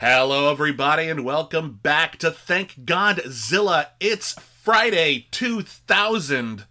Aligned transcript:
Hello, 0.00 0.48
everybody, 0.52 1.08
and 1.08 1.24
welcome 1.24 1.80
back 1.82 2.18
to 2.18 2.30
Thank 2.30 2.84
Godzilla. 2.84 3.86
It's 3.98 4.34
Friday 4.34 5.26
2000. 5.32 6.66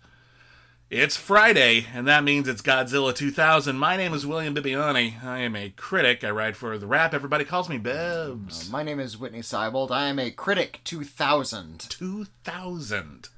It's 0.89 1.17
Friday, 1.17 1.87
and 1.93 2.07
that 2.07 2.23
means 2.23 2.47
it's 2.47 2.61
Godzilla 2.61 3.13
2000. 3.13 3.77
My 3.77 3.97
name 3.97 4.13
is 4.13 4.25
William 4.25 4.55
Bibbiani. 4.55 5.21
I 5.21 5.39
am 5.39 5.57
a 5.57 5.71
critic. 5.71 6.23
I 6.23 6.29
write 6.29 6.55
for 6.55 6.77
The 6.77 6.87
Wrap. 6.87 7.13
Everybody 7.13 7.43
calls 7.43 7.67
me 7.67 7.77
Bebs. 7.77 8.71
My 8.71 8.81
name 8.81 9.01
is 9.01 9.17
Witney 9.17 9.39
Seibold. 9.39 9.91
I 9.91 10.05
am 10.07 10.19
a 10.19 10.31
critic 10.31 10.79
2000. 10.85 11.81
2000. 11.89 13.29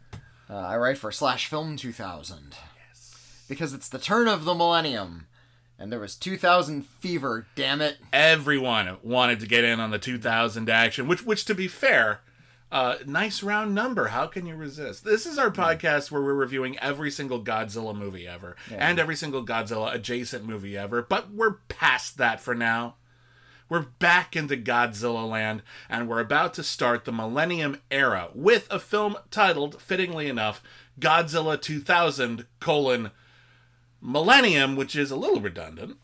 Uh, 0.48 0.54
I 0.56 0.78
write 0.78 1.00
for 1.00 1.12
Slash 1.12 1.48
Film 1.48 1.78
2000. 1.78 2.56
Yes. 2.88 3.46
Because 3.50 3.74
it's 3.74 3.90
the 3.90 3.98
turn 3.98 4.28
of 4.28 4.46
the 4.46 4.54
millennium. 4.54 5.26
And 5.80 5.92
there 5.92 6.00
was 6.00 6.16
2000 6.16 6.86
fever, 6.86 7.48
damn 7.56 7.80
it. 7.82 7.98
Everyone 8.12 8.98
wanted 9.02 9.40
to 9.40 9.48
get 9.48 9.64
in 9.64 9.80
on 9.80 9.92
the 9.92 9.98
2000 9.98 10.70
action, 10.70 11.08
which, 11.08 11.26
which 11.26 11.46
to 11.46 11.56
be 11.56 11.70
fair, 11.70 12.20
uh, 12.70 12.96
nice 13.06 13.42
round 13.42 13.74
number. 13.74 14.10
How 14.10 14.28
can 14.28 14.46
you 14.46 14.56
resist? 14.56 15.06
This 15.06 15.26
is 15.26 15.40
our 15.40 15.50
podcast 15.50 16.12
where 16.12 16.22
we're 16.22 16.34
reviewing 16.34 16.78
every 16.80 17.10
single 17.10 17.42
Godzilla 17.42 17.96
movie 17.96 18.28
ever 18.28 18.58
and 18.70 19.00
every 19.00 19.16
single 19.16 19.46
Godzilla 19.46 19.94
adjacent 19.94 20.46
movie 20.46 20.78
ever. 20.78 21.02
But 21.02 21.32
we're 21.32 21.56
past 21.70 22.18
that 22.18 22.42
for 22.42 22.54
now. 22.54 22.96
We're 23.70 23.86
back 24.00 24.36
into 24.36 24.58
Godzilla 24.58 25.30
land, 25.30 25.62
and 25.88 26.10
we're 26.10 26.20
about 26.20 26.56
to 26.56 26.64
start 26.64 27.06
the 27.06 27.12
Millennium 27.12 27.80
Era 27.92 28.30
with 28.34 28.68
a 28.72 28.80
film 28.80 29.16
titled, 29.30 29.80
fittingly 29.80 30.28
enough, 30.28 30.62
Godzilla 31.00 31.60
2000: 31.62 32.48
colon 32.60 33.12
Millennium, 34.02 34.76
which 34.76 34.96
is 34.96 35.12
a 35.12 35.16
little 35.16 35.42
redundant. 35.42 35.98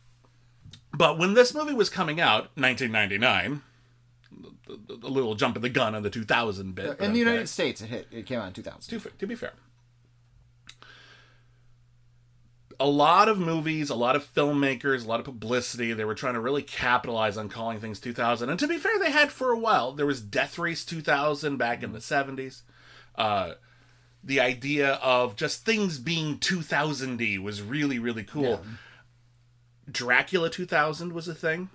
But 0.93 1.17
when 1.17 1.33
this 1.33 1.53
movie 1.53 1.73
was 1.73 1.89
coming 1.89 2.21
out, 2.21 2.49
1999, 2.55 3.61
a 5.03 5.07
little 5.07 5.35
jump 5.35 5.55
in 5.55 5.61
the 5.61 5.69
gun 5.69 5.95
on 5.95 6.03
the 6.03 6.09
2000 6.09 6.73
bit. 6.73 6.99
In 6.99 7.13
the. 7.13 7.19
United 7.19 7.47
States, 7.47 7.81
it 7.81 7.87
hit. 7.87 8.07
It 8.11 8.25
came 8.25 8.39
out 8.39 8.47
in 8.47 8.53
2000. 8.53 8.99
to, 8.99 9.09
to 9.09 9.27
be 9.27 9.35
fair. 9.35 9.53
A 12.77 12.87
lot 12.87 13.29
of 13.29 13.39
movies, 13.39 13.89
a 13.89 13.95
lot 13.95 14.17
of 14.17 14.33
filmmakers, 14.33 15.05
a 15.05 15.07
lot 15.07 15.19
of 15.19 15.25
publicity, 15.25 15.93
they 15.93 16.03
were 16.03 16.15
trying 16.15 16.33
to 16.33 16.41
really 16.41 16.61
capitalize 16.61 17.37
on 17.37 17.47
calling 17.47 17.79
things 17.79 18.01
2000. 18.01 18.49
And 18.49 18.59
to 18.59 18.67
be 18.67 18.77
fair, 18.77 18.99
they 18.99 19.11
had 19.11 19.31
for 19.31 19.51
a 19.51 19.57
while. 19.57 19.93
There 19.93 20.05
was 20.05 20.19
Death 20.19 20.59
Race 20.59 20.83
2000 20.83 21.55
back 21.55 21.83
in 21.83 21.93
the 21.93 21.99
70s. 21.99 22.63
Uh, 23.17 23.53
the 24.25 24.39
idea 24.39 24.93
of 24.95 25.35
just 25.35 25.63
things 25.65 25.99
being 25.99 26.39
2000y 26.39 27.41
was 27.41 27.61
really, 27.61 27.99
really 27.99 28.23
cool. 28.23 28.63
Dracula 29.89 30.49
2000 30.49 31.13
was 31.13 31.27
a 31.27 31.35
thing. 31.35 31.69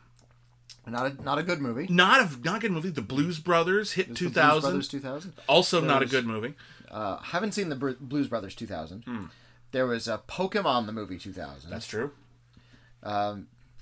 Not 0.87 1.07
a 1.07 1.23
not 1.23 1.39
a 1.39 1.43
good 1.45 1.61
movie. 1.61 1.87
Not 1.89 2.21
a 2.21 2.41
not 2.41 2.57
a 2.57 2.59
good 2.61 2.73
movie. 2.73 2.91
The 2.91 3.03
Blues 3.03 3.39
Brothers 3.39 3.93
hit 3.93 4.09
The 4.09 4.15
2000. 4.15 4.61
Blues 4.61 4.63
Brothers 4.63 4.89
2000. 4.89 5.33
also 5.49 5.81
not 5.81 6.03
a 6.03 6.07
good 6.07 6.27
movie. 6.27 6.55
Uh, 6.91 7.19
haven't 7.19 7.53
seen 7.53 7.69
the 7.69 7.77
Blues 7.77 8.27
Brothers 8.27 8.55
2000. 8.57 9.31
There 9.73 9.87
was 9.87 10.09
a 10.09 10.21
Pokemon 10.27 10.87
the 10.87 10.93
movie 10.93 11.19
2000. 11.19 11.63
Hmm. 11.63 11.71
That's 11.71 11.87
true. 11.87 12.11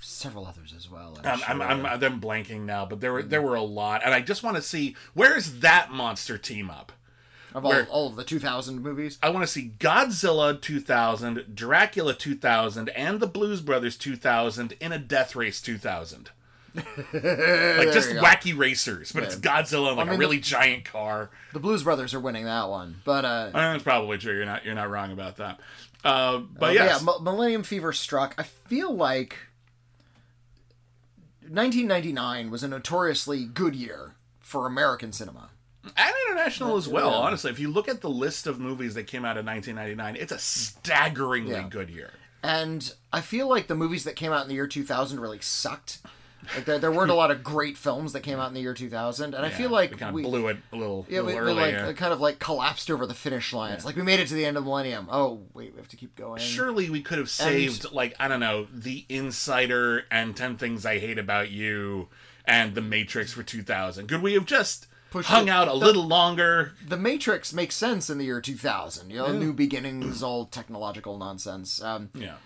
Several 0.01 0.47
others 0.47 0.75
as 0.77 0.91
well. 0.91 1.19
I'm 1.25 1.27
I'm, 1.27 1.39
sure. 1.39 1.49
I'm, 1.51 1.87
I'm, 1.87 2.03
I'm 2.05 2.21
blanking 2.21 2.61
now, 2.61 2.85
but 2.87 3.01
there 3.01 3.13
were 3.13 3.23
there 3.23 3.43
were 3.43 3.57
a 3.57 3.63
lot, 3.63 4.03
and 4.05 4.15
I 4.15 4.21
just 4.21 4.43
want 4.45 4.57
to 4.57 4.63
see 4.63 4.95
where's 5.15 5.61
that 5.61 5.91
monster 5.91 6.39
team 6.39 6.71
up. 6.71 6.93
Of 7.59 7.67
all, 7.67 7.83
all 7.91 8.07
of 8.09 8.17
the 8.17 8.25
2000 8.25 8.81
movies. 8.81 9.19
I 9.23 9.31
want 9.31 9.45
to 9.47 9.53
see 9.53 9.73
Godzilla 9.79 10.61
2000, 10.61 11.55
Dracula 11.55 12.15
2000, 12.15 12.89
and 12.91 13.21
the 13.21 13.27
Blues 13.27 13.61
Brothers 13.61 13.97
2000 13.97 14.73
in 14.81 14.93
a 14.93 14.99
Death 14.99 15.37
Race 15.37 15.61
2000. 15.61 16.31
like 16.75 16.85
just 17.93 18.11
wacky 18.11 18.57
racers, 18.57 19.11
but 19.11 19.23
it's 19.25 19.37
Godzilla 19.37 19.91
in 19.93 19.97
like 19.97 20.07
I 20.07 20.11
mean, 20.11 20.17
a 20.17 20.19
really 20.19 20.39
giant 20.39 20.85
car. 20.85 21.31
The 21.53 21.59
Blues 21.59 21.83
Brothers 21.83 22.15
are 22.15 22.21
winning 22.21 22.45
that 22.45 22.69
one, 22.69 22.97
but 23.05 23.25
uh, 23.25 23.51
Uh, 23.53 23.73
That's 23.73 23.83
probably 23.83 24.19
true. 24.19 24.37
You're 24.37 24.47
not 24.47 24.65
you're 24.65 24.75
not 24.75 24.91
wrong 24.91 25.11
about 25.11 25.39
that. 25.39 25.61
Uh, 26.05 26.39
but 26.39 26.61
But 26.61 26.75
yes, 26.75 27.03
yeah, 27.03 27.15
M- 27.17 27.25
Millennium 27.25 27.63
Fever 27.65 27.93
struck. 27.93 28.35
I 28.39 28.45
feel 28.45 28.95
like 28.95 29.37
1999 31.41 32.51
was 32.51 32.63
a 32.63 32.69
notoriously 32.69 33.45
good 33.45 33.75
year 33.75 34.15
for 34.41 34.67
American 34.67 35.13
cinema. 35.13 35.48
And 35.85 36.15
international 36.29 36.77
as 36.77 36.89
well. 36.89 37.11
Honestly, 37.15 37.51
if 37.51 37.59
you 37.59 37.71
look 37.71 37.89
at 37.89 38.01
the 38.01 38.11
list 38.11 38.47
of 38.47 38.59
movies 38.61 38.95
that 38.95 39.05
came 39.05 39.25
out 39.25 39.37
in 39.37 39.47
1999, 39.47 40.17
it's 40.21 40.33
a 40.33 40.39
staggeringly 40.39 41.53
Yeah. 41.53 41.69
good 41.69 41.91
year. 41.91 42.11
And 42.43 42.93
I 43.13 43.21
feel 43.21 43.49
like 43.49 43.67
the 43.67 43.75
movies 43.75 44.05
that 44.05 44.17
came 44.17 44.33
out 44.33 44.43
in 44.43 44.49
the 44.49 44.55
year 44.55 44.67
2000 44.67 45.21
really 45.21 45.41
sucked. 45.41 45.99
Like 46.55 46.65
there, 46.67 46.79
there 46.79 46.93
weren't 46.93 47.11
a 47.11 47.15
lot 47.15 47.33
of 47.33 47.43
great 47.43 47.77
films 47.77 48.13
that 48.13 48.21
came 48.21 48.39
out 48.39 48.47
in 48.49 48.55
the 48.55 48.61
year 48.61 48.73
2000, 48.73 49.35
and 49.35 49.45
I 49.45 49.51
feel 49.51 49.71
like 49.71 49.91
we 49.91 49.97
kind 49.97 50.11
of 50.11 50.15
we, 50.15 50.23
blew 50.23 50.47
it 50.47 50.57
a 50.73 50.77
little, 50.77 51.05
yeah, 51.09 51.21
little 51.21 51.41
we, 51.45 51.53
we 51.53 51.61
like 51.61 51.97
kind 51.97 52.13
of 52.13 52.21
like 52.21 52.39
collapsed 52.39 52.91
over 52.93 53.07
the 53.07 53.13
finish 53.15 53.53
line. 53.53 53.73
It's 53.73 53.85
like 53.85 53.97
we 53.97 54.03
made 54.03 54.21
it 54.21 54.29
to 54.29 54.35
the 54.35 54.47
end 54.47 54.57
of 54.57 54.63
the 54.63 54.69
millennium. 54.71 55.09
Oh 55.11 55.43
wait, 55.53 55.73
we 55.75 55.79
have 55.79 55.89
to 55.89 55.97
keep 55.97 56.15
going. 56.15 56.41
Surely 56.41 56.89
we 56.91 57.03
could 57.03 57.19
have 57.19 57.29
saved, 57.29 57.91
like, 57.93 58.15
I 58.21 58.29
don't 58.29 58.41
know, 58.41 58.69
The 58.73 59.05
Insider 59.09 60.05
and 60.13 60.37
10 60.37 60.57
Things 60.57 60.87
I 60.87 61.01
Hate 61.01 61.19
About 61.19 61.51
You 61.51 62.09
and 62.45 62.75
The 62.75 62.83
Matrix 62.83 63.33
for 63.33 63.43
2000. 63.43 64.07
Could 64.07 64.23
we 64.23 64.35
have 64.35 64.47
just 64.47 64.87
Pushed 65.11 65.29
hung 65.29 65.49
it- 65.49 65.51
out 65.51 65.69
a 65.69 65.71
the- 65.71 65.77
little 65.77 66.07
longer? 66.07 66.75
The 66.87 66.97
Matrix 66.99 67.53
makes 67.53 67.75
sense 67.75 68.11
in 68.11 68.19
the 68.19 68.25
year 68.27 68.41
2000. 68.41 69.11
You 69.11 69.19
know, 69.19 69.33
new 69.33 69.53
beginnings, 69.53 70.23
all 70.23 70.45
technological 70.47 71.17
nonsense. 71.19 71.83
Um, 71.83 72.11
Yeah. 72.15 72.37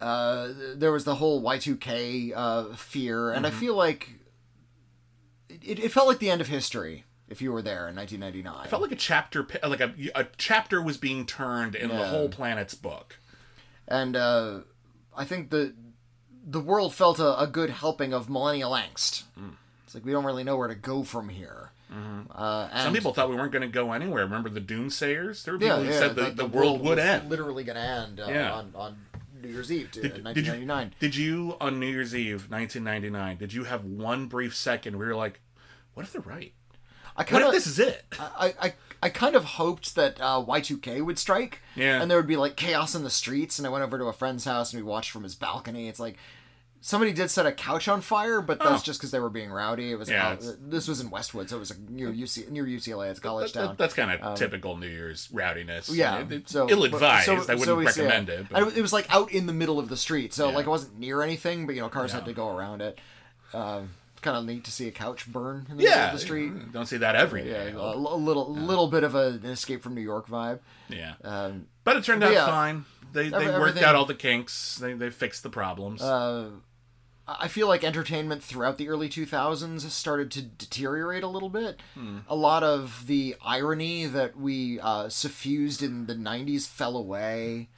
uh, 0.00 0.48
there 0.74 0.92
was 0.92 1.04
the 1.04 1.16
whole 1.16 1.42
Y2K 1.42 2.32
uh, 2.34 2.74
fear, 2.74 3.30
and 3.30 3.46
I 3.46 3.50
feel 3.50 3.74
like 3.74 4.10
it, 5.48 5.78
it 5.78 5.92
felt 5.92 6.08
like 6.08 6.18
the 6.18 6.30
end 6.30 6.40
of 6.40 6.48
history 6.48 7.04
if 7.28 7.40
you 7.40 7.52
were 7.52 7.62
there 7.62 7.88
in 7.88 7.96
1999. 7.96 8.66
It 8.66 8.68
Felt 8.70 8.82
like 8.82 8.92
a 8.92 8.96
chapter, 8.96 9.46
like 9.66 9.80
a, 9.80 9.94
a 10.14 10.26
chapter 10.36 10.80
was 10.82 10.96
being 10.98 11.26
turned 11.26 11.74
in 11.74 11.88
the 11.88 12.06
whole 12.08 12.28
planet's 12.28 12.74
book. 12.74 13.18
and 13.88 14.16
uh, 14.16 14.60
I 15.16 15.24
think 15.24 15.50
the 15.50 15.74
the 16.46 16.60
world 16.60 16.94
felt 16.94 17.18
a, 17.18 17.40
a 17.40 17.46
good 17.46 17.70
helping 17.70 18.12
of 18.12 18.28
millennial 18.28 18.72
angst. 18.72 19.22
It's 19.86 19.94
like 19.94 20.04
we 20.04 20.12
don't 20.12 20.24
really 20.24 20.44
know 20.44 20.56
where 20.58 20.68
to 20.68 20.74
go 20.74 21.02
from 21.02 21.28
here. 21.30 21.70
Uh, 22.34 22.68
and 22.72 22.82
Some 22.82 22.92
people 22.94 23.12
thought 23.12 23.28
we 23.28 23.36
weren't 23.36 23.52
going 23.52 23.62
to 23.62 23.68
go 23.68 23.92
anywhere. 23.92 24.24
Remember 24.24 24.48
the 24.48 24.60
Doomsayers? 24.60 25.44
There 25.44 25.54
were 25.54 25.60
yeah, 25.60 25.68
people 25.70 25.84
who 25.84 25.90
yeah, 25.90 25.98
said 25.98 26.16
the, 26.16 26.30
the, 26.30 26.46
world, 26.46 26.80
would 26.82 26.98
end. 26.98 27.28
literally 27.30 27.64
going 27.64 27.76
to 27.76 27.82
end 27.82 28.20
uh, 28.20 28.26
Yeah. 28.28 28.52
on, 28.52 28.72
on 28.74 28.96
New 29.42 29.48
Year's 29.48 29.70
Eve, 29.70 29.90
to, 29.92 30.00
Did, 30.00 30.14
did 30.14 30.18
you, 30.18 30.24
1999. 30.24 30.94
did 30.98 31.16
you, 31.16 31.56
on 31.60 31.78
New 31.78 31.86
Year's 31.86 32.14
Eve, 32.14 32.50
1999, 32.50 33.36
did 33.36 33.52
you 33.52 33.64
have 33.64 33.84
one 33.84 34.26
brief 34.26 34.56
second 34.56 34.96
where 34.96 35.08
you're 35.08 35.16
like, 35.16 35.40
what 35.94 36.04
if 36.04 36.12
they're 36.12 36.22
right? 36.22 36.52
I 37.16 37.20
What 37.22 37.28
kind 37.28 37.44
if 37.44 37.52
this 37.52 37.66
is 37.66 37.78
it? 37.78 38.04
I, 38.18 38.54
I, 38.60 38.74
I 39.02 39.08
kind 39.08 39.36
of 39.36 39.44
hoped 39.44 39.94
that 39.94 40.20
uh, 40.20 40.42
Y2K 40.44 41.04
would 41.04 41.18
strike. 41.18 41.60
Yeah. 41.76 42.02
And 42.02 42.10
there 42.10 42.18
would 42.18 42.26
be 42.26 42.36
like 42.36 42.56
chaos 42.56 42.94
in 42.94 43.04
the 43.04 43.10
streets. 43.10 43.58
And 43.58 43.66
I 43.66 43.70
went 43.70 43.84
over 43.84 43.98
to 43.98 44.06
a 44.06 44.12
friend's 44.12 44.44
house 44.44 44.72
and 44.72 44.82
we 44.82 44.88
watched 44.88 45.10
from 45.10 45.22
his 45.22 45.36
balcony. 45.36 45.88
It's 45.88 46.00
like 46.00 46.16
somebody 46.86 47.14
did 47.14 47.30
set 47.30 47.46
a 47.46 47.52
couch 47.52 47.88
on 47.88 48.02
fire, 48.02 48.42
but 48.42 48.58
that's 48.58 48.82
Oh. 48.82 48.84
just 48.84 49.00
because 49.00 49.10
they 49.10 49.18
were 49.18 49.30
being 49.30 49.50
rowdy. 49.50 49.90
It 49.90 49.98
was 49.98 50.10
Yeah, 50.10 50.36
this 50.60 50.86
was 50.86 51.00
in 51.00 51.08
Westwood, 51.08 51.48
so 51.48 51.56
it 51.56 51.60
was 51.60 51.70
a, 51.70 51.76
near 51.88 52.10
UC, 52.12 52.50
near 52.50 52.66
UCLA. 52.66 53.08
It's 53.08 53.18
a 53.18 53.22
college 53.22 53.52
That- 53.54 53.60
that- 53.60 53.66
town. 53.68 53.76
that's 53.78 53.94
kind 53.94 54.10
of 54.10 54.38
typical 54.38 54.76
New 54.76 54.88
Year's 54.88 55.28
rowdiness. 55.32 55.88
Um, 55.88 55.96
yeah, 55.96 56.18
It- 56.18 56.30
it's 56.32 56.52
so 56.52 56.68
ill-advised. 56.68 57.24
so- 57.24 57.32
I 57.36 57.54
wouldn't 57.54 57.64
so 57.64 57.76
recommend 57.76 58.28
it. 58.28 58.38
And 58.40 58.48
But 58.50 58.76
it 58.76 58.82
was 58.82 58.92
like 58.92 59.06
out 59.12 59.32
in 59.32 59.46
the 59.46 59.54
middle 59.54 59.78
of 59.78 59.88
the 59.88 59.96
street, 59.96 60.34
so 60.34 60.50
Yeah. 60.50 60.54
like 60.56 60.66
it 60.66 60.70
wasn't 60.70 60.98
near 60.98 61.22
anything, 61.22 61.64
but 61.64 61.74
you 61.74 61.80
know 61.80 61.88
cars 61.88 62.12
had 62.12 62.26
to 62.26 62.34
go 62.34 62.54
around 62.54 62.82
it. 62.82 62.98
Um, 63.54 63.94
kind 64.20 64.36
of 64.36 64.44
neat 64.44 64.64
to 64.64 64.70
see 64.70 64.86
a 64.86 64.90
couch 64.90 65.26
burn 65.30 65.66
in 65.70 65.76
the 65.78 65.82
middle 65.84 65.90
yeah, 65.90 66.06
of 66.08 66.12
the 66.12 66.18
street. 66.18 66.72
Don't 66.72 66.86
see 66.86 66.96
that 66.98 67.14
every 67.16 67.50
Yeah, 67.50 67.64
a, 67.76 67.94
a 67.94 68.16
little, 68.16 68.54
little 68.54 68.88
bit 68.88 69.04
of 69.04 69.14
a, 69.14 69.28
an 69.28 69.46
escape 69.46 69.82
from 69.82 69.94
New 69.94 70.00
York 70.02 70.28
vibe. 70.28 70.60
yeah, 70.88 71.14
Um, 71.22 71.66
but 71.82 71.96
it 71.96 72.04
turned 72.04 72.22
out 72.24 72.32
yeah. 72.32 72.46
fine. 72.46 72.84
They 73.12 73.28
they 73.30 73.46
worked 73.48 73.78
out 73.78 73.94
all 73.94 74.06
the 74.06 74.14
kinks. 74.14 74.76
They 74.76 74.92
they 74.92 75.08
fixed 75.10 75.42
the 75.44 75.50
problems. 75.50 76.02
uh, 76.02 76.50
I 77.26 77.48
feel 77.48 77.68
like 77.68 77.82
entertainment 77.82 78.42
throughout 78.42 78.76
the 78.76 78.88
early 78.90 79.08
2000s 79.08 79.80
started 79.90 80.30
to 80.32 80.42
deteriorate 80.42 81.22
a 81.22 81.26
little 81.28 81.48
bit. 81.48 81.80
A 82.28 82.34
lot 82.36 82.62
of 82.62 83.06
the 83.06 83.34
irony 83.44 84.04
that 84.06 84.36
we 84.36 84.78
uh, 84.80 85.08
suffused 85.08 85.82
in 85.82 86.04
the 86.06 86.14
90s 86.14 86.66
fell 86.68 86.96
away 86.98 87.68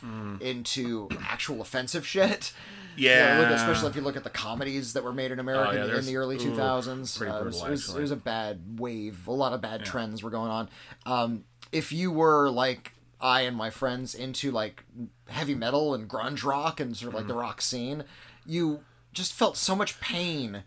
into 0.41 1.09
actual 1.23 1.61
offensive 1.61 2.07
shit. 2.07 2.53
Yeah. 2.99 3.41
look, 3.41 3.51
especially 3.51 3.91
if 3.91 3.97
you 3.97 4.01
look 4.01 4.17
at 4.17 4.25
the 4.25 4.31
comedies 4.31 4.95
that 4.95 5.05
were 5.05 5.13
made 5.13 5.31
in 5.31 5.39
America 5.39 5.83
Oh, 5.83 5.87
yeah, 5.87 5.99
in 5.99 6.07
the 6.07 6.17
early 6.17 6.37
ooh, 6.37 6.51
2000s. 6.57 7.21
Uh, 7.21 7.41
it, 7.41 7.45
was, 7.45 7.63
it, 7.63 7.69
was, 7.69 7.95
it 7.95 8.01
was 8.01 8.11
a 8.11 8.17
bad 8.17 8.79
wave. 8.81 9.29
A 9.29 9.33
lot 9.33 9.53
of 9.53 9.61
bad 9.61 9.85
trends 9.85 10.23
were 10.23 10.31
going 10.31 10.51
on. 10.51 10.71
Um, 11.05 11.45
if 11.73 11.93
you 11.93 12.11
were 12.11 12.49
like 12.49 12.93
I 13.21 13.43
and 13.43 13.55
my 13.55 13.69
friends 13.69 14.15
into 14.15 14.51
like 14.51 14.83
heavy 15.29 15.55
metal 15.55 15.93
and 15.93 16.09
grunge 16.09 16.43
rock 16.43 16.81
and 16.81 16.97
sort 16.97 17.09
of 17.11 17.15
like 17.17 17.27
the 17.27 17.35
Mm-hmm. 17.35 17.41
rock 17.43 17.61
scene, 17.61 18.05
you 18.47 18.81
just 19.17 19.33
felt 19.33 19.57
so 19.57 19.75
much 19.75 20.01
pain 20.01 20.63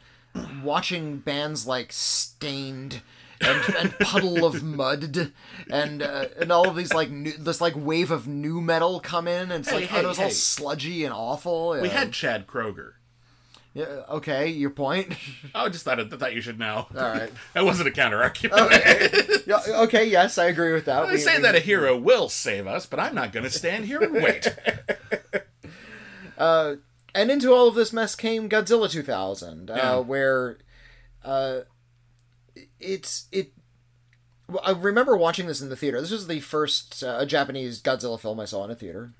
watching 0.63 1.18
bands 1.19 1.66
like 1.66 1.92
Staind 1.94 3.01
and, 3.42 3.75
and 3.75 3.98
Puddle 4.00 4.44
of 4.46 4.62
Mudd 4.63 5.31
and 5.72 6.01
uh, 6.04 6.25
and 6.40 6.51
all 6.51 6.68
of 6.69 6.75
these 6.75 6.94
like 6.94 7.10
new, 7.10 7.31
this 7.38 7.62
like 7.62 7.74
wave 7.75 8.12
of 8.12 8.28
nu 8.28 8.60
metal 8.62 9.00
come 9.00 9.28
in 9.28 9.44
and 9.51 9.62
it's 9.62 9.69
Hey, 9.69 9.75
like 9.81 9.86
hey, 9.86 9.98
oh, 10.00 10.01
it 10.01 10.07
was 10.07 10.19
all 10.19 10.30
sludgy 10.30 11.06
and 11.06 11.13
awful. 11.13 11.72
We 11.72 11.88
Yeah. 11.88 12.00
had 12.00 12.12
Chad 12.12 12.48
Kroeger. 12.48 12.94
yeah, 13.74 13.86
okay, 14.10 14.48
your 14.50 14.72
point. 14.72 15.13
Oh, 15.56 15.66
I 15.66 15.69
just 15.69 15.86
thought 15.86 16.00
it, 16.00 16.12
thought 16.12 16.34
you 16.36 16.42
should 16.42 16.60
know. 16.60 16.88
All 16.96 17.01
right. 17.01 17.31
that 17.54 17.63
wasn't 17.66 17.88
a 17.88 17.92
counter 17.92 18.22
argument. 18.22 18.72
yeah, 19.48 19.62
okay, 19.84 20.06
yes, 20.06 20.38
I 20.38 20.46
agree 20.46 20.74
with 20.74 20.86
that. 20.86 21.04
I 21.04 21.12
We- 21.13 21.18
say 21.18 21.38
we- 21.38 21.44
that 21.44 21.56
a 21.56 21.60
hero 21.60 21.98
will 21.98 22.28
save 22.30 22.68
us, 22.68 22.86
but 22.86 23.00
I'm 23.00 23.16
not 23.16 23.31
going 23.31 23.46
to 23.46 23.50
stand 23.50 23.86
here 23.86 24.00
and 24.01 24.13
wait. 24.13 24.48
and 27.15 27.29
into 27.31 27.51
all 27.53 27.67
of 27.67 27.75
this 27.75 27.91
mess 27.94 28.15
came 28.15 28.50
Godzilla 28.50 28.89
2000, 28.89 29.69
Yeah. 29.69 29.94
uh, 29.97 30.01
where 30.01 30.57
uh, 31.23 31.59
it's 32.79 33.27
it. 33.31 33.53
I 34.63 34.71
remember 34.71 35.15
watching 35.15 35.45
this 35.45 35.61
in 35.61 35.69
the 35.69 35.75
theater. 35.75 36.01
This 36.01 36.09
was 36.09 36.25
the 36.25 36.39
first 36.39 37.03
uh, 37.03 37.23
Japanese 37.23 37.83
Godzilla 37.83 38.19
film 38.19 38.39
I 38.39 38.45
saw 38.45 38.63
in 38.65 38.71
a 38.71 38.75
theater. 38.75 39.13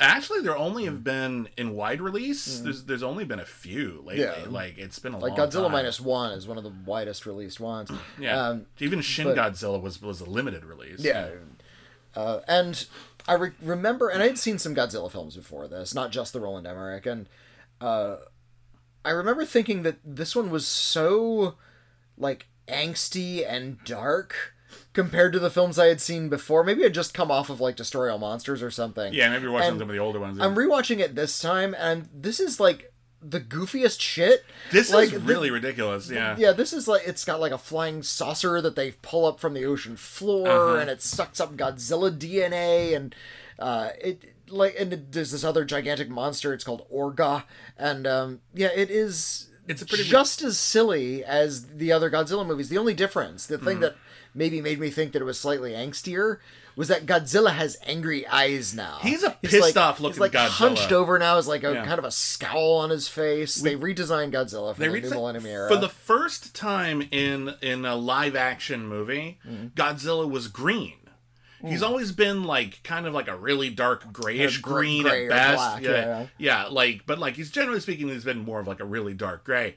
Actually, 0.00 0.40
there 0.40 0.56
only 0.56 0.86
have 0.86 1.04
been 1.04 1.48
in 1.56 1.74
wide 1.74 2.00
release. 2.00 2.58
There's 2.58 2.82
there's 2.84 3.02
only 3.04 3.24
been 3.24 3.38
a 3.38 3.44
few 3.44 4.02
lately. 4.04 4.24
Mm. 4.24 4.42
Yeah. 4.46 4.50
Like 4.50 4.78
it's 4.78 4.98
been 4.98 5.14
a 5.14 5.18
Like 5.18 5.34
Godzilla 5.34 5.62
time. 5.64 5.72
minus 5.72 6.00
one 6.00 6.32
is 6.32 6.48
one 6.48 6.58
of 6.58 6.64
the 6.64 6.72
widest 6.84 7.26
released 7.26 7.60
ones. 7.60 7.92
Yeah. 8.18 8.40
Um, 8.48 8.66
Even 8.80 9.02
Shin 9.02 9.26
but- 9.26 9.36
Godzilla 9.36 9.80
was 9.80 10.02
was 10.02 10.20
a 10.20 10.24
limited 10.28 10.64
release. 10.64 10.98
yeah. 11.04 11.28
Uh, 12.16 12.40
and 12.48 12.86
I 13.28 13.34
re- 13.34 13.52
remember, 13.60 14.08
and 14.08 14.22
I 14.22 14.26
had 14.26 14.38
seen 14.38 14.58
some 14.58 14.74
Godzilla 14.74 15.10
films 15.10 15.36
before 15.36 15.68
this, 15.68 15.94
not 15.94 16.10
just 16.10 16.32
the 16.32 16.40
Roland 16.40 16.66
Emmerich, 16.66 17.06
and 17.06 17.28
uh, 17.80 18.16
I 19.04 19.10
remember 19.10 19.44
thinking 19.44 19.82
that 19.82 19.98
this 20.04 20.34
one 20.34 20.50
was 20.50 20.66
so 20.66 21.56
like 22.16 22.46
angsty 22.68 23.44
and 23.46 23.82
dark 23.84 24.54
compared 24.92 25.32
to 25.32 25.38
the 25.38 25.50
films 25.50 25.78
I 25.78 25.86
had 25.86 26.00
seen 26.00 26.28
before. 26.28 26.64
Maybe 26.64 26.84
I'd 26.84 26.94
just 26.94 27.14
come 27.14 27.30
off 27.30 27.50
of 27.50 27.60
like 27.60 27.76
Destroy 27.76 28.10
All 28.10 28.18
Monsters 28.18 28.62
or 28.62 28.70
something. 28.70 29.12
Yeah, 29.12 29.30
maybe 29.30 29.48
watching 29.48 29.70
And 29.70 29.78
some 29.78 29.88
of 29.88 29.94
the 29.94 30.00
older 30.00 30.20
ones. 30.20 30.38
I'm 30.40 30.54
rewatching 30.54 30.98
it 30.98 31.14
this 31.14 31.38
time, 31.38 31.74
and 31.78 32.08
this 32.14 32.40
is 32.40 32.60
like 32.60 32.91
the 33.22 33.40
goofiest 33.40 34.00
shit. 34.00 34.44
this 34.72 34.90
like, 34.92 35.06
is 35.06 35.12
the- 35.12 35.20
really 35.20 35.50
ridiculous. 35.50 36.10
Yeah. 36.10 36.34
yeah, 36.38 36.52
this 36.52 36.72
is 36.72 36.88
like 36.88 37.02
it's 37.06 37.24
got 37.24 37.40
like 37.40 37.52
a 37.52 37.58
flying 37.58 38.02
saucer 38.02 38.60
that 38.60 38.74
they 38.76 38.92
pull 39.02 39.24
up 39.26 39.38
from 39.40 39.54
the 39.54 39.64
ocean 39.64 39.96
floor, 39.96 40.48
Uh-huh. 40.48 40.76
and 40.80 40.90
it 40.90 41.00
sucks 41.02 41.38
up 41.40 41.56
Godzilla 41.56 42.10
DNA, 42.16 42.96
and 42.96 43.14
uh, 43.58 43.90
it 44.00 44.34
like 44.48 44.74
and 44.78 44.92
it, 44.92 45.12
there's 45.12 45.30
this 45.30 45.44
other 45.44 45.64
gigantic 45.64 46.08
monster. 46.10 46.52
It's 46.52 46.64
called 46.64 46.84
Orga, 46.92 47.44
and 47.78 48.06
um, 48.06 48.40
yeah, 48.54 48.70
it 48.74 48.90
is. 48.90 49.48
It's 49.68 49.80
a 49.80 49.86
pretty- 49.86 50.04
just 50.04 50.42
as 50.42 50.58
silly 50.58 51.24
as 51.24 51.66
the 51.68 51.92
other 51.92 52.10
Godzilla 52.10 52.44
movies. 52.44 52.68
The 52.68 52.78
only 52.78 52.94
difference, 52.94 53.46
the 53.46 53.58
thing 53.58 53.78
that 53.80 53.94
maybe 54.34 54.60
made 54.60 54.80
me 54.80 54.90
think 54.90 55.12
that 55.12 55.22
it 55.22 55.24
was 55.24 55.38
slightly 55.38 55.70
angstier, 55.72 56.38
was 56.76 56.88
that 56.88 57.06
Godzilla 57.06 57.52
has 57.52 57.76
angry 57.86 58.26
eyes 58.26 58.74
now. 58.74 58.98
He's 59.02 59.22
a 59.22 59.30
pissed 59.42 59.76
off 59.76 60.00
looking 60.00 60.12
Godzilla. 60.12 60.12
He's 60.12 60.20
like 60.20 60.32
Godzilla. 60.32 60.48
hunched 60.48 60.92
over 60.92 61.18
now, 61.18 61.36
is 61.38 61.46
like 61.48 61.64
a 61.64 61.72
Yeah. 61.74 61.84
kind 61.84 61.98
of 61.98 62.04
a 62.04 62.10
scowl 62.10 62.78
on 62.78 62.90
his 62.90 63.08
face. 63.08 63.56
they 63.56 63.76
redesigned 63.76 64.32
Godzilla 64.32 64.74
for 64.74 64.80
They 64.80 64.86
the 64.88 64.92
reached 64.94 65.10
new 65.10 65.16
Millennium 65.16 65.46
era. 65.46 65.68
for 65.68 65.76
the 65.76 65.88
first 65.88 66.54
time 66.54 67.02
in 67.10 67.54
in 67.60 67.84
a 67.84 67.94
live 67.96 68.34
action 68.36 68.86
movie. 68.86 69.38
Mm-hmm. 69.46 69.66
Godzilla 69.68 70.28
was 70.30 70.48
green. 70.48 70.94
He's 71.64 71.82
always 71.82 72.10
been 72.10 72.42
like 72.42 72.82
kind 72.82 73.06
of 73.06 73.14
like 73.14 73.28
a 73.28 73.36
really 73.36 73.70
dark 73.70 74.12
grayish 74.12 74.58
gr- 74.58 74.70
green 74.72 75.02
gray 75.04 75.26
at 75.26 75.30
best. 75.30 75.54
black, 75.56 75.82
yeah, 75.84 75.90
yeah. 75.90 76.26
yeah, 76.36 76.64
like 76.66 77.02
but 77.06 77.20
like 77.20 77.36
he's 77.36 77.52
generally 77.52 77.78
speaking, 77.78 78.08
he's 78.08 78.24
been 78.24 78.40
more 78.44 78.58
of 78.58 78.66
like 78.66 78.80
a 78.80 78.84
really 78.84 79.14
dark 79.14 79.44
gray. 79.44 79.76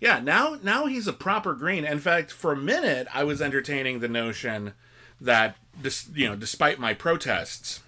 Yeah, 0.00 0.20
now 0.20 0.56
now 0.62 0.86
he's 0.86 1.06
a 1.06 1.12
proper 1.12 1.52
green. 1.54 1.84
In 1.84 1.98
fact, 1.98 2.30
for 2.32 2.52
a 2.52 2.56
minute, 2.56 3.06
I 3.12 3.24
was 3.24 3.42
entertaining 3.42 3.98
the 4.00 4.08
notion 4.08 4.72
that 5.20 5.56
this, 5.80 6.08
you 6.14 6.28
know, 6.28 6.36
despite 6.36 6.78
my 6.78 6.94
protests, 6.94 7.80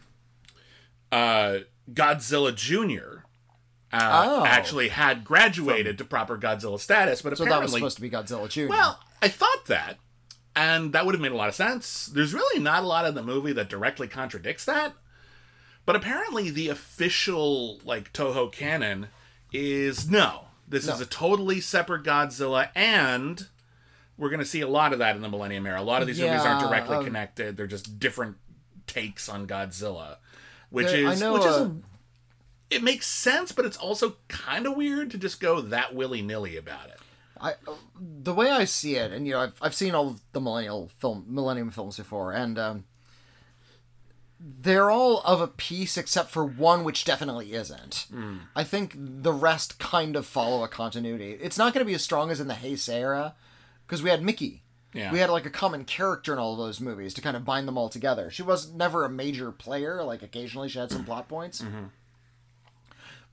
uh, 1.12 1.58
Godzilla 1.92 2.54
Junior. 2.54 3.24
Uh, 3.90 4.22
Oh. 4.26 4.44
actually 4.44 4.88
had 4.88 5.24
graduated 5.24 5.96
to 5.96 6.04
proper 6.04 6.36
Godzilla 6.36 6.78
status, 6.78 7.22
but 7.22 7.38
so 7.38 7.44
that 7.44 7.48
was 7.62 7.72
apparently, 7.72 7.80
supposed 7.80 7.96
to 7.96 8.02
be 8.02 8.10
Godzilla 8.10 8.46
Jr. 8.46 8.68
well, 8.68 9.00
I 9.22 9.28
thought 9.28 9.64
that, 9.68 9.96
and 10.54 10.92
that 10.92 11.06
would 11.06 11.14
have 11.14 11.22
made 11.22 11.32
a 11.32 11.36
lot 11.36 11.48
of 11.48 11.54
sense. 11.54 12.04
There's 12.04 12.34
really 12.34 12.62
not 12.62 12.82
a 12.82 12.86
lot 12.86 13.06
in 13.06 13.14
the 13.14 13.22
movie 13.22 13.54
that 13.54 13.70
directly 13.70 14.06
contradicts 14.06 14.66
that, 14.66 14.92
but 15.86 15.96
apparently 15.96 16.50
the 16.50 16.68
official 16.68 17.80
like 17.82 18.12
Toho 18.12 18.52
canon 18.52 19.08
is 19.54 20.10
no. 20.10 20.48
This 20.68 20.86
is 20.86 21.00
a 21.00 21.06
totally 21.06 21.62
separate 21.62 22.02
Godzilla, 22.04 22.68
and 22.74 23.46
we're 24.18 24.28
going 24.30 24.40
to 24.40 24.44
see 24.44 24.60
a 24.60 24.68
lot 24.68 24.92
of 24.92 24.98
that 24.98 25.16
in 25.16 25.22
the 25.22 25.28
Millennium 25.28 25.64
Era. 25.66 25.80
A 25.80 25.82
lot 25.82 26.02
of 26.02 26.08
these 26.08 26.20
movies 26.20 26.40
aren't 26.42 26.60
directly 26.68 26.96
um, 26.96 27.04
connected; 27.04 27.56
they're 27.56 27.66
just 27.66 27.98
different 27.98 28.36
takes 28.86 29.28
on 29.28 29.46
Godzilla, 29.46 30.16
which 30.70 30.88
There- 30.88 31.08
I 31.08 31.12
is 31.12 31.20
know, 31.20 31.32
which 31.34 31.44
is 31.44 31.48
uh, 31.56 31.64
a, 31.70 31.72
it 32.70 32.82
makes 32.82 33.06
sense, 33.06 33.52
but 33.52 33.64
it's 33.64 33.76
also 33.76 34.16
kind 34.28 34.66
of 34.66 34.76
weird 34.76 35.10
to 35.12 35.18
just 35.18 35.40
go 35.40 35.60
that 35.60 35.94
willy 35.94 36.20
nilly 36.20 36.56
about 36.56 36.88
it. 36.88 36.98
I, 37.40 37.54
the 38.00 38.34
way 38.34 38.50
I 38.50 38.64
see 38.64 38.96
it, 38.96 39.12
and 39.12 39.26
you 39.26 39.34
know, 39.34 39.40
I've, 39.40 39.54
I've 39.62 39.74
seen 39.74 39.94
all 39.94 40.16
the 40.32 40.40
millennial 40.40 40.88
film, 40.98 41.24
Millennium 41.28 41.70
films 41.70 41.96
before, 41.96 42.32
and 42.32 42.58
um, 42.58 42.84
they're 44.40 44.90
all 44.90 45.20
of 45.22 45.40
a 45.40 45.46
piece 45.48 45.96
except 45.96 46.30
for 46.30 46.44
one, 46.44 46.84
which 46.84 47.04
definitely 47.04 47.52
isn't. 47.52 48.06
I 48.54 48.64
think 48.64 48.94
the 48.96 49.32
rest 49.32 49.78
kind 49.78 50.16
of 50.16 50.26
follow 50.26 50.62
a 50.64 50.68
continuity. 50.68 51.32
It's 51.40 51.58
not 51.58 51.72
going 51.74 51.84
to 51.84 51.88
be 51.88 51.94
as 51.94 52.02
strong 52.02 52.30
as 52.30 52.40
in 52.40 52.48
the 52.48 52.54
Heisei 52.54 52.94
era, 53.00 53.34
because 53.88 54.02
we 54.04 54.10
had 54.10 54.22
Miki. 54.22 54.62
Yeah. 54.94 55.10
We 55.12 55.18
had 55.18 55.30
like 55.30 55.44
a 55.46 55.50
common 55.50 55.84
character 55.84 56.32
in 56.32 56.38
all 56.38 56.52
of 56.52 56.58
those 56.58 56.80
movies 56.80 57.12
to 57.14 57.20
kind 57.20 57.36
of 57.36 57.44
bind 57.44 57.66
them 57.66 57.76
all 57.76 57.88
together. 57.88 58.30
She 58.30 58.42
was 58.42 58.72
never 58.72 59.04
a 59.04 59.08
major 59.10 59.50
player. 59.50 60.02
Like 60.04 60.22
occasionally 60.22 60.68
she 60.68 60.78
had 60.78 60.90
some 60.92 61.04
plot 61.04 61.28
points. 61.28 61.62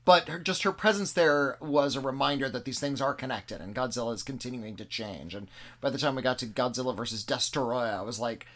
But 0.04 0.28
her, 0.28 0.38
just 0.38 0.62
her 0.62 0.70
presence 0.72 1.12
there 1.12 1.56
was 1.60 1.96
a 1.96 2.00
reminder 2.00 2.48
that 2.48 2.64
these 2.64 2.78
things 2.78 3.00
are 3.00 3.12
connected, 3.14 3.60
and 3.60 3.74
Godzilla 3.74 4.14
is 4.14 4.22
continuing 4.22 4.76
to 4.76 4.84
change. 4.84 5.34
And 5.34 5.48
by 5.80 5.90
the 5.90 5.98
time 5.98 6.14
we 6.14 6.22
got 6.22 6.38
to 6.38 6.46
Godzilla 6.46 6.96
versus 6.96 7.24
Destoroyah, 7.24 7.98
I 7.98 8.02
was 8.02 8.20
like, 8.20 8.46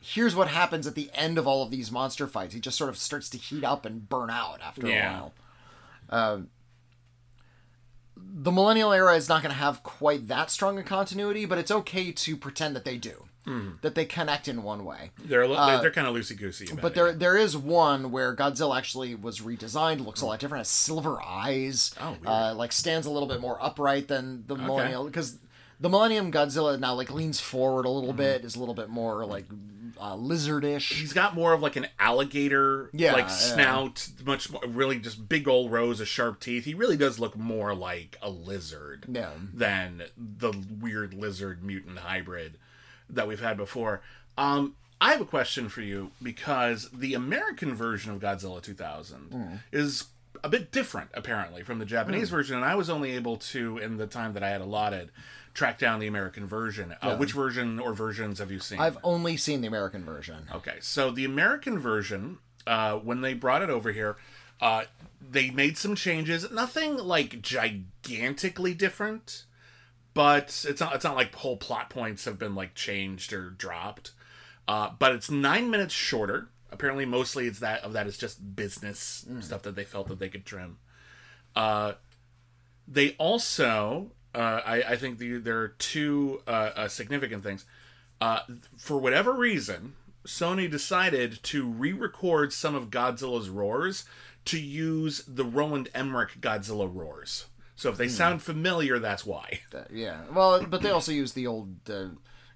"Here's 0.00 0.36
what 0.36 0.46
happens 0.48 0.86
at 0.86 0.94
the 0.94 1.10
end 1.12 1.36
of 1.36 1.48
all 1.48 1.64
of 1.64 1.72
these 1.72 1.90
monster 1.90 2.28
fights. 2.28 2.54
He 2.54 2.60
just 2.60 2.78
sort 2.78 2.90
of 2.90 2.96
starts 2.96 3.28
to 3.30 3.38
heat 3.38 3.64
up 3.64 3.84
and 3.84 4.08
burn 4.08 4.30
out 4.30 4.60
after 4.62 4.86
Yeah. 4.86 5.10
a 5.10 5.12
while." 5.12 5.32
Um, 6.10 6.48
the 8.42 8.50
millennial 8.52 8.92
era 8.92 9.14
is 9.16 9.28
not 9.28 9.42
going 9.42 9.52
to 9.54 9.58
have 9.60 9.82
quite 9.82 10.28
that 10.28 10.50
strong 10.50 10.78
a 10.78 10.82
continuity, 10.82 11.44
but 11.44 11.58
it's 11.58 11.70
okay 11.70 12.10
to 12.12 12.36
pretend 12.36 12.74
that 12.76 12.84
they 12.84 12.96
do, 12.96 13.24
that 13.82 13.94
they 13.96 14.04
connect 14.04 14.46
in 14.48 14.62
one 14.62 14.84
way. 14.84 15.10
They're 15.18 15.46
they're, 15.48 15.80
they're 15.80 15.90
kind 15.90 16.06
of 16.06 16.14
loosey 16.14 16.38
goosey. 16.38 16.70
Uh, 16.70 16.76
But 16.80 16.94
there, 16.94 17.12
there 17.12 17.36
is 17.36 17.56
one 17.56 18.12
where 18.12 18.34
Godzilla 18.34 18.78
actually 18.78 19.14
was 19.14 19.40
redesigned, 19.40 20.04
looks 20.06 20.20
a 20.22 20.26
lot 20.26 20.38
different, 20.38 20.60
has 20.60 20.68
silver 20.68 21.20
eyes, 21.20 21.94
Oh, 22.00 22.10
weird. 22.12 22.26
uh, 22.26 22.54
like 22.54 22.70
stands 22.72 23.06
a 23.06 23.10
little 23.10 23.28
bit 23.28 23.40
more 23.40 23.58
upright 23.62 24.06
than 24.08 24.44
the 24.46 24.54
Millennial, 24.56 25.04
because 25.04 25.38
the 25.80 25.88
Millennium 25.88 26.30
Godzilla 26.30 26.78
now 26.78 26.94
like 26.94 27.10
leans 27.10 27.40
forward 27.40 27.86
a 27.86 27.90
little 27.90 28.12
bit, 28.12 28.44
is 28.44 28.54
a 28.54 28.60
little 28.60 28.74
bit 28.74 28.88
more 28.88 29.26
like 29.26 29.46
uh, 30.00 30.16
lizardish. 30.16 30.94
he's 30.94 31.12
got 31.12 31.34
more 31.34 31.52
of 31.52 31.60
like 31.62 31.76
an 31.76 31.86
alligator 31.98 32.90
Yeah, 32.92 33.12
like 33.12 33.24
yeah. 33.26 33.28
snout 33.28 34.08
much 34.24 34.50
more 34.50 34.62
really 34.66 34.98
just 34.98 35.28
big 35.28 35.46
old 35.46 35.70
rows 35.70 36.00
of 36.00 36.08
sharp 36.08 36.40
teeth 36.40 36.64
he 36.64 36.74
really 36.74 36.96
does 36.96 37.18
look 37.18 37.36
more 37.36 37.74
like 37.74 38.16
a 38.22 38.30
lizard 38.30 39.04
Yeah. 39.08 39.30
than 39.52 40.02
the 40.16 40.52
weird 40.80 41.14
lizard 41.14 41.62
mutant 41.62 41.98
hybrid 42.00 42.58
that 43.08 43.26
we've 43.28 43.40
had 43.40 43.56
before 43.56 44.00
um 44.38 44.74
i 45.00 45.12
have 45.12 45.20
a 45.20 45.24
question 45.26 45.68
for 45.68 45.82
you 45.82 46.10
because 46.22 46.88
the 46.92 47.14
american 47.14 47.74
version 47.74 48.12
of 48.12 48.20
godzilla 48.20 48.62
2000 48.62 49.30
Mm. 49.30 49.60
is 49.72 50.04
a 50.42 50.48
bit 50.48 50.70
different 50.72 51.10
apparently 51.14 51.62
from 51.62 51.78
the 51.78 51.84
japanese 51.84 52.28
Mm. 52.28 52.32
version 52.32 52.56
and 52.56 52.64
i 52.64 52.74
was 52.74 52.88
only 52.88 53.10
able 53.12 53.36
to 53.36 53.78
in 53.78 53.96
the 53.98 54.06
time 54.06 54.32
that 54.34 54.42
i 54.42 54.48
had 54.50 54.60
allotted 54.60 55.10
track 55.54 55.78
down 55.78 55.98
the 56.00 56.06
american 56.06 56.46
version 56.46 56.94
uh, 57.02 57.16
which 57.16 57.32
version 57.32 57.78
or 57.78 57.92
versions 57.92 58.38
have 58.38 58.50
you 58.50 58.60
seen 58.60 58.78
I've 58.80 58.98
only 59.02 59.36
seen 59.36 59.60
the 59.60 59.68
American 59.68 60.04
version. 60.04 60.46
Okay, 60.54 60.78
so 60.80 61.10
the 61.10 61.24
American 61.24 61.78
version, 61.78 62.38
uh, 62.66 62.96
when 62.98 63.20
they 63.20 63.34
brought 63.34 63.62
it 63.62 63.70
over 63.70 63.92
here, 63.92 64.16
Uh, 64.60 64.84
they 65.20 65.50
made 65.50 65.78
some 65.78 65.94
changes, 65.96 66.50
nothing 66.50 66.96
like 66.98 67.40
gigantically 67.40 68.74
different, 68.74 69.44
but 70.12 70.64
it's 70.68 70.80
not 70.80 70.94
it's 70.94 71.04
not 71.04 71.16
like 71.16 71.34
whole 71.34 71.56
plot 71.56 71.88
points 71.88 72.26
have 72.26 72.38
been 72.38 72.54
like 72.54 72.74
changed 72.74 73.32
or 73.32 73.48
dropped. 73.50 74.12
Uh, 74.68 74.90
but 74.98 75.12
it's 75.12 75.30
nine 75.30 75.70
minutes 75.70 75.94
shorter. 75.94 76.48
Apparently, 76.70 77.06
mostly 77.06 77.46
it's 77.46 77.58
that 77.60 77.82
of 77.82 77.92
that 77.94 78.06
is 78.06 78.18
just 78.18 78.54
business 78.54 79.24
stuff 79.40 79.62
that 79.62 79.74
they 79.76 79.84
felt 79.84 80.08
that 80.08 80.18
they 80.18 80.28
could 80.28 80.44
trim. 80.44 80.76
Uh, 81.56 81.94
they 82.86 83.12
also, 83.18 84.10
uh, 84.34 84.60
I, 84.64 84.82
I 84.82 84.96
think 84.96 85.18
the, 85.18 85.38
there 85.38 85.58
are 85.60 85.68
two 85.68 86.42
uh, 86.46 86.70
uh, 86.76 86.88
significant 86.88 87.42
things. 87.42 87.64
Uh, 88.20 88.40
for 88.76 88.98
whatever 88.98 89.32
reason, 89.32 89.94
Sony 90.26 90.70
decided 90.70 91.42
to 91.44 91.66
re-record 91.66 92.52
some 92.52 92.74
of 92.74 92.90
Godzilla's 92.90 93.48
roars 93.48 94.04
to 94.46 94.60
use 94.60 95.22
the 95.26 95.44
Roland 95.44 95.88
Emmerich 95.94 96.40
Godzilla 96.40 96.92
roars. 96.92 97.46
So 97.76 97.88
if 97.88 97.96
they 97.96 98.08
sound 98.08 98.42
familiar, 98.42 98.98
that's 98.98 99.24
why. 99.24 99.60
Yeah. 99.90 100.20
Well, 100.34 100.64
but 100.66 100.82
they 100.82 100.90
also 100.90 101.12
use 101.12 101.32
the 101.32 101.46
old 101.46 101.76
uh, 101.88 102.08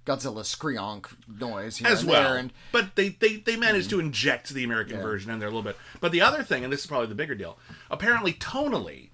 Godzilla 0.04 0.42
screonk 0.44 1.06
noise 1.26 1.78
here 1.78 1.88
as 1.88 2.02
and 2.02 2.10
well. 2.10 2.32
and 2.34 2.52
But 2.72 2.94
they, 2.94 3.08
they, 3.08 3.36
they 3.36 3.56
managed 3.56 3.88
to 3.90 4.00
inject 4.00 4.50
the 4.50 4.64
American 4.64 5.00
version 5.00 5.30
in 5.30 5.38
there 5.38 5.48
a 5.48 5.50
little 5.50 5.62
bit. 5.62 5.78
But 6.00 6.12
the 6.12 6.20
other 6.20 6.42
thing, 6.42 6.62
and 6.62 6.70
this 6.70 6.80
is 6.80 6.86
probably 6.86 7.06
the 7.06 7.14
bigger 7.14 7.34
deal, 7.34 7.58
apparently 7.90 8.34
tonally, 8.34 9.10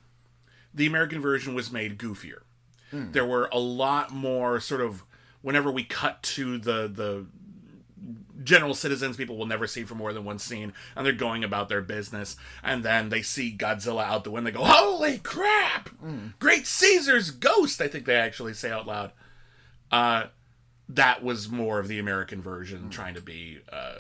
the 0.75 0.87
American 0.87 1.21
version 1.21 1.55
was 1.55 1.71
made 1.71 1.97
goofier. 1.97 2.41
There 2.93 3.25
were 3.27 3.49
a 3.53 3.59
lot 3.59 4.13
more 4.13 4.61
sort 4.61 4.81
of 4.81 5.05
whenever 5.43 5.71
we 5.71 5.85
cut 5.85 6.23
to 6.23 6.59
the 6.59 6.89
the 6.89 7.27
general 8.43 8.73
citizens 8.75 9.17
people 9.19 9.37
will 9.37 9.47
never 9.47 9.67
see 9.67 9.85
for 9.85 9.95
more 9.95 10.15
than 10.15 10.25
one 10.25 10.39
scene 10.39 10.73
and 10.97 11.05
they're 11.05 11.13
going 11.13 11.45
about 11.45 11.69
their 11.69 11.83
business 11.83 12.37
and 12.63 12.83
then 12.83 13.11
they 13.11 13.21
see 13.21 13.55
godzilla 13.55 14.03
out 14.03 14.25
the 14.25 14.31
window 14.31 14.51
they 14.51 14.57
go 14.57 14.65
holy 14.65 15.19
crap! 15.19 15.91
Great 16.39 16.67
caesar's 16.67 17.31
ghost! 17.31 17.83
I 17.83 17.89
think 17.89 18.07
they 18.07 18.17
actually 18.17 18.55
say 18.55 18.71
out 18.71 18.87
loud. 18.87 19.13
Uh 19.93 20.25
that 20.95 21.23
was 21.23 21.49
more 21.49 21.79
of 21.79 21.89
the 21.89 21.99
American 21.99 22.41
version, 22.43 22.91
trying 22.91 23.15
to 23.15 23.21
be 23.21 23.59
uh, 23.73 23.95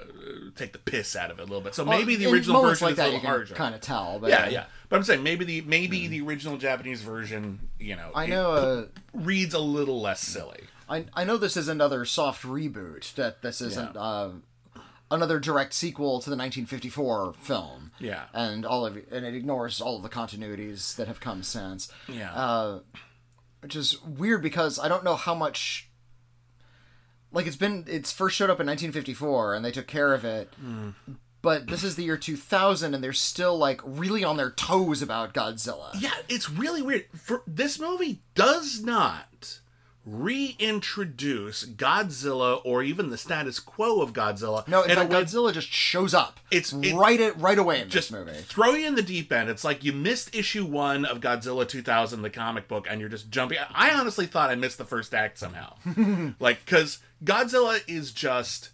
take 0.56 0.72
the 0.72 0.78
piss 0.78 1.14
out 1.14 1.30
of 1.30 1.38
it 1.38 1.42
a 1.42 1.44
little 1.44 1.60
bit. 1.60 1.74
So 1.74 1.84
maybe 1.84 2.16
the 2.16 2.26
original 2.26 2.62
version 2.62 2.86
like 2.86 2.92
is 2.94 2.98
a 2.98 3.02
that 3.02 3.04
little 3.06 3.14
you 3.16 3.20
can 3.20 3.30
harsher. 3.30 3.54
kind 3.54 3.74
of 3.74 3.80
tell. 3.80 4.18
But 4.18 4.30
yeah, 4.30 4.48
yeah. 4.48 4.64
But 4.88 4.96
I'm 4.96 5.02
saying 5.04 5.22
maybe 5.22 5.44
the 5.44 5.60
maybe 5.62 6.06
the 6.08 6.20
original 6.22 6.56
Japanese 6.56 7.02
version, 7.02 7.68
you 7.78 7.96
know, 7.96 8.10
I 8.14 8.26
know. 8.26 8.52
Uh, 8.52 8.84
reads 9.12 9.54
a 9.54 9.58
little 9.60 10.00
less 10.00 10.20
silly. 10.20 10.60
I 10.88 11.04
I 11.14 11.24
know 11.24 11.36
this 11.36 11.56
is 11.56 11.68
another 11.68 12.04
soft 12.04 12.42
reboot. 12.42 13.14
That 13.14 13.42
this 13.42 13.60
isn't 13.60 13.96
uh, 13.96 14.30
another 15.10 15.38
direct 15.38 15.74
sequel 15.74 16.20
to 16.20 16.30
the 16.30 16.36
1954 16.36 17.34
film. 17.34 17.92
Yeah. 18.00 18.24
and 18.32 18.64
all 18.64 18.86
of 18.86 18.96
and 19.12 19.26
it 19.26 19.34
ignores 19.34 19.80
all 19.80 19.96
of 19.96 20.02
the 20.02 20.08
continuities 20.08 20.96
that 20.96 21.06
have 21.08 21.20
come 21.20 21.42
since. 21.42 21.92
Yeah. 22.08 22.32
uh, 22.32 22.80
which 23.60 23.76
is 23.76 24.00
weird 24.02 24.42
because 24.42 24.78
I 24.78 24.88
don't 24.88 25.04
know 25.04 25.16
how 25.16 25.34
much. 25.34 25.86
Like 27.32 27.46
it's 27.46 27.56
been, 27.56 27.84
it's 27.88 28.12
first 28.12 28.36
showed 28.36 28.50
up 28.50 28.60
in 28.60 28.66
1954, 28.66 29.54
and 29.54 29.64
they 29.64 29.70
took 29.70 29.86
care 29.86 30.14
of 30.14 30.24
it. 30.24 30.52
But 31.42 31.68
this 31.68 31.82
is 31.82 31.96
the 31.96 32.04
year 32.04 32.18
2000, 32.18 32.94
and 32.94 33.02
they're 33.02 33.12
still 33.12 33.56
like 33.56 33.80
really 33.84 34.22
on 34.24 34.36
their 34.36 34.50
toes 34.50 35.00
about 35.00 35.32
Godzilla. 35.32 35.90
Yeah, 35.98 36.12
it's 36.28 36.50
really 36.50 36.82
weird. 36.82 37.06
For 37.14 37.42
this 37.46 37.78
movie 37.78 38.22
does 38.34 38.82
not 38.82 39.59
reintroduce 40.06 41.64
Godzilla 41.64 42.60
or 42.64 42.82
even 42.82 43.10
the 43.10 43.18
status 43.18 43.60
quo 43.60 44.00
of 44.00 44.12
Godzilla. 44.12 44.66
No, 44.66 44.82
in 44.82 44.90
in 44.90 44.96
fact, 44.96 45.10
way- 45.10 45.22
Godzilla 45.22 45.52
just 45.52 45.68
shows 45.68 46.14
up. 46.14 46.40
It's- 46.50 46.72
it- 46.72 46.94
right 46.94 47.20
it 47.20 47.36
right 47.36 47.58
away 47.58 47.82
in 47.82 47.90
just 47.90 48.10
this 48.10 48.18
movie. 48.18 48.38
throw 48.38 48.74
you 48.74 48.86
in 48.86 48.94
the 48.94 49.02
deep 49.02 49.30
end. 49.30 49.50
It's 49.50 49.64
like 49.64 49.84
you 49.84 49.92
missed 49.92 50.34
issue 50.34 50.64
one 50.64 51.04
of 51.04 51.20
Godzilla 51.20 51.68
2000, 51.68 52.22
the 52.22 52.30
comic 52.30 52.66
book, 52.66 52.86
and 52.88 53.00
you're 53.00 53.10
just 53.10 53.30
jumping. 53.30 53.58
I 53.74 53.90
honestly 53.90 54.26
thought 54.26 54.50
I 54.50 54.54
missed 54.54 54.78
the 54.78 54.84
first 54.84 55.14
act 55.14 55.38
somehow. 55.38 55.74
like, 56.40 56.64
because 56.64 56.98
Godzilla 57.22 57.80
is 57.86 58.12
just 58.12 58.70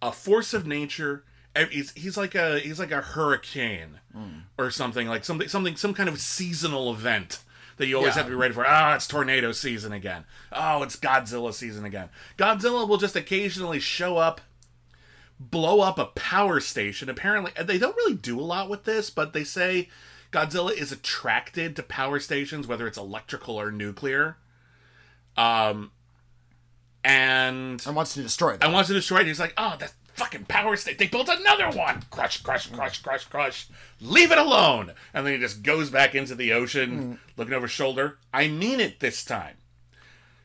a 0.00 0.10
force 0.10 0.54
of 0.54 0.66
nature. 0.66 1.24
He's, 1.70 1.92
he's 1.92 2.16
like 2.16 2.34
a 2.34 2.60
he's 2.60 2.78
like 2.78 2.92
a 2.92 3.02
hurricane 3.02 4.00
hmm. 4.10 4.38
or 4.56 4.70
something 4.70 5.06
like 5.06 5.22
something 5.22 5.48
something 5.48 5.76
some 5.76 5.92
kind 5.92 6.08
of 6.08 6.18
seasonal 6.18 6.90
event 6.90 7.40
that 7.76 7.86
you 7.86 7.96
always 7.96 8.10
Yeah. 8.10 8.18
have 8.22 8.26
to 8.26 8.30
be 8.30 8.36
ready 8.36 8.54
for. 8.54 8.64
Ah, 8.66 8.94
it's 8.94 9.06
tornado 9.06 9.52
season 9.52 9.92
again. 9.92 10.24
Oh, 10.52 10.82
it's 10.82 10.96
Godzilla 10.96 11.52
season 11.54 11.84
again. 11.84 12.08
Godzilla 12.38 12.86
will 12.88 12.98
just 12.98 13.16
occasionally 13.16 13.80
show 13.80 14.16
up 14.18 14.40
blow 15.40 15.80
up 15.80 15.98
a 15.98 16.06
power 16.06 16.60
station. 16.60 17.08
Apparently, 17.08 17.50
they 17.64 17.76
don't 17.78 17.96
really 17.96 18.14
do 18.14 18.38
a 18.38 18.42
lot 18.42 18.68
with 18.70 18.84
this, 18.84 19.10
but 19.10 19.32
they 19.32 19.42
say 19.42 19.88
Godzilla 20.30 20.72
is 20.72 20.92
attracted 20.92 21.74
to 21.76 21.82
power 21.82 22.20
stations, 22.20 22.66
whether 22.68 22.86
it's 22.86 22.96
electrical 22.98 23.56
or 23.60 23.72
nuclear. 23.72 24.36
Um, 25.36 25.90
and 27.04 27.82
and 27.84 27.96
wants 27.96 28.14
to 28.14 28.22
destroy 28.22 28.54
I 28.54 28.56
them. 28.58 28.72
wants 28.72 28.88
to 28.88 28.94
destroy 28.94 29.18
it. 29.20 29.26
He's 29.26 29.40
like, 29.40 29.54
oh, 29.56 29.74
that 29.80 29.92
fucking 30.14 30.44
power 30.44 30.76
state. 30.76 30.98
They 30.98 31.06
built 31.06 31.28
another 31.28 31.70
one. 31.76 32.02
Crush, 32.10 32.42
crush, 32.42 32.66
crush, 32.68 33.02
crush, 33.02 33.24
crush. 33.24 33.68
Leave 34.00 34.30
it 34.32 34.38
alone. 34.38 34.92
And 35.14 35.26
then 35.26 35.34
he 35.34 35.38
just 35.40 35.62
goes 35.62 35.90
back 35.90 36.14
into 36.14 36.34
the 36.34 36.52
ocean, 36.52 37.18
looking 37.36 37.54
over 37.54 37.66
his 37.66 37.72
shoulder. 37.72 38.18
I 38.32 38.48
mean 38.48 38.80
it 38.80 39.00
this 39.00 39.24
time. 39.24 39.56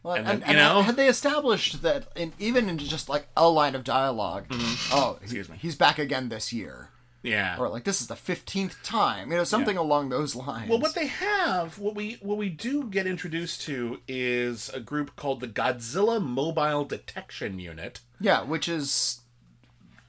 Well, 0.04 0.16
and 0.16 0.28
and, 0.28 0.42
then, 0.42 0.50
and 0.50 0.58
you 0.58 0.64
know- 0.64 0.82
had 0.84 0.96
they 0.96 1.08
established 1.08 1.82
that, 1.82 2.08
in, 2.16 2.34
even 2.40 2.70
in 2.70 2.78
just 2.78 3.10
like 3.10 3.28
a 3.36 3.50
line 3.50 3.76
of 3.76 3.84
dialog 3.84 4.46
oh, 4.52 4.56
Mm-hmm. 4.56 5.24
Excuse 5.24 5.50
me. 5.50 5.58
he's 5.60 5.76
back 5.76 6.00
again 6.00 6.30
this 6.30 6.54
year, 6.54 6.90
Yeah. 7.24 7.58
or 7.60 7.68
like 7.68 7.84
this 7.84 8.00
is 8.00 8.08
the 8.08 8.16
fifteenth 8.16 8.82
time, 8.84 9.32
you 9.32 9.38
know, 9.38 9.44
something 9.44 9.76
along 9.76 10.10
those 10.10 10.34
lines. 10.36 10.70
Well, 10.70 10.80
what 10.80 10.96
they 10.96 11.08
have, 11.08 11.78
what 11.78 11.94
we 11.96 12.20
what 12.22 12.38
we 12.38 12.48
do 12.48 12.86
get 12.86 13.06
introduced 13.08 13.62
to 13.64 14.00
is 14.08 14.70
a 14.70 14.80
group 14.80 15.16
called 15.18 15.42
the 15.42 15.48
Godzilla 15.48 16.22
Mobile 16.24 16.86
Detection 16.86 17.60
Unit. 17.60 18.00
yeah, 18.22 18.44
which 18.44 18.70
is 18.70 19.22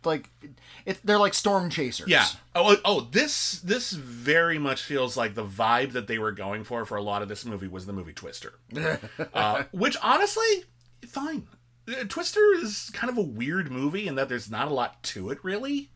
like 0.05 0.31
it, 0.87 0.99
they're 1.05 1.19
like 1.19 1.35
storm 1.35 1.71
chasers. 1.71 2.09
Yeah. 2.09 2.26
Oh, 2.55 2.73
oh, 2.75 2.76
oh, 2.85 3.00
this 3.11 3.61
this 3.61 3.93
very 3.93 4.59
much 4.59 4.83
feels 4.83 5.17
like 5.17 5.35
the 5.35 5.45
vibe 5.45 5.93
that 5.93 6.07
they 6.07 6.19
were 6.19 6.33
going 6.33 6.64
for 6.64 6.85
for 6.85 6.97
a 6.97 7.02
lot 7.02 7.23
of 7.23 7.28
this 7.28 7.45
movie 7.45 7.69
was 7.69 7.87
the 7.87 7.93
movie 7.93 8.12
Twister, 8.12 8.55
uh, 9.35 9.64
which 9.73 9.97
honestly, 10.02 10.64
fine. 11.07 11.47
Uh, 11.88 12.05
Twister 12.09 12.40
is 12.55 12.90
kind 12.93 13.11
of 13.11 13.17
a 13.19 13.23
weird 13.23 13.71
movie 13.71 14.07
in 14.07 14.14
that 14.17 14.28
there's 14.28 14.50
not 14.50 14.69
a 14.69 14.75
lot 14.75 15.02
to 15.02 15.31
it 15.31 15.38
really. 15.43 15.90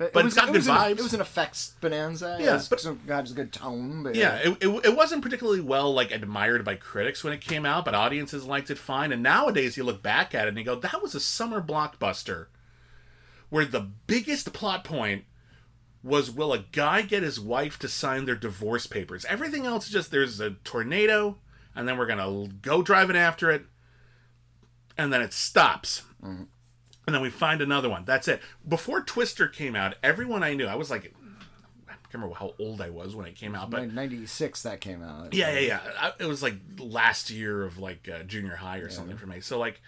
It 0.00 0.12
But 0.12 0.24
was, 0.24 0.34
it's 0.34 0.40
got 0.40 0.48
it 0.50 0.52
good 0.52 0.58
was 0.58 0.68
an- 0.68 0.74
vibes. 0.76 0.90
it 0.98 1.02
was 1.02 1.14
an 1.14 1.20
effects 1.20 1.74
bonanza. 1.80 2.36
Yeah, 2.38 2.46
Yeah, 2.46 2.62
but- 2.70 2.82
but 2.84 3.06
got 3.08 3.28
a 3.30 3.32
good 3.34 3.52
tone. 3.52 4.04
But 4.04 4.14
Yeah, 4.14 4.36
it, 4.36 4.56
it, 4.60 4.68
it 4.84 4.96
wasn't 4.96 5.22
particularly 5.22 5.60
well 5.60 5.92
like 5.92 6.12
admired 6.12 6.64
by 6.64 6.76
critics 6.76 7.24
when 7.24 7.32
it 7.32 7.40
came 7.40 7.66
out, 7.66 7.84
but 7.84 7.96
audiences 7.96 8.44
liked 8.44 8.70
it 8.70 8.78
fine. 8.78 9.10
And 9.10 9.24
nowadays, 9.24 9.76
you 9.76 9.82
look 9.82 10.00
back 10.00 10.36
at 10.36 10.44
it 10.46 10.50
and 10.50 10.58
you 10.58 10.62
go, 10.64 10.76
"That 10.76 11.02
was 11.02 11.16
a 11.16 11.20
summer 11.20 11.60
blockbuster." 11.60 12.46
Where 13.50 13.64
the 13.64 13.80
biggest 14.06 14.52
plot 14.52 14.84
point 14.84 15.24
was, 16.02 16.30
will 16.30 16.52
a 16.52 16.58
guy 16.58 17.02
get 17.02 17.22
his 17.22 17.40
wife 17.40 17.78
to 17.80 17.88
sign 17.88 18.24
their 18.24 18.34
divorce 18.36 18.86
papers? 18.86 19.24
Everything 19.26 19.66
else 19.66 19.86
is 19.86 19.92
just 19.92 20.10
there's 20.10 20.38
a 20.40 20.50
tornado, 20.64 21.38
and 21.74 21.88
then 21.88 21.96
we're 21.98 22.06
gonna 22.06 22.48
go 22.62 22.82
driving 22.82 23.16
after 23.16 23.50
it, 23.50 23.64
and 24.96 25.12
then 25.12 25.22
it 25.22 25.32
stops. 25.32 26.02
And 27.06 27.14
then 27.14 27.22
we 27.22 27.30
find 27.30 27.62
another 27.62 27.88
one. 27.88 28.04
That's 28.04 28.28
it. 28.28 28.42
Before 28.66 29.00
Twister 29.00 29.48
came 29.48 29.74
out, 29.74 29.94
everyone 30.02 30.42
I 30.42 30.52
knew, 30.54 30.66
I 30.66 30.74
was 30.74 30.90
like, 30.90 31.14
I 31.88 31.92
can't 31.92 32.14
remember 32.14 32.34
how 32.34 32.54
old 32.58 32.82
I 32.82 32.90
was 32.90 33.14
when 33.16 33.24
it 33.26 33.34
came 33.34 33.54
out, 33.54 33.70
but 33.70 33.90
96 33.92 34.62
that 34.64 34.80
came 34.82 35.02
out. 35.02 35.32
yeah, 35.32 35.52
yeah, 35.52 35.60
yeah. 35.60 35.80
I, 35.98 36.12
it 36.18 36.26
was 36.26 36.42
like 36.42 36.56
last 36.78 37.30
year 37.30 37.64
of 37.64 37.78
like 37.78 38.08
uh, 38.12 38.24
junior 38.24 38.56
high 38.56 38.78
or 38.78 38.90
something 38.90 39.16
for 39.16 39.26
me. 39.26 39.40
So 39.40 39.58
like 39.58 39.80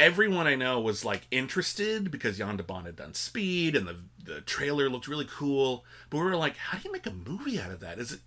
everyone 0.00 0.46
I 0.46 0.56
know 0.56 0.80
was 0.80 1.04
like 1.04 1.26
interested 1.30 2.10
because 2.10 2.38
Jan 2.38 2.56
de 2.56 2.62
Bont 2.62 2.86
had 2.86 2.96
done 2.96 3.14
Speed 3.14 3.76
and 3.76 3.86
the 3.86 3.96
the 4.24 4.40
trailer 4.40 4.88
looked 4.88 5.06
really 5.06 5.28
cool. 5.30 5.84
But 6.08 6.18
we 6.18 6.24
were 6.24 6.36
like, 6.36 6.56
how 6.56 6.78
do 6.78 6.84
you 6.88 6.92
make 6.92 7.06
a 7.06 7.12
movie 7.12 7.60
out 7.60 7.70
of 7.70 7.80
that? 7.80 7.98
Is 7.98 8.12
it 8.12 8.20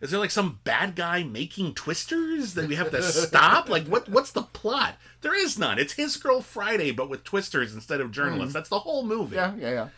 is 0.00 0.10
there 0.10 0.20
like 0.20 0.30
some 0.30 0.60
bad 0.64 0.94
guy 0.94 1.22
making 1.22 1.74
twisters 1.74 2.54
that 2.54 2.68
we 2.68 2.76
have 2.76 2.90
to 2.92 3.02
stop? 3.02 3.68
like 3.68 3.86
what 3.86 4.08
what's 4.08 4.30
the 4.30 4.42
plot? 4.42 4.96
There 5.20 5.34
is 5.34 5.58
none. 5.58 5.78
It's 5.78 5.94
his 5.94 6.16
girl 6.16 6.40
Friday, 6.40 6.92
but 6.92 7.10
with 7.10 7.24
twisters 7.24 7.74
instead 7.74 8.00
of 8.00 8.12
journalists. 8.12 8.54
That's 8.54 8.68
the 8.68 8.80
whole 8.80 9.04
movie. 9.04 9.36
Yeah, 9.36 9.54
yeah, 9.56 9.70
yeah. 9.70 9.88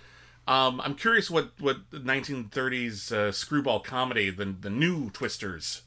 Um, 0.48 0.80
I'm 0.80 0.94
curious 0.94 1.30
what 1.30 1.52
what 1.60 1.90
the 1.90 1.98
1930s 1.98 3.12
uh, 3.12 3.32
screwball 3.32 3.80
comedy, 3.80 4.30
the 4.30 4.44
the 4.44 4.70
new 4.70 5.10
Twisters 5.10 5.82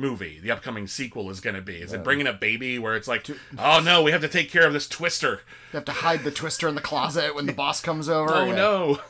movie, 0.00 0.40
the 0.40 0.50
upcoming 0.50 0.86
sequel 0.86 1.30
is 1.30 1.40
going 1.40 1.56
to 1.56 1.62
be. 1.62 1.76
Is 1.76 1.92
it 1.92 2.02
bringing 2.02 2.26
a 2.26 2.32
baby 2.32 2.78
where 2.78 2.96
it's 2.96 3.06
like, 3.06 3.26
oh 3.58 3.80
no, 3.80 4.02
we 4.02 4.10
have 4.10 4.22
to 4.22 4.28
take 4.28 4.50
care 4.50 4.66
of 4.66 4.72
this 4.72 4.88
Twister. 4.88 5.42
You 5.72 5.76
have 5.76 5.84
to 5.84 5.92
hide 5.92 6.24
the 6.24 6.30
twister 6.30 6.66
in 6.66 6.74
the 6.74 6.80
closet 6.80 7.34
when 7.34 7.46
the 7.46 7.52
boss 7.52 7.80
comes 7.80 8.08
over. 8.08 8.32
Oh 8.32 8.46
yeah. 8.46 8.54
no. 8.54 9.00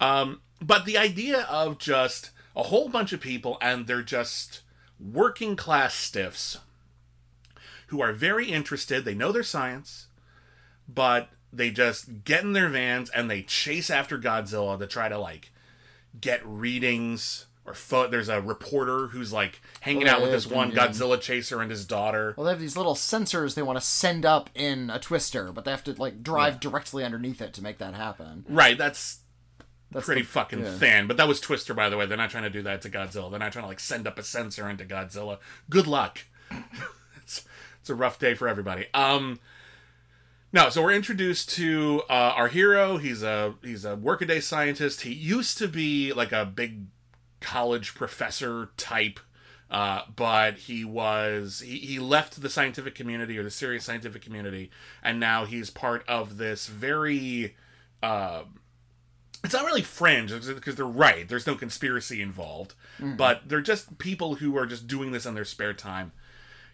Um, 0.00 0.40
but 0.60 0.84
the 0.84 0.98
idea 0.98 1.42
of 1.42 1.78
just 1.78 2.30
a 2.54 2.64
whole 2.64 2.88
bunch 2.88 3.12
of 3.12 3.20
people 3.20 3.58
and 3.60 3.86
they're 3.86 4.02
just 4.02 4.62
working 5.00 5.56
class 5.56 5.94
stiffs 5.94 6.58
who 7.88 8.00
are 8.00 8.12
very 8.12 8.50
interested. 8.50 9.04
They 9.04 9.14
know 9.14 9.32
their 9.32 9.42
science, 9.42 10.06
but 10.88 11.30
they 11.52 11.70
just 11.70 12.24
get 12.24 12.42
in 12.42 12.52
their 12.52 12.68
vans 12.68 13.10
and 13.10 13.30
they 13.30 13.42
chase 13.42 13.90
after 13.90 14.18
Godzilla 14.18 14.78
to 14.78 14.86
try 14.86 15.08
to 15.08 15.18
like 15.18 15.50
get 16.20 16.44
readings 16.44 17.46
or 17.66 17.72
pho- 17.74 18.08
there's 18.08 18.28
a 18.28 18.40
reporter 18.40 19.06
who's 19.08 19.32
like 19.32 19.60
hanging 19.80 20.06
Oh, 20.08 20.12
out 20.12 20.22
with 20.22 20.30
this 20.32 20.46
one 20.46 20.70
yeah. 20.70 20.86
Godzilla 20.88 21.20
chaser 21.20 21.60
and 21.62 21.70
his 21.70 21.84
daughter. 21.86 22.34
Well, 22.36 22.44
they 22.44 22.52
have 22.52 22.60
these 22.60 22.76
little 22.76 22.94
sensors 22.94 23.54
they 23.54 23.62
want 23.62 23.78
to 23.78 23.84
send 23.84 24.26
up 24.26 24.50
in 24.54 24.90
a 24.90 24.98
twister, 24.98 25.50
but 25.52 25.64
they 25.64 25.70
have 25.70 25.84
to 25.84 25.92
like 25.94 26.22
drive 26.22 26.60
directly 26.60 27.04
underneath 27.04 27.40
it 27.40 27.54
to 27.54 27.62
make 27.62 27.78
that 27.78 27.94
happen. 27.94 28.44
Right, 28.48 28.76
that's 28.76 29.20
That's 29.92 30.04
pretty 30.06 30.20
the- 30.22 30.26
fucking 30.28 30.60
yeah. 30.60 30.76
thin. 30.76 31.06
But 31.06 31.16
that 31.16 31.26
was 31.28 31.40
Twister, 31.40 31.72
by 31.72 31.88
the 31.88 31.96
way. 31.96 32.04
They're 32.06 32.16
not 32.18 32.30
trying 32.30 32.42
to 32.44 32.50
do 32.50 32.62
that 32.62 32.82
to 32.82 32.90
Godzilla. 32.90 33.30
They're 33.30 33.38
not 33.40 33.52
trying 33.52 33.64
to 33.64 33.68
like 33.68 33.80
send 33.80 34.06
up 34.06 34.18
a 34.18 34.22
sensor 34.22 34.68
into 34.68 34.84
Godzilla. 34.84 35.38
Good 35.70 35.86
luck. 35.86 36.20
it's 37.22 37.44
it's 37.80 37.88
a 37.90 37.94
rough 37.94 38.18
day 38.18 38.34
for 38.34 38.46
everybody. 38.48 38.86
Um, 38.92 39.38
no, 40.52 40.68
so 40.70 40.82
we're 40.82 40.92
introduced 40.92 41.50
to 41.56 42.02
uh, 42.08 42.12
our 42.36 42.48
hero. 42.48 42.96
He's 42.98 43.22
a 43.22 43.54
he's 43.62 43.84
a 43.84 43.96
workaday 43.96 44.40
scientist. 44.40 45.00
He 45.02 45.12
used 45.12 45.58
to 45.58 45.66
be 45.68 46.12
like 46.12 46.30
a 46.32 46.44
big 46.44 46.84
college 47.44 47.94
professor 47.94 48.70
type. 48.76 49.20
Uh, 49.70 50.02
but 50.14 50.54
he 50.54 50.84
was 50.84 51.60
he, 51.64 51.78
he 51.78 51.98
left 51.98 52.40
the 52.40 52.50
scientific 52.50 52.94
community 52.94 53.38
or 53.38 53.42
the 53.42 53.50
serious 53.50 53.82
scientific 53.84 54.22
community 54.22 54.70
and 55.02 55.18
now 55.18 55.46
he's 55.46 55.70
part 55.70 56.04
of 56.06 56.36
this 56.36 56.66
very 56.68 57.56
uh, 58.02 58.42
it's 59.42 59.54
not 59.54 59.64
really 59.64 59.82
fringe 59.82 60.30
because 60.30 60.76
they're 60.76 60.86
right. 60.86 61.28
There's 61.28 61.46
no 61.46 61.54
conspiracy 61.54 62.22
involved, 62.22 62.74
but 63.16 63.42
they're 63.48 63.60
just 63.60 63.98
people 63.98 64.36
who 64.36 64.56
are 64.56 64.66
just 64.66 64.86
doing 64.86 65.12
this 65.12 65.26
in 65.26 65.34
their 65.34 65.44
spare 65.44 65.74
time. 65.74 66.12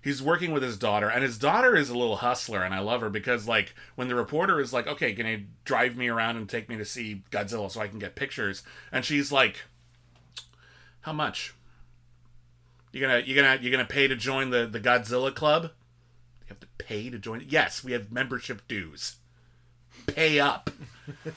He's 0.03 0.23
working 0.23 0.53
with 0.53 0.63
his 0.63 0.79
daughter, 0.79 1.11
and 1.11 1.23
his 1.23 1.37
daughter 1.37 1.77
is 1.77 1.91
a 1.91 1.99
little 1.99 2.17
hustler, 2.17 2.63
and 2.63 2.73
I 2.73 2.79
love 2.79 3.03
her 3.03 3.11
because, 3.11 3.47
like, 3.47 3.75
when 3.97 4.09
the 4.09 4.15
reporter 4.15 4.59
is 4.61 4.73
like, 4.73 4.87
"Okay, 4.87 5.13
can 5.13 5.27
you 5.27 5.47
drive 5.65 5.97
me 5.97 6.09
around 6.09 6.37
and 6.37 6.49
take 6.49 6.69
me 6.69 6.77
to 6.77 6.85
see 6.85 7.23
Godzilla 7.31 7.71
so 7.71 7.81
I 7.81 7.89
can 7.89 7.99
get 7.99 8.15
pictures?" 8.15 8.63
and 8.93 9.05
she's 9.05 9.31
like, 9.31 9.57
"How 11.03 11.13
much? 11.13 11.55
You're 12.93 13.09
gonna 13.09 13.23
you're 13.25 13.41
gonna 13.43 13.59
you're 13.63 13.71
gonna 13.71 13.85
pay 13.85 14.09
to 14.09 14.17
join 14.17 14.51
the 14.51 14.67
the 14.67 14.81
Godzilla 14.81 15.35
club? 15.35 15.65
You 16.43 16.47
have 16.49 16.61
to 16.61 16.67
pay 16.79 17.09
to 17.11 17.19
join. 17.19 17.45
Yes, 17.49 17.85
we 17.85 17.93
have 17.93 18.11
membership 18.11 18.67
dues. 18.69 19.17
Pay 20.07 20.41
up." 20.41 20.71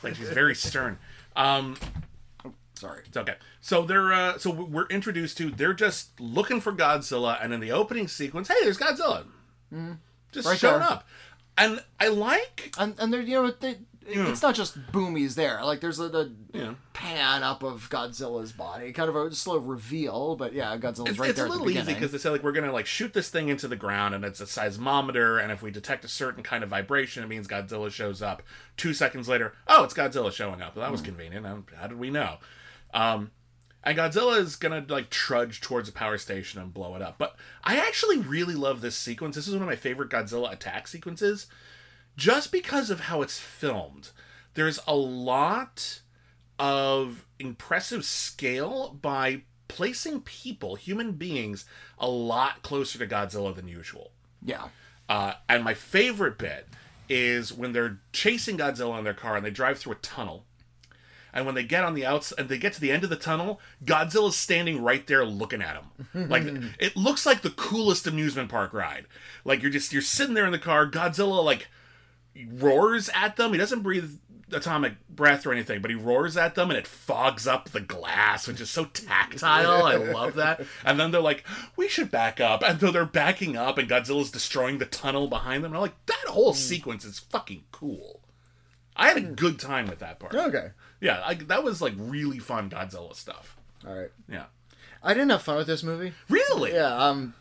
like 0.04 0.16
she's 0.16 0.30
very 0.30 0.56
stern. 0.56 0.98
Um, 1.36 1.78
Sorry. 2.76 3.02
it's 3.06 3.16
okay. 3.18 3.36
So 3.62 3.84
they're 3.84 4.12
uh, 4.14 4.38
so 4.40 4.52
we're 4.52 4.88
introduced 4.88 5.38
to 5.38 5.50
they're 5.52 5.74
just 5.74 6.20
looking 6.20 6.60
for 6.60 6.72
Godzilla, 6.74 7.38
and 7.42 7.54
in 7.54 7.60
the 7.60 7.72
opening 7.72 8.08
sequence, 8.08 8.48
hey, 8.50 8.56
there's 8.64 8.78
Godzilla, 8.78 9.26
just 10.32 10.48
Right 10.48 10.58
showing 10.58 10.80
there. 10.80 10.90
up, 10.92 11.08
and 11.58 11.84
I 12.00 12.08
like 12.10 12.74
And 12.78 12.96
and 13.00 13.14
they're 13.14 13.22
you 13.22 13.42
know, 13.42 13.52
they, 13.52 13.78
it's 14.08 14.42
not 14.42 14.56
just 14.56 14.78
boomies 14.92 15.36
there. 15.36 15.64
Like 15.64 15.80
there's 15.82 16.00
a, 16.00 16.06
a 16.06 16.30
Yeah. 16.54 16.74
pan 16.94 17.44
up 17.44 17.64
of 17.64 17.90
Godzilla's 17.90 18.52
body, 18.52 18.92
kind 18.94 19.10
of 19.10 19.16
a 19.16 19.34
slow 19.34 19.58
reveal, 19.58 20.36
but 20.36 20.54
yeah, 20.54 20.76
Godzilla's 20.78 21.12
it's, 21.12 21.20
right 21.20 21.30
it's 21.30 21.38
there 21.38 21.46
a 21.46 21.50
at 21.50 21.54
the 21.54 21.64
little 21.64 21.70
easy 21.70 21.94
because 21.94 22.12
they 22.12 22.18
say 22.18 22.30
like 22.30 22.44
we're 22.44 22.52
gonna 22.52 22.72
like 22.72 22.86
shoot 22.86 23.14
this 23.14 23.30
thing 23.30 23.50
into 23.50 23.68
the 23.68 23.76
ground, 23.76 24.14
and 24.16 24.24
it's 24.26 24.42
a 24.42 24.46
seismometer, 24.46 25.42
and 25.42 25.52
if 25.52 25.62
we 25.62 25.72
detect 25.72 26.06
a 26.06 26.08
certain 26.08 26.44
kind 26.44 26.64
of 26.64 26.70
vibration, 26.70 27.24
it 27.24 27.28
means 27.28 27.48
Godzilla 27.48 27.92
shows 27.92 28.22
up. 28.22 28.44
Two 28.78 28.94
seconds 28.94 29.28
later, 29.28 29.54
oh, 29.68 29.84
it's 29.84 29.94
Godzilla 29.94 30.32
showing 30.32 30.62
up. 30.62 30.76
Well, 30.76 30.84
that 30.86 30.92
was 30.92 31.02
convenient. 31.02 31.46
Um, 31.46 31.66
How 31.76 31.88
did 31.88 32.00
we 32.00 32.10
know? 32.10 32.38
Um, 32.94 33.32
and 33.84 33.98
Godzilla 33.98 34.38
is 34.38 34.56
gonna 34.56 34.86
like 34.88 35.10
trudge 35.10 35.60
towards 35.60 35.90
a 35.90 35.92
power 35.92 36.18
station 36.18 36.62
and 36.62 36.74
blow 36.74 36.96
it 36.96 37.02
up. 37.02 37.18
But 37.18 37.36
I 37.64 37.78
actually 37.78 38.18
really 38.18 38.56
love 38.56 38.82
this 38.82 38.96
sequence. 38.96 39.36
This 39.36 39.48
is 39.48 39.54
one 39.54 39.64
of 39.64 39.68
my 39.68 39.76
favorite 39.76 40.10
Godzilla 40.10 40.52
attack 40.54 40.88
sequences, 40.88 41.48
just 42.18 42.52
because 42.52 42.90
of 42.90 43.02
how 43.02 43.22
it's 43.22 43.40
filmed. 43.40 44.12
There's 44.54 44.80
a 44.88 44.96
lot 44.96 46.02
of 46.60 47.26
impressive 47.40 48.06
scale 48.06 48.98
by 49.02 49.42
placing 49.68 50.22
people, 50.22 50.76
human 50.76 51.14
beings, 51.14 51.66
a 51.98 52.08
lot 52.08 52.62
closer 52.62 53.00
to 53.00 53.08
Godzilla 53.08 53.56
than 53.56 53.68
usual. 53.68 54.12
yeah. 54.44 54.70
Uh, 55.10 55.34
and 55.50 55.66
my 55.66 55.74
favorite 55.74 56.38
bit 56.38 56.66
is 57.10 57.52
when 57.52 57.74
they're 57.74 58.00
chasing 58.14 58.58
Godzilla 58.58 58.98
in 58.98 59.04
their 59.04 59.14
car 59.14 59.36
and 59.36 59.46
they 59.46 59.52
drive 59.52 59.78
through 59.78 59.94
a 59.94 59.96
tunnel. 59.96 60.46
And 61.34 61.46
when 61.46 61.56
they 61.56 61.64
get 61.64 61.84
on 61.84 61.94
the 61.94 62.06
outs 62.06 62.32
and 62.32 62.48
they 62.48 62.58
get 62.58 62.74
to 62.74 62.82
the 62.82 62.92
end 62.92 63.04
of 63.04 63.10
the 63.10 63.16
tunnel, 63.18 63.60
Godzilla's 63.84 64.38
standing 64.38 64.82
right 64.82 65.06
there 65.06 65.26
looking 65.26 65.62
at 65.62 65.84
them. 66.14 66.30
Like 66.30 66.44
it 66.80 66.96
looks 66.96 67.26
like 67.26 67.42
the 67.42 67.50
coolest 67.50 68.08
amusement 68.08 68.50
park 68.50 68.74
ride. 68.74 69.06
Like 69.44 69.62
you're 69.62 69.72
just 69.72 69.92
you're 69.92 70.02
sitting 70.02 70.36
there 70.36 70.46
in 70.46 70.52
the 70.52 70.60
car, 70.60 70.88
Godzilla 70.90 71.44
like 71.44 71.68
roars 72.50 73.10
at 73.14 73.36
them. 73.36 73.52
He 73.52 73.58
doesn't 73.58 73.82
breathe 73.82 74.18
atomic 74.52 74.94
breath 75.10 75.46
or 75.48 75.52
anything, 75.52 75.82
but 75.82 75.90
he 75.90 75.96
roars 75.96 76.38
at 76.38 76.54
them 76.56 76.70
and 76.70 76.78
it 76.78 76.86
fogs 76.86 77.48
up 77.48 77.70
the 77.70 77.80
glass, 77.80 78.48
which 78.48 78.62
is 78.62 78.70
so 78.70 78.86
tactile. 78.86 79.84
I 79.86 79.96
love 80.14 80.36
that. 80.36 80.62
And 80.86 81.00
then 81.00 81.12
they're 81.12 81.22
like, 81.22 81.44
we 81.76 81.88
should 81.88 82.12
back 82.12 82.40
up. 82.40 82.62
And 82.64 82.80
so 82.80 82.92
they're 82.92 83.06
backing 83.06 83.58
up 83.58 83.78
and 83.78 83.90
Godzilla's 83.90 84.30
destroying 84.32 84.78
the 84.78 84.86
tunnel 84.86 85.28
behind 85.28 85.64
them, 85.64 85.72
and 85.72 85.78
I'm 85.78 85.82
like, 85.82 86.06
that 86.06 86.26
whole 86.28 86.54
sequence 86.54 87.04
is 87.06 87.20
fucking 87.20 87.64
cool. 87.72 88.20
I 88.96 89.08
had 89.08 89.18
a 89.18 89.22
good 89.22 89.58
time 89.58 89.88
with 89.88 90.00
that 90.00 90.20
part. 90.20 90.36
Okay. 90.36 90.68
Yeah, 91.02 91.22
I, 91.26 91.34
that 91.34 91.64
was 91.64 91.82
like 91.82 91.94
really 91.98 92.38
fun 92.40 92.70
Godzilla 92.70 93.16
stuff. 93.16 93.58
All 93.88 93.94
right. 93.98 94.12
Yeah. 94.30 94.46
I 95.02 95.14
didn't 95.16 95.32
have 95.32 95.42
fun 95.42 95.58
with 95.58 95.68
this 95.68 95.82
movie. 95.84 96.14
Really? 96.30 96.74
Yeah. 96.74 96.96
Um, 96.96 97.34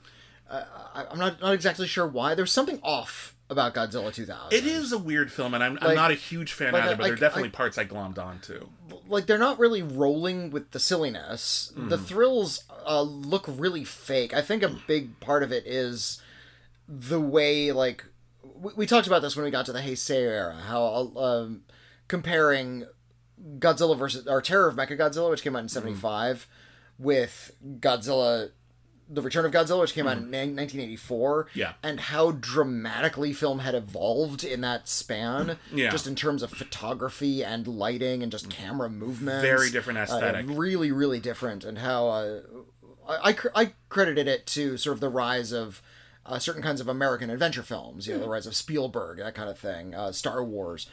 I, 0.51 0.63
I- 0.95 1.07
I'm 1.11 1.19
not 1.19 1.41
not 1.43 1.53
exactly 1.53 1.87
sure 1.87 2.07
why. 2.07 2.35
There's 2.35 2.51
something 2.51 2.81
off 2.83 3.32
about 3.53 3.75
Godzilla 3.75 4.13
2000. 4.13 4.53
It 4.53 4.67
is 4.67 4.91
a 4.93 4.99
weird 4.99 5.31
film, 5.31 5.55
and 5.55 5.63
I'm, 5.63 5.79
I'm 5.81 5.95
not 5.95 6.11
a 6.11 6.15
huge 6.15 6.53
fan 6.53 6.73
like, 6.73 6.83
either, 6.83 6.97
but 6.97 7.03
I- 7.05 7.07
there 7.09 7.15
are 7.15 7.17
definitely 7.21 7.51
I- 7.51 7.53
parts 7.53 7.79
I 7.79 7.85
glommed 7.85 8.19
on 8.19 8.41
to. 8.41 8.69
like 9.09 9.27
they're 9.27 9.39
not 9.39 9.59
really 9.61 9.83
rolling 9.83 10.51
with 10.51 10.73
the 10.73 10.81
silliness. 10.81 11.73
The 11.77 11.97
Mm. 11.99 12.05
thrills 12.07 12.65
uh, 12.87 13.03
look 13.03 13.45
really 13.49 13.85
fake. 13.85 14.35
I 14.35 14.43
think 14.43 14.63
a 14.65 14.77
big 14.89 15.21
part 15.21 15.43
of 15.45 15.53
it 15.53 15.65
is 15.67 16.21
the 16.89 17.21
way 17.21 17.71
like 17.73 18.05
we, 18.43 18.73
we 18.75 18.87
talked 18.87 19.07
about 19.07 19.23
this 19.23 19.37
when 19.37 19.45
we 19.45 19.51
got 19.51 19.67
to 19.67 19.73
the 19.73 19.81
Heisei 19.81 20.17
era. 20.17 20.57
How 20.67 21.13
um, 21.17 21.63
comparing 22.09 22.87
Godzilla 23.59 23.97
versus 23.97 24.27
or 24.27 24.41
Terror 24.43 24.69
of 24.69 24.77
Mechagodzilla, 24.77 25.31
which 25.31 25.43
came 25.43 25.55
out 25.57 25.63
in 25.63 25.69
'75, 25.69 26.47
with 26.99 27.53
Godzilla. 27.81 28.51
The 29.15 29.21
Return 29.23 29.45
of 29.45 29.53
Godzilla, 29.53 29.81
which 29.81 29.93
came 29.95 30.07
out 30.07 30.17
in 30.17 30.31
1984, 30.31 31.45
Mm-hmm. 31.45 31.59
Yeah. 31.59 31.73
and 31.83 32.01
how 32.01 32.31
dramatically 32.33 33.33
film 33.33 33.59
had 33.61 33.75
evolved 33.75 34.45
in 34.45 34.61
that 34.63 34.89
span, 34.89 35.57
Yeah. 35.75 35.91
just 35.91 36.07
in 36.07 36.15
terms 36.15 36.43
of 36.43 36.51
photography 36.51 37.45
and 37.45 37.67
lighting 37.67 38.23
and 38.23 38.33
just 38.33 38.49
camera 38.51 38.89
movement, 38.89 39.43
Very 39.43 39.71
different 39.71 39.99
Uh, 39.99 40.03
aesthetic. 40.03 40.47
really, 40.49 40.91
really 40.93 41.21
different, 41.21 41.65
and 41.65 41.79
how 41.79 42.09
uh, 42.09 42.41
I, 43.09 43.29
I 43.29 43.33
cr- 43.33 43.49
I 43.55 43.73
credited 43.89 44.27
it 44.29 44.47
to 44.49 44.77
sort 44.79 44.95
of 44.95 45.01
the 45.01 45.09
rise 45.09 45.53
of 45.53 45.83
uh, 46.25 46.39
certain 46.39 46.63
kinds 46.63 46.81
of 46.81 46.89
American 46.89 47.31
adventure 47.31 47.63
films, 47.65 48.07
you 48.07 48.15
know, 48.15 48.21
the 48.21 48.29
rise 48.29 48.47
of 48.47 48.55
Spielberg, 48.55 49.19
that 49.19 49.35
kind 49.35 49.51
of 49.51 49.59
thing, 49.59 49.95
uh, 49.95 50.13
Star 50.13 50.43
Wars. 50.45 50.89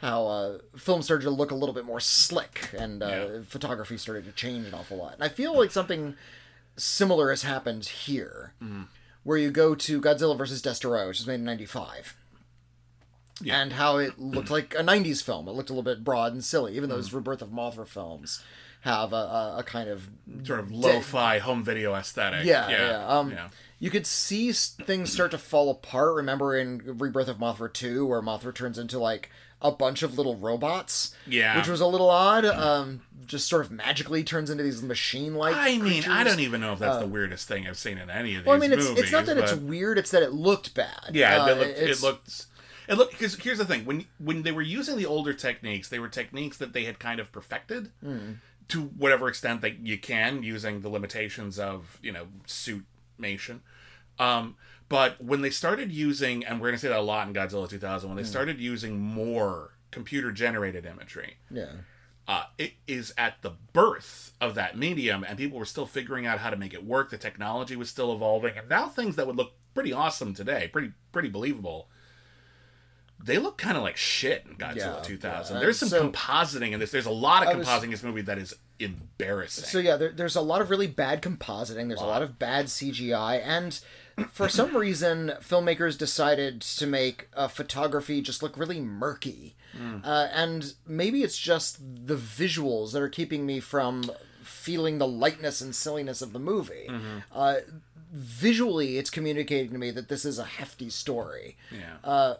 How 0.00 0.26
uh, 0.28 0.58
film 0.76 1.02
started 1.02 1.24
to 1.24 1.30
look 1.30 1.50
a 1.50 1.56
little 1.56 1.74
bit 1.74 1.84
more 1.84 1.98
slick, 1.98 2.70
and 2.78 3.02
uh, 3.02 3.06
Yeah. 3.08 3.26
photography 3.44 3.98
started 3.98 4.24
to 4.26 4.32
change 4.32 4.68
an 4.68 4.74
awful 4.74 4.96
lot. 4.96 5.14
And 5.14 5.24
I 5.24 5.28
feel 5.28 5.56
like 5.58 5.72
something 5.72 6.14
similar 6.78 7.30
has 7.30 7.42
happened 7.42 7.84
here, 7.86 8.54
Mm-hmm. 8.62 8.82
where 9.24 9.38
you 9.38 9.50
go 9.50 9.74
to 9.74 10.00
Godzilla 10.00 10.36
versus 10.38 10.62
Destoroyah, 10.62 11.08
which 11.08 11.18
was 11.18 11.26
made 11.26 11.34
in 11.34 11.44
'95 11.44 12.16
Yeah. 13.42 13.60
and 13.60 13.72
how 13.74 13.98
it 13.98 14.18
looked 14.18 14.50
like 14.50 14.74
a 14.74 14.82
90s 14.82 15.22
film. 15.22 15.48
It 15.48 15.52
looked 15.52 15.70
a 15.70 15.72
little 15.72 15.82
bit 15.82 16.02
broad 16.04 16.32
and 16.32 16.44
silly. 16.44 16.76
Even 16.76 16.88
Mm. 16.90 16.94
those 16.94 17.12
Rebirth 17.12 17.42
of 17.42 17.50
Mothra 17.50 17.86
films 17.86 18.42
have 18.82 19.12
a, 19.12 19.16
a, 19.16 19.56
a 19.58 19.62
kind 19.64 19.88
of. 19.88 20.08
Sort 20.44 20.60
of 20.60 20.70
lo-fi 20.72 21.38
home 21.38 21.64
video 21.64 21.94
aesthetic. 21.94 22.44
Yeah, 22.46 22.68
yeah. 22.70 23.06
Um, 23.06 23.30
yeah. 23.32 23.48
You 23.80 23.90
could 23.90 24.06
see 24.06 24.50
things 24.52 25.12
start 25.12 25.30
to 25.32 25.38
fall 25.38 25.70
apart. 25.70 26.14
Remember 26.16 26.56
in 26.56 26.78
Rebirth 26.98 27.28
of 27.28 27.38
Mothra 27.38 27.72
2, 27.72 28.06
where 28.06 28.20
Mothra 28.22 28.52
turns 28.54 28.76
into 28.78 28.98
like 28.98 29.30
a 29.60 29.70
bunch 29.72 30.02
of 30.02 30.16
little 30.16 30.36
robots? 30.36 31.14
Yeah. 31.26 31.56
Which 31.56 31.68
was 31.68 31.80
a 31.80 31.86
little 31.86 32.10
odd. 32.10 32.44
Um, 32.44 33.02
just 33.26 33.48
sort 33.48 33.64
of 33.64 33.70
magically 33.70 34.24
turns 34.24 34.48
into 34.50 34.62
these 34.64 34.82
machine 34.82 35.34
like. 35.34 35.54
I 35.54 35.76
mean, 35.78 36.04
I 36.04 36.24
don't 36.24 36.40
even 36.40 36.60
know 36.60 36.72
if 36.72 36.78
that's 36.78 36.98
the 36.98 37.06
weirdest 37.06 37.46
thing 37.48 37.66
I've 37.66 37.76
seen 37.76 37.98
in 37.98 38.08
any 38.08 38.34
of 38.36 38.44
these 38.44 38.48
Uh, 38.48 38.50
Well, 38.50 38.56
I 38.56 38.60
mean, 38.60 38.72
it's, 38.72 38.88
movies. 38.88 39.02
it's 39.04 39.12
not 39.12 39.26
that 39.26 39.36
it's 39.36 39.52
weird, 39.54 39.98
it's 39.98 40.10
that 40.12 40.22
it 40.22 40.32
looked 40.32 40.74
bad. 40.74 41.10
Yeah, 41.12 41.42
Uh, 41.42 41.48
it 41.48 41.58
looked. 41.58 41.78
It 41.78 42.02
looked. 42.02 42.46
It 42.88 42.94
looked 42.94 43.12
because 43.12 43.34
here's 43.36 43.58
the 43.58 43.66
thing: 43.66 43.84
when 43.84 44.06
when 44.18 44.44
they 44.44 44.52
were 44.52 44.62
using 44.62 44.96
the 44.96 45.04
older 45.04 45.34
techniques, 45.34 45.88
they 45.90 45.98
were 45.98 46.08
techniques 46.08 46.56
that 46.56 46.72
they 46.72 46.84
had 46.84 46.98
kind 46.98 47.20
of 47.20 47.30
perfected 47.32 47.90
Hmm. 48.00 48.34
to 48.68 48.80
whatever 48.96 49.28
extent 49.28 49.60
that 49.60 49.80
you 49.80 49.98
can, 49.98 50.42
using 50.42 50.80
the 50.80 50.88
limitations 50.88 51.58
of 51.58 51.98
you 52.00 52.12
know 52.12 52.28
suitmation. 52.46 53.60
Um, 54.18 54.56
but 54.88 55.22
when 55.22 55.40
they 55.42 55.50
started 55.50 55.92
using, 55.92 56.44
and 56.44 56.60
we're 56.60 56.68
going 56.68 56.76
to 56.76 56.80
say 56.80 56.88
that 56.88 56.98
a 56.98 57.02
lot 57.02 57.26
in 57.28 57.34
Godzilla 57.34 57.68
2000, 57.68 58.08
when 58.08 58.16
they 58.16 58.24
started 58.24 58.58
using 58.58 58.98
more 58.98 59.74
computer 59.90 60.32
generated 60.32 60.86
imagery, 60.86 61.36
Yeah. 61.50 61.72
uh, 62.26 62.44
it 62.58 62.74
is 62.86 63.12
at 63.18 63.42
the 63.42 63.50
birth 63.72 64.32
of 64.40 64.54
that 64.54 64.76
medium, 64.78 65.24
and 65.24 65.36
people 65.38 65.58
were 65.58 65.64
still 65.64 65.86
figuring 65.86 66.26
out 66.26 66.38
how 66.38 66.50
to 66.50 66.56
make 66.56 66.72
it 66.74 66.84
work. 66.84 67.10
The 67.10 67.18
technology 67.18 67.76
was 67.76 67.88
still 67.90 68.12
evolving, 68.14 68.56
and 68.56 68.68
now 68.68 68.88
things 68.88 69.16
that 69.16 69.26
would 69.26 69.36
look 69.36 69.52
pretty 69.74 69.92
awesome 69.92 70.34
today, 70.34 70.68
pretty 70.72 70.92
pretty 71.12 71.28
believable, 71.28 71.88
they 73.22 73.38
look 73.38 73.58
kind 73.58 73.76
of 73.76 73.82
like 73.82 73.96
shit 73.96 74.44
in 74.48 74.56
Godzilla 74.56 74.76
Yeah, 74.96 75.00
2000. 75.02 75.56
yeah. 75.56 75.60
There's 75.60 75.78
some 75.78 75.88
So- 75.88 76.08
compositing 76.10 76.72
in 76.72 76.80
this. 76.80 76.90
There's 76.92 77.06
a 77.06 77.10
lot 77.10 77.46
of 77.46 77.56
was- 77.58 77.66
compositing 77.66 77.84
in 77.84 77.90
this 77.90 78.02
movie 78.02 78.22
that 78.22 78.38
is 78.38 78.54
embarrassing. 78.78 79.64
So 79.64 79.78
yeah, 79.80 79.96
there, 79.96 80.12
there's 80.12 80.36
a 80.36 80.40
lot 80.40 80.60
of 80.60 80.70
really 80.70 80.86
bad 80.86 81.20
compositing. 81.20 81.88
There's 81.88 82.00
a 82.00 82.06
lot 82.06 82.22
of 82.22 82.38
bad 82.38 82.66
CGI, 82.66 83.40
and 83.44 83.78
for 84.30 84.48
some 84.48 84.76
reason, 84.76 85.32
filmmakers 85.40 85.96
decided 85.98 86.60
to 86.62 86.86
make 86.86 87.28
uh, 87.34 87.48
photography 87.48 88.20
just 88.20 88.42
look 88.42 88.56
really 88.56 88.80
murky. 88.80 89.54
Uh, 90.04 90.28
and 90.34 90.74
maybe 90.86 91.22
it's 91.22 91.38
just 91.38 91.78
the 92.06 92.16
visuals 92.16 92.92
that 92.92 93.00
are 93.02 93.08
keeping 93.08 93.46
me 93.46 93.60
from 93.60 94.10
feeling 94.42 94.98
the 94.98 95.06
lightness 95.06 95.60
and 95.60 95.74
silliness 95.74 96.20
of 96.20 96.32
the 96.32 96.38
movie. 96.40 96.88
Uh, 97.32 97.56
visually, 98.12 98.98
it's 98.98 99.10
communicating 99.10 99.70
to 99.72 99.78
me 99.78 99.90
that 99.92 100.08
this 100.08 100.24
is 100.24 100.38
a 100.38 100.44
hefty 100.44 100.90
story 100.90 101.56
yeah. 101.70 102.34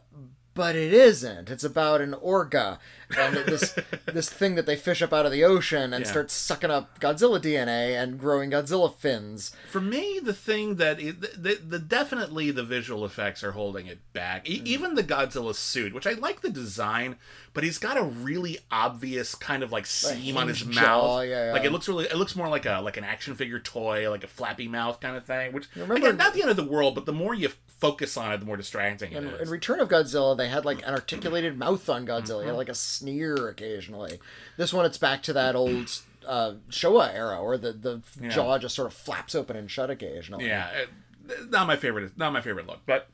but 0.54 0.74
it 0.74 0.92
isn't. 0.92 1.50
It's 1.50 1.62
about 1.64 2.00
an 2.00 2.12
orga 2.14 2.78
and 3.16 3.36
this 3.36 3.74
this 4.06 4.28
thing 4.30 4.54
that 4.56 4.66
they 4.66 4.76
fish 4.76 5.00
up 5.02 5.12
out 5.12 5.24
of 5.26 5.32
the 5.32 5.44
ocean 5.44 5.92
and 5.92 6.04
Yeah. 6.04 6.10
start 6.10 6.30
sucking 6.30 6.70
up 6.70 6.98
Godzilla 7.00 7.40
DNA 7.40 8.00
and 8.00 8.18
growing 8.18 8.50
Godzilla 8.50 8.94
fins. 8.94 9.52
For 9.70 9.80
me, 9.80 10.20
the 10.22 10.34
thing 10.34 10.76
that 10.76 10.98
the, 10.98 11.10
the, 11.12 11.54
the 11.66 11.78
definitely 11.78 12.50
the 12.50 12.64
visual 12.64 13.04
effects 13.04 13.42
are 13.44 13.52
holding 13.52 13.86
it 13.86 13.98
back. 14.12 14.44
Mm. 14.44 14.48
E- 14.50 14.62
even 14.64 14.94
the 14.94 15.04
Godzilla 15.04 15.54
suit, 15.54 15.94
which 15.94 16.06
I 16.06 16.12
like 16.12 16.40
the 16.40 16.50
design, 16.50 17.16
but 17.54 17.64
he's 17.64 17.78
got 17.78 17.96
a 17.96 18.02
really 18.02 18.58
obvious 18.70 19.34
kind 19.34 19.62
of 19.62 19.72
like 19.72 19.86
seam 19.86 20.36
on 20.36 20.48
his 20.48 20.60
hinged 20.62 20.74
mouth. 20.76 20.84
jaw, 20.84 21.20
yeah, 21.22 21.46
yeah. 21.46 21.52
Like 21.52 21.64
it 21.64 21.72
looks 21.72 21.88
really, 21.88 22.04
it 22.06 22.16
looks 22.16 22.36
more 22.36 22.48
like 22.48 22.66
a 22.66 22.80
like 22.80 22.96
an 22.96 23.04
action 23.04 23.34
figure 23.34 23.58
toy, 23.58 24.10
like 24.10 24.24
a 24.24 24.28
flappy 24.28 24.68
mouth 24.68 25.00
kind 25.00 25.16
of 25.16 25.24
thing. 25.24 25.52
Which 25.52 25.66
remember- 25.74 25.94
again, 25.96 26.16
not 26.16 26.34
the 26.34 26.42
end 26.42 26.50
of 26.50 26.56
the 26.56 26.64
world, 26.64 26.94
but 26.94 27.06
the 27.06 27.12
more 27.12 27.34
you 27.34 27.48
focus 27.66 28.16
on 28.16 28.32
it, 28.32 28.38
the 28.38 28.44
more 28.46 28.56
distracting 28.56 29.12
it 29.12 29.22
is. 29.22 29.40
in 29.42 29.48
Return 29.50 29.78
of 29.80 29.88
Godzilla, 29.88 30.36
they 30.36 30.48
had 30.48 30.64
like 30.64 30.78
an 30.86 30.94
articulated 30.94 31.56
mouth 31.56 31.88
on 31.88 32.06
Godzilla, 32.06 32.38
Mm-hmm. 32.38 32.40
He 32.42 32.46
had 32.48 32.56
like 32.56 32.68
a 32.68 32.74
sneer 32.98 33.48
occasionally. 33.48 34.18
This 34.56 34.72
one, 34.72 34.84
it's 34.86 34.98
back 34.98 35.22
to 35.24 35.32
that 35.32 35.54
old 35.54 35.90
uh, 36.26 36.54
Showa 36.70 37.14
era 37.14 37.42
where 37.42 37.58
the, 37.58 37.72
the 37.72 38.02
jaw 38.28 38.58
just 38.58 38.74
sort 38.74 38.86
of 38.86 38.94
flaps 38.94 39.34
open 39.34 39.56
and 39.56 39.70
shut 39.70 39.90
occasionally. 39.90 40.46
Yeah, 40.46 40.68
it, 40.70 41.50
not 41.50 41.66
my 41.66 41.76
favorite. 41.76 42.16
Not 42.16 42.32
my 42.32 42.40
favorite 42.40 42.66
look, 42.66 42.80
but 42.86 43.08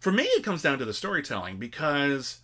for 0.00 0.12
me, 0.12 0.24
it 0.24 0.44
comes 0.44 0.62
down 0.62 0.78
to 0.78 0.84
the 0.84 0.92
storytelling 0.94 1.58
because 1.58 2.40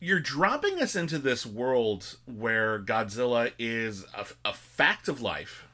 you're 0.00 0.20
dropping 0.20 0.80
us 0.82 0.96
into 0.96 1.18
this 1.18 1.46
world 1.46 2.16
where 2.26 2.80
Godzilla 2.80 3.52
is 3.58 4.04
a, 4.16 4.26
a 4.44 4.52
fact 4.52 5.06
of 5.08 5.20
life, 5.20 5.66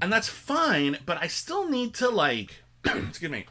and 0.00 0.12
that's 0.12 0.28
fine. 0.28 0.98
But 1.04 1.20
I 1.20 1.26
still 1.26 1.68
need 1.68 1.94
to 1.94 2.08
like, 2.08 2.62
excuse 2.84 3.30
me, 3.30 3.46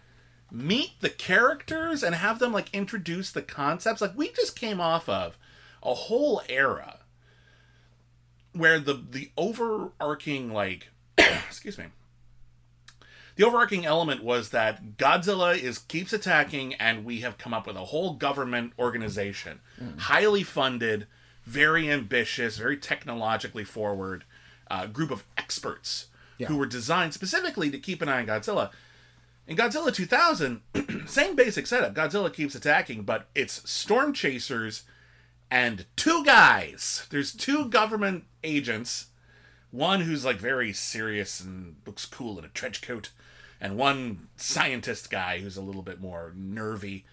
meet 0.52 1.00
the 1.02 1.10
characters 1.10 2.04
and 2.04 2.16
have 2.16 2.40
them 2.40 2.54
like 2.54 2.74
introduce 2.74 3.32
the 3.32 3.42
concepts. 3.42 4.02
Like 4.02 4.18
we 4.18 4.32
just 4.32 4.60
came 4.60 4.80
off 4.80 5.10
of 5.10 5.38
a 5.84 5.94
whole 5.94 6.42
era 6.50 7.00
where 8.54 8.80
the 8.80 8.94
the 8.94 9.32
overarching 9.38 10.52
like 10.52 10.90
excuse 11.18 11.78
me 11.78 11.86
the 13.36 13.46
overarching 13.46 13.86
element 13.86 14.24
was 14.24 14.50
that 14.50 14.98
Godzilla 14.98 15.58
is 15.58 15.80
keeps 15.80 16.14
attacking 16.14 16.74
and 16.76 17.04
we 17.04 17.20
have 17.20 17.38
come 17.38 17.54
up 17.54 17.68
with 17.68 17.76
a 17.76 17.86
whole 17.86 18.14
government 18.14 18.72
organization. 18.80 19.60
Highly 19.98 20.44
funded 20.44 21.08
very 21.44 21.92
ambitious 21.92 22.58
very 22.58 22.78
technologically 22.78 23.64
forward 23.64 24.24
uh, 24.72 24.88
group 24.88 25.12
of 25.12 25.24
experts 25.38 26.08
who 26.48 26.58
were 26.58 26.66
designed 26.66 27.14
specifically 27.14 27.70
to 27.70 27.78
keep 27.78 28.02
an 28.02 28.10
eye 28.10 28.20
on 28.20 28.26
Godzilla 28.26 28.72
in 29.48 29.56
Godzilla 29.56 29.94
2000 29.94 30.62
same 31.08 31.36
basic 31.36 31.68
setup 31.68 31.94
Godzilla 31.94 32.34
keeps 32.34 32.56
attacking 32.56 33.04
but 33.04 33.28
it's 33.36 33.70
storm 33.70 34.14
chasers 34.14 34.84
and 35.52 35.86
two 35.96 36.24
guys. 36.24 37.08
There's 37.10 37.34
two 37.34 37.70
government 37.70 38.26
agents. 38.44 39.08
One 39.72 40.02
who's 40.02 40.26
like 40.26 40.38
very 40.38 40.74
serious 40.74 41.40
and 41.40 41.78
looks 41.86 42.06
cool 42.06 42.40
in 42.40 42.46
a 42.46 42.50
trench 42.50 42.82
coat, 42.82 43.12
and 43.60 43.78
one 43.78 44.30
scientist 44.38 45.10
guy 45.10 45.40
who's 45.40 45.58
a 45.58 45.62
little 45.62 45.82
bit 45.82 46.00
more 46.00 46.34
nervy. 46.36 47.06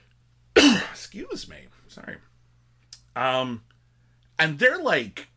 Excuse 0.56 1.48
me. 1.48 1.66
Sorry. 1.88 2.16
Um 3.16 3.62
and 4.38 4.58
they're 4.58 4.82
like 4.82 5.28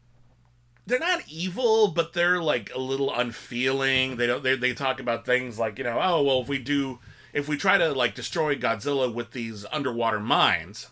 they're 0.85 0.99
not 0.99 1.21
evil, 1.27 1.89
but 1.89 2.13
they're 2.13 2.41
like 2.41 2.73
a 2.73 2.79
little 2.79 3.13
unfeeling. 3.13 4.17
They 4.17 4.27
don't 4.27 4.43
they 4.43 4.55
they 4.55 4.73
talk 4.73 4.99
about 4.99 5.25
things 5.25 5.59
like, 5.59 5.77
you 5.77 5.83
know, 5.83 5.99
oh, 6.01 6.23
well 6.23 6.41
if 6.41 6.47
we 6.47 6.59
do 6.59 6.99
if 7.33 7.47
we 7.47 7.57
try 7.57 7.77
to 7.77 7.91
like 7.91 8.15
destroy 8.15 8.55
Godzilla 8.55 9.13
with 9.13 9.31
these 9.31 9.65
underwater 9.71 10.19
mines, 10.19 10.87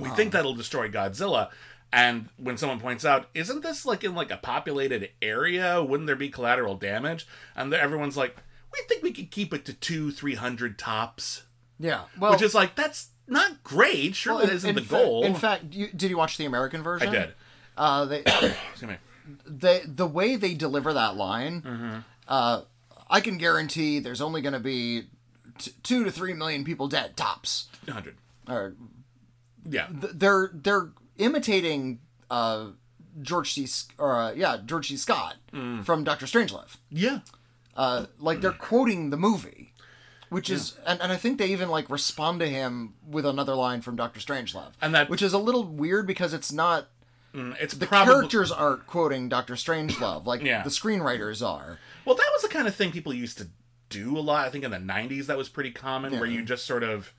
we 0.00 0.08
think 0.10 0.34
oh. 0.34 0.38
that'll 0.38 0.54
destroy 0.54 0.88
Godzilla. 0.88 1.50
And 1.92 2.28
when 2.38 2.56
someone 2.56 2.80
points 2.80 3.04
out, 3.04 3.28
isn't 3.34 3.62
this 3.62 3.86
like 3.86 4.02
in 4.02 4.14
like 4.14 4.32
a 4.32 4.36
populated 4.36 5.10
area? 5.22 5.82
Wouldn't 5.82 6.08
there 6.08 6.16
be 6.16 6.28
collateral 6.28 6.74
damage? 6.74 7.24
And 7.54 7.72
everyone's 7.72 8.16
like, 8.16 8.36
we 8.72 8.80
think 8.88 9.04
we 9.04 9.12
could 9.12 9.30
keep 9.30 9.54
it 9.54 9.64
to 9.66 9.72
two, 9.72 10.10
three 10.10 10.34
hundred 10.34 10.76
tops. 10.78 11.44
Yeah. 11.78 12.04
Well, 12.18 12.32
Which 12.32 12.42
is 12.42 12.54
like 12.54 12.74
that's 12.74 13.10
not 13.28 13.62
great. 13.62 14.16
Sure, 14.16 14.34
well, 14.34 14.46
that 14.46 14.52
isn't 14.52 14.74
the 14.74 14.82
fa- 14.82 14.94
goal. 14.94 15.24
in 15.24 15.34
fact, 15.34 15.72
you, 15.72 15.88
did 15.94 16.10
you 16.10 16.16
watch 16.16 16.36
the 16.36 16.44
American 16.46 16.82
version? 16.82 17.08
I 17.08 17.12
did. 17.12 17.34
Uh, 17.76 18.04
they, 18.04 18.18
Excuse 18.72 18.90
me. 18.90 18.96
they 19.46 19.80
the 19.86 20.06
way 20.06 20.36
they 20.36 20.54
deliver 20.54 20.92
that 20.92 21.16
line, 21.16 21.62
Mm-hmm. 21.62 21.98
uh, 22.28 22.62
I 23.10 23.20
can 23.20 23.36
guarantee 23.38 23.98
there's 23.98 24.20
only 24.20 24.40
going 24.40 24.52
to 24.54 24.60
be 24.60 25.04
t- 25.58 25.72
two 25.82 26.04
to 26.04 26.10
three 26.10 26.32
million 26.34 26.64
people 26.64 26.88
dead 26.88 27.16
tops. 27.16 27.68
Hundred. 27.88 28.16
Or 28.48 28.74
Yeah. 29.68 29.86
th- 29.86 30.12
they're 30.14 30.50
they're 30.54 30.90
imitating 31.18 32.00
uh, 32.30 32.68
George 33.22 33.52
C. 33.52 33.66
Or 33.98 34.16
uh, 34.16 34.32
yeah 34.32 34.58
George 34.64 34.88
C. 34.88 34.96
Scott 34.96 35.36
Mm. 35.52 35.84
from 35.84 36.02
Doctor 36.04 36.26
Strangelove. 36.26 36.76
Yeah. 36.90 37.20
Uh, 37.76 38.06
like 38.18 38.40
they're 38.40 38.52
quoting 38.52 39.10
the 39.10 39.16
movie, 39.16 39.72
which 40.30 40.48
is 40.50 40.76
and, 40.86 41.00
and 41.02 41.10
I 41.12 41.16
think 41.16 41.38
they 41.38 41.48
even 41.48 41.68
like 41.68 41.88
respond 41.90 42.40
to 42.40 42.46
him 42.48 42.94
with 43.06 43.26
another 43.26 43.54
line 43.54 43.80
from 43.82 43.96
Doctor 43.96 44.20
Strangelove, 44.20 44.72
And 44.80 44.94
that- 44.94 45.08
which 45.10 45.22
is 45.22 45.32
a 45.32 45.38
little 45.38 45.64
weird 45.64 46.06
because 46.06 46.32
it's 46.32 46.52
not 46.52 46.88
Mm, 47.34 47.56
It's 47.60 47.74
the 47.74 47.86
probably 47.86 48.14
characters 48.14 48.52
aren't 48.52 48.86
quoting 48.86 49.28
Doctor 49.28 49.54
Strangelove 49.54 50.24
like 50.26 50.42
Yeah. 50.42 50.62
the 50.62 50.70
screenwriters 50.70 51.44
are. 51.46 51.78
Well, 52.04 52.14
that 52.14 52.30
was 52.32 52.42
the 52.42 52.48
kind 52.48 52.68
of 52.68 52.74
thing 52.74 52.92
people 52.92 53.12
used 53.12 53.38
to 53.38 53.48
do 53.88 54.16
a 54.16 54.20
lot. 54.20 54.46
I 54.46 54.50
think 54.50 54.64
in 54.64 54.70
the 54.70 54.78
90s 54.78 55.26
that 55.26 55.36
was 55.36 55.48
pretty 55.48 55.70
common 55.70 56.14
where 56.18 56.28
you 56.28 56.42
just 56.44 56.64
sort 56.64 56.82
of 56.84 57.12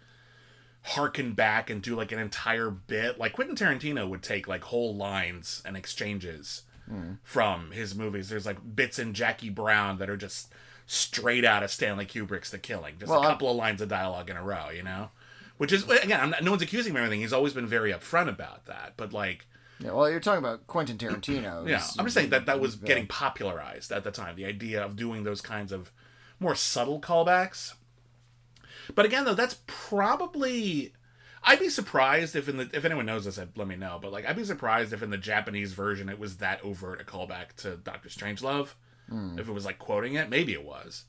harken 0.83 1.33
back 1.33 1.69
and 1.69 1.81
do 1.81 1.95
like 1.95 2.11
an 2.11 2.19
entire 2.19 2.69
bit. 2.69 3.17
Like 3.19 3.33
Quentin 3.33 3.55
Tarantino 3.55 4.07
would 4.07 4.21
take 4.23 4.47
like 4.47 4.63
whole 4.65 4.95
lines 4.95 5.61
and 5.65 5.75
exchanges 5.75 6.63
from 7.23 7.71
his 7.71 7.95
movies. 7.95 8.29
There's 8.29 8.45
like 8.45 8.75
bits 8.75 8.99
in 8.99 9.13
Jackie 9.15 9.49
Brown 9.49 9.97
that 9.97 10.09
are 10.09 10.17
just 10.17 10.53
straight 10.85 11.43
out 11.43 11.63
of 11.63 11.71
Stanley 11.71 12.05
Kubrick's 12.05 12.51
The 12.51 12.59
Killing. 12.59 12.95
Just 12.99 13.09
Well, 13.09 13.21
a 13.21 13.23
I- 13.25 13.29
couple 13.31 13.49
of 13.49 13.57
lines 13.57 13.81
of 13.81 13.89
dialogue 13.89 14.29
in 14.29 14.37
a 14.37 14.43
row, 14.43 14.69
you 14.69 14.83
know? 14.83 15.09
Which 15.57 15.71
is, 15.71 15.89
again, 15.89 16.19
I'm 16.21 16.29
not, 16.29 16.43
no 16.43 16.51
one's 16.51 16.61
accusing 16.61 16.91
him 16.93 16.97
of 16.97 17.03
anything. 17.03 17.21
He's 17.21 17.33
always 17.33 17.53
been 17.53 17.65
very 17.65 17.91
upfront 17.91 18.29
about 18.29 18.65
that. 18.65 18.93
But 18.97 19.13
like, 19.13 19.47
Yeah, 19.79 19.91
well, 19.91 20.09
you're 20.09 20.19
talking 20.19 20.39
about 20.39 20.67
Quentin 20.67 20.97
Tarantino. 20.97 21.67
yeah, 21.67 21.83
I'm 21.99 22.05
just 22.05 22.15
saying 22.15 22.29
that 22.29 22.45
that 22.45 22.59
was 22.59 22.75
getting 22.75 23.07
popularized 23.07 23.91
at 23.91 24.03
the 24.03 24.11
time. 24.11 24.35
The 24.35 24.45
idea 24.45 24.83
of 24.83 24.95
doing 24.95 25.23
those 25.23 25.41
kinds 25.41 25.71
of 25.71 25.91
more 26.39 26.55
subtle 26.55 27.01
callbacks. 27.01 27.73
But 28.93 29.05
again, 29.05 29.25
though, 29.25 29.33
that's 29.33 29.57
probably. 29.67 30.93
I'd 31.47 31.59
be 31.59 31.69
surprised 31.69 32.35
if 32.35 32.49
in 32.49 32.57
the 32.57 32.69
if 32.73 32.85
anyone 32.85 33.05
knows 33.05 33.25
this, 33.25 33.37
let 33.37 33.67
me 33.67 33.75
know. 33.75 33.99
But 34.01 34.11
like, 34.11 34.27
I'd 34.27 34.35
be 34.35 34.43
surprised 34.45 34.93
if 34.93 35.03
in 35.03 35.09
the 35.11 35.17
Japanese 35.17 35.73
version 35.73 36.09
it 36.09 36.19
was 36.19 36.37
that 36.37 36.63
overt 36.63 37.01
a 37.01 37.03
callback 37.03 37.53
to 37.57 37.75
Doctor 37.77 38.09
Strangelove. 38.09 38.69
Hmm. 39.09 39.37
If 39.37 39.47
it 39.47 39.51
was 39.51 39.65
like 39.65 39.77
quoting 39.77 40.15
it, 40.15 40.29
maybe 40.29 40.53
it 40.53 40.63
was. 40.65 41.05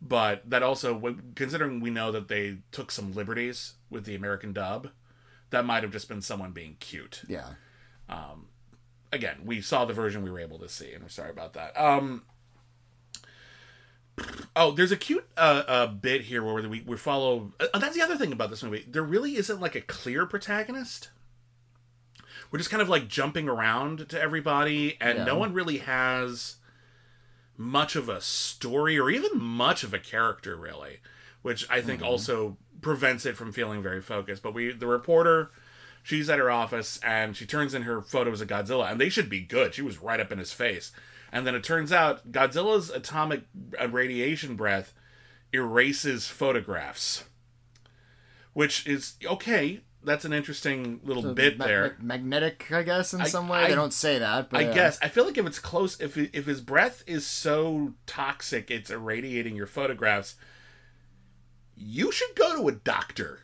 But 0.00 0.48
that 0.50 0.62
also, 0.62 1.16
considering 1.34 1.80
we 1.80 1.90
know 1.90 2.12
that 2.12 2.28
they 2.28 2.58
took 2.70 2.90
some 2.90 3.12
liberties 3.14 3.74
with 3.90 4.04
the 4.04 4.14
American 4.14 4.52
dub, 4.52 4.90
that 5.50 5.64
might 5.64 5.82
have 5.82 5.92
just 5.92 6.08
been 6.08 6.22
someone 6.22 6.52
being 6.52 6.76
cute 6.78 7.22
Yeah. 7.26 7.54
Again, 9.12 9.36
we 9.44 9.60
saw 9.60 9.84
the 9.84 9.94
version 9.94 10.22
we 10.22 10.30
were 10.30 10.40
able 10.40 10.58
to 10.58 10.68
see, 10.68 10.92
and 10.92 11.02
we're 11.02 11.08
sorry 11.08 11.30
about 11.30 11.54
that. 11.54 11.78
Um, 11.80 12.22
oh, 14.56 14.72
there's 14.72 14.92
a 14.92 14.96
cute 14.96 15.26
uh, 15.36 15.62
uh, 15.66 15.86
bit 15.86 16.22
here 16.22 16.42
where 16.42 16.68
we, 16.68 16.82
we 16.86 16.96
follow. 16.96 17.52
Uh, 17.60 17.78
that's 17.78 17.96
the 17.96 18.02
other 18.02 18.16
thing 18.16 18.32
about 18.32 18.50
this 18.50 18.62
movie. 18.62 18.84
There 18.88 19.02
really 19.02 19.36
isn't 19.36 19.60
like 19.60 19.74
a 19.74 19.80
clear 19.80 20.26
protagonist. 20.26 21.10
We're 22.50 22.58
just 22.58 22.70
kind 22.70 22.80
of 22.82 22.88
like 22.88 23.08
jumping 23.08 23.48
around 23.48 24.08
to 24.08 24.20
everybody, 24.20 24.96
and 25.00 25.18
Yeah. 25.18 25.24
no 25.24 25.36
one 25.36 25.52
really 25.52 25.78
has 25.78 26.56
much 27.56 27.96
of 27.96 28.08
a 28.08 28.20
story 28.20 28.98
or 28.98 29.10
even 29.10 29.38
much 29.40 29.82
of 29.82 29.92
a 29.92 29.98
character, 29.98 30.56
really, 30.56 31.00
which 31.42 31.68
I 31.68 31.80
think 31.82 32.02
also 32.02 32.56
prevents 32.80 33.26
it 33.26 33.36
from 33.36 33.52
feeling 33.52 33.82
very 33.82 34.00
focused. 34.00 34.42
But 34.42 34.54
we, 34.54 34.72
the 34.72 34.86
reporter, 34.86 35.50
she's 36.08 36.30
at 36.30 36.38
her 36.38 36.50
office 36.50 36.98
and 37.02 37.36
she 37.36 37.44
turns 37.44 37.74
in 37.74 37.82
her 37.82 38.00
photos 38.00 38.40
of 38.40 38.48
Godzilla, 38.48 38.90
and 38.90 38.98
they 38.98 39.10
should 39.10 39.28
be 39.28 39.40
good. 39.40 39.74
She 39.74 39.82
was 39.82 39.98
right 40.00 40.18
up 40.20 40.32
in 40.32 40.38
his 40.38 40.52
face. 40.54 40.90
And 41.30 41.46
then 41.46 41.54
it 41.54 41.62
turns 41.62 41.92
out 41.92 42.32
Godzilla's 42.32 42.88
atomic 42.88 43.42
uh, 43.78 43.88
radiation 43.90 44.56
breath 44.56 44.94
erases 45.52 46.26
photographs. 46.28 47.24
which 48.54 48.86
is 48.86 49.16
okay. 49.24 49.80
That's 50.02 50.24
an 50.24 50.32
interesting 50.32 51.00
little 51.04 51.34
bit 51.34 51.58
Ma- 51.58 51.66
there. 51.66 51.96
ma- 52.00 52.14
magnetic, 52.14 52.72
I 52.72 52.82
guess, 52.84 53.12
in 53.12 53.22
some 53.26 53.48
way. 53.48 53.64
I- 53.64 53.68
they 53.68 53.74
don't 53.74 53.92
say 53.92 54.18
that, 54.18 54.48
but 54.48 54.60
I 54.60 54.62
yeah. 54.68 54.74
guess 54.74 54.98
I 55.02 55.08
feel 55.08 55.24
like 55.26 55.36
if 55.36 55.44
it's 55.46 55.58
close, 55.58 56.00
if 56.00 56.16
if 56.16 56.46
his 56.46 56.62
breath 56.62 57.04
is 57.06 57.26
so 57.26 57.92
toxic, 58.06 58.70
it's 58.70 58.90
irradiating 58.90 59.56
your 59.56 59.66
photographs. 59.66 60.36
You 61.76 62.10
should 62.10 62.34
go 62.34 62.56
to 62.56 62.68
a 62.68 62.72
doctor 62.72 63.40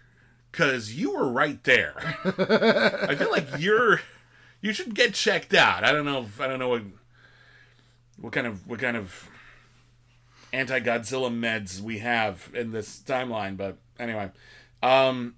because 0.54 0.94
you 0.94 1.16
were 1.16 1.28
right 1.28 1.62
there. 1.64 1.94
I 2.24 3.16
feel 3.16 3.32
like 3.32 3.48
you're 3.58 4.00
you 4.60 4.72
should 4.72 4.94
get 4.94 5.12
checked 5.12 5.52
out. 5.52 5.82
I 5.82 5.90
don't 5.90 6.04
know. 6.04 6.20
If, 6.20 6.40
I 6.40 6.46
don't 6.46 6.60
know 6.60 6.68
what 6.68 6.82
what 8.20 8.32
kind 8.32 8.46
of 8.46 8.64
what 8.66 8.78
kind 8.78 8.96
of 8.96 9.28
anti 10.52 10.78
Godzilla 10.78 11.28
meds 11.28 11.80
we 11.80 11.98
have 11.98 12.50
in 12.54 12.70
this 12.70 13.02
timeline, 13.04 13.56
but 13.56 13.78
anyway. 13.98 14.30
Um. 14.80 15.34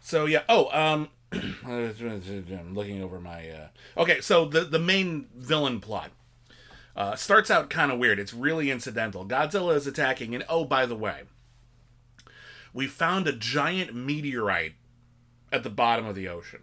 So 0.00 0.24
yeah. 0.24 0.44
Oh. 0.48 0.70
Um. 0.72 1.10
I'm 1.66 2.74
looking 2.74 3.02
over 3.02 3.20
my. 3.20 3.50
Uh... 3.50 3.68
Okay. 3.98 4.22
So 4.22 4.46
the 4.46 4.62
the 4.62 4.78
main 4.78 5.26
villain 5.36 5.80
plot 5.80 6.10
uh, 6.96 7.16
starts 7.16 7.50
out 7.50 7.68
kind 7.68 7.92
of 7.92 7.98
weird. 7.98 8.18
It's 8.18 8.32
really 8.32 8.70
incidental. 8.70 9.26
Godzilla 9.26 9.76
is 9.76 9.86
attacking, 9.86 10.34
and 10.34 10.42
oh, 10.48 10.64
by 10.64 10.86
the 10.86 10.96
way, 10.96 11.24
we 12.72 12.86
found 12.86 13.26
a 13.26 13.32
giant 13.32 13.94
meteorite 13.94 14.74
at 15.50 15.62
the 15.62 15.70
bottom 15.70 16.06
of 16.06 16.14
the 16.14 16.28
ocean. 16.28 16.62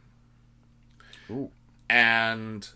Ooh. 1.30 1.52
And 1.90 2.68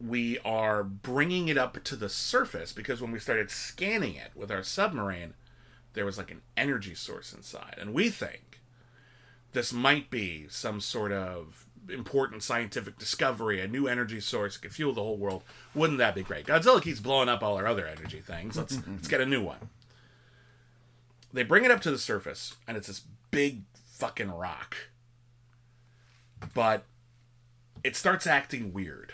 we 0.00 0.38
are 0.40 0.84
bringing 0.84 1.48
it 1.48 1.56
up 1.56 1.82
to 1.84 1.96
the 1.96 2.08
surface 2.08 2.72
because 2.72 3.00
when 3.00 3.12
we 3.12 3.18
started 3.18 3.50
scanning 3.50 4.14
it 4.14 4.32
with 4.34 4.50
our 4.50 4.62
submarine, 4.62 5.34
there 5.94 6.04
was 6.04 6.18
like 6.18 6.30
an 6.30 6.42
energy 6.56 6.94
source 6.94 7.32
inside. 7.32 7.76
And 7.80 7.94
we 7.94 8.10
think 8.10 8.60
this 9.52 9.72
might 9.72 10.10
be 10.10 10.46
some 10.48 10.80
sort 10.80 11.12
of 11.12 11.66
important 11.88 12.42
scientific 12.42 12.98
discovery, 12.98 13.60
a 13.60 13.68
new 13.68 13.86
energy 13.86 14.20
source 14.20 14.54
that 14.54 14.62
could 14.62 14.74
fuel 14.74 14.92
the 14.92 15.02
whole 15.02 15.16
world. 15.16 15.42
Wouldn't 15.74 15.98
that 15.98 16.14
be 16.14 16.22
great? 16.22 16.46
Godzilla 16.46 16.82
keeps 16.82 17.00
blowing 17.00 17.28
up 17.28 17.42
all 17.42 17.56
our 17.56 17.66
other 17.66 17.86
energy 17.86 18.20
things. 18.20 18.56
Let's 18.56 18.78
let's 18.88 19.08
get 19.08 19.20
a 19.20 19.26
new 19.26 19.42
one. 19.42 19.70
They 21.36 21.42
bring 21.42 21.66
it 21.66 21.70
up 21.70 21.82
to 21.82 21.90
the 21.90 21.98
surface, 21.98 22.56
and 22.66 22.78
it's 22.78 22.86
this 22.86 23.02
big 23.30 23.64
fucking 23.84 24.30
rock. 24.30 24.74
But 26.54 26.84
it 27.84 27.94
starts 27.94 28.26
acting 28.26 28.72
weird. 28.72 29.12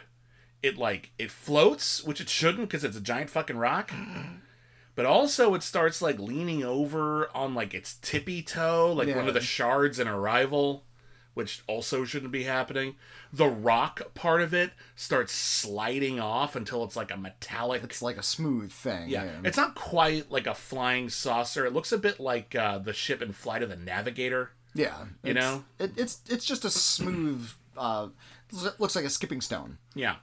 It 0.63 0.79
like 0.79 1.11
it 1.19 1.33
floats, 1.33 2.05
which 2.05 2.21
it 2.21 2.29
shouldn't 2.29 2.69
because 2.69 2.85
it's 2.85 2.97
a 2.97 3.01
giant 3.01 3.29
fucking 3.29 3.57
rock. 3.57 3.91
But 4.95 5.05
also 5.05 5.55
it 5.55 5.65
starts 5.65 6.01
like 6.01 6.21
leaning 6.21 6.63
over 6.63 7.29
on 7.35 7.57
like 7.57 7.75
its 7.75 7.95
tippy 7.95 8.41
toe, 8.41 8.93
like 8.93 9.13
one 9.17 9.27
of 9.27 9.35
the 9.35 9.41
shards 9.41 9.99
in 9.99 10.07
Arrival, 10.07 10.85
which 11.35 11.63
also 11.67 12.05
shouldn't 12.05 12.33
be 12.33 12.45
happening. 12.45 12.97
The 13.33 13.49
rock 13.49 14.15
part 14.15 14.43
of 14.43 14.53
it 14.53 14.73
starts 14.95 15.33
sliding 15.33 16.21
off 16.21 16.55
until 16.55 16.85
it's 16.85 16.97
like 16.97 17.11
a 17.11 17.17
metallic 17.17 17.83
It's 17.85 18.03
like 18.03 18.17
a 18.19 18.23
smooth 18.23 18.71
thing. 18.71 19.09
yeah. 19.09 19.25
Yeah. 19.25 19.41
It's 19.45 19.57
not 19.57 19.75
quite 19.75 20.31
like 20.31 20.47
a 20.47 20.55
flying 20.55 21.09
saucer. 21.09 21.65
It 21.65 21.73
looks 21.73 21.93
a 21.93 21.99
bit 21.99 22.21
like 22.21 22.55
uh, 22.55 22.79
the 22.79 22.93
ship 22.93 23.23
in 23.23 23.33
Flight 23.33 23.63
of 23.63 23.69
the 23.71 23.77
Navigator. 23.77 24.51
yeah. 24.75 25.05
You 25.23 25.35
know? 25.35 25.65
it, 25.79 25.93
it's 25.97 26.21
it's 26.29 26.45
just 26.45 26.65
a 26.65 26.71
smooth. 26.71 27.49
Uh, 27.77 28.09
looks 28.79 28.95
like 28.95 29.05
a 29.07 29.11
skipping 29.11 29.41
stone. 29.41 29.79
Yeah. 29.95 30.17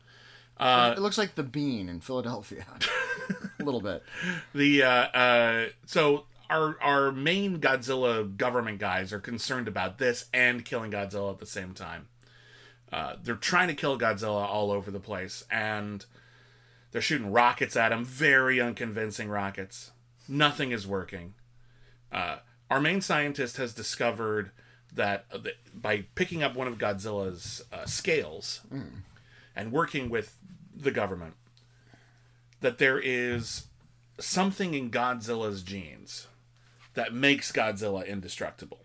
it 0.60 1.00
looks 1.00 1.18
like 1.18 1.36
the 1.36 1.44
bean 1.44 1.90
in 1.90 2.02
Philadelphia. 2.02 2.66
a 3.60 3.64
little 3.64 3.82
bit. 3.82 4.04
The 4.54 4.84
uh, 4.84 4.90
uh, 4.90 5.66
so 5.86 6.26
our 6.50 6.78
our 6.82 7.12
main 7.12 7.60
Godzilla 7.60 8.36
government 8.36 8.80
guys 8.80 9.14
are 9.14 9.20
concerned 9.20 9.68
about 9.68 9.98
this 9.98 10.26
and 10.34 10.66
killing 10.66 10.92
Godzilla 10.92 11.32
at 11.32 11.40
the 11.40 11.46
same 11.46 11.74
time. 11.74 12.08
Uh, 12.92 13.16
they're 13.22 13.36
trying 13.36 13.68
to 13.68 13.76
kill 13.76 14.00
Godzilla 14.00 14.48
all 14.48 14.72
over 14.72 14.90
the 14.90 15.00
place, 15.00 15.44
and 15.52 16.06
they're 16.92 17.02
shooting 17.02 17.32
rockets 17.32 17.76
at 17.76 17.92
him. 17.92 18.04
Very 18.04 18.60
unconvincing 18.60 19.30
rockets. 19.30 19.92
Nothing 20.28 20.72
is 20.72 20.88
working. 20.88 21.36
Uh, 22.12 22.38
our 22.70 22.82
main 22.82 23.02
scientist 23.02 23.58
has 23.58 23.74
discovered 23.74 24.52
that 24.94 25.26
uh, 25.32 25.40
by 25.74 26.06
picking 26.16 26.42
up 26.42 26.56
one 26.56 26.68
of 26.68 26.80
Godzilla's 26.80 27.64
uh, 27.72 27.86
scales 27.86 28.62
and 29.56 29.72
working 29.72 30.10
with 30.10 30.38
the 30.76 30.92
government, 30.92 31.36
that 32.62 32.80
there 32.80 33.00
is 33.00 33.68
something 34.20 34.74
in 34.74 34.90
Godzilla's 34.90 35.62
genes 35.62 36.28
that 36.94 37.14
makes 37.14 37.52
Godzilla 37.52 38.06
indestructible. 38.08 38.80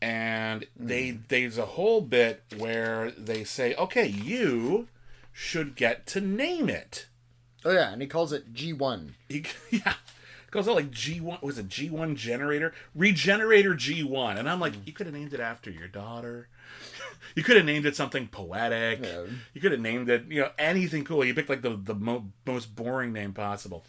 And 0.00 0.66
they 0.76 1.18
there's 1.28 1.58
a 1.58 1.66
whole 1.66 2.00
bit 2.02 2.42
where 2.58 3.10
they 3.12 3.44
say, 3.44 3.74
"Okay, 3.74 4.06
you 4.06 4.88
should 5.32 5.74
get 5.74 6.06
to 6.08 6.20
name 6.20 6.68
it." 6.68 7.06
Oh 7.64 7.70
yeah, 7.72 7.92
and 7.92 8.02
he 8.02 8.08
calls 8.08 8.32
it 8.32 8.52
G 8.52 8.72
one. 8.72 9.14
He, 9.28 9.44
yeah, 9.70 9.94
it 10.46 10.50
goes 10.50 10.68
out 10.68 10.76
like 10.76 10.90
G 10.90 11.18
one 11.20 11.38
was 11.40 11.58
it 11.58 11.68
G 11.68 11.88
one 11.88 12.14
generator 12.14 12.74
regenerator 12.94 13.74
G 13.74 14.04
one, 14.04 14.36
and 14.36 14.48
I'm 14.48 14.60
like, 14.60 14.74
you 14.86 14.92
could 14.92 15.06
have 15.06 15.14
named 15.14 15.32
it 15.32 15.40
after 15.40 15.70
your 15.70 15.88
daughter. 15.88 16.48
You 17.34 17.42
could 17.42 17.56
have 17.56 17.66
named 17.66 17.86
it 17.86 17.96
something 17.96 18.28
poetic. 18.28 19.00
Yeah. 19.02 19.22
You 19.52 19.60
could 19.60 19.72
have 19.72 19.80
named 19.80 20.08
it, 20.08 20.24
you 20.28 20.40
know, 20.40 20.50
anything 20.58 21.04
cool. 21.04 21.24
You 21.24 21.34
picked 21.34 21.48
like 21.48 21.60
the 21.60 21.76
the 21.76 21.94
mo- 21.94 22.30
most 22.46 22.74
boring 22.76 23.12
name 23.12 23.32
possible. 23.32 23.84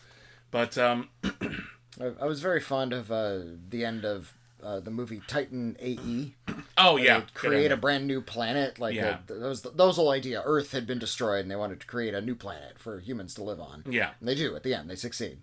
But 0.49 0.77
um, 0.77 1.09
I, 2.01 2.23
I 2.23 2.25
was 2.25 2.41
very 2.41 2.59
fond 2.59 2.93
of 2.93 3.11
uh, 3.11 3.39
the 3.69 3.83
end 3.85 4.05
of 4.05 4.33
uh, 4.63 4.79
the 4.79 4.91
movie 4.91 5.21
Titan 5.27 5.75
AE. 5.79 6.33
oh 6.77 6.97
yeah, 6.97 7.21
create 7.33 7.71
a 7.71 7.77
brand 7.77 8.07
new 8.07 8.21
planet. 8.21 8.79
Like 8.79 8.95
Yeah. 8.95 9.09
uh, 9.09 9.17
that 9.27 9.39
was 9.39 9.61
the, 9.61 9.69
that 9.71 9.85
was 9.85 9.95
the 9.95 10.01
whole 10.01 10.11
idea. 10.11 10.41
Earth 10.45 10.71
had 10.71 10.85
been 10.87 10.99
destroyed, 10.99 11.41
and 11.41 11.51
they 11.51 11.55
wanted 11.55 11.79
to 11.81 11.87
create 11.87 12.13
a 12.13 12.21
new 12.21 12.35
planet 12.35 12.79
for 12.79 12.99
humans 12.99 13.33
to 13.35 13.43
live 13.43 13.59
on. 13.59 13.83
Yeah. 13.89 14.11
and 14.19 14.27
they 14.27 14.35
do 14.35 14.55
at 14.55 14.63
the 14.63 14.73
end. 14.73 14.89
They 14.89 14.95
succeed, 14.95 15.39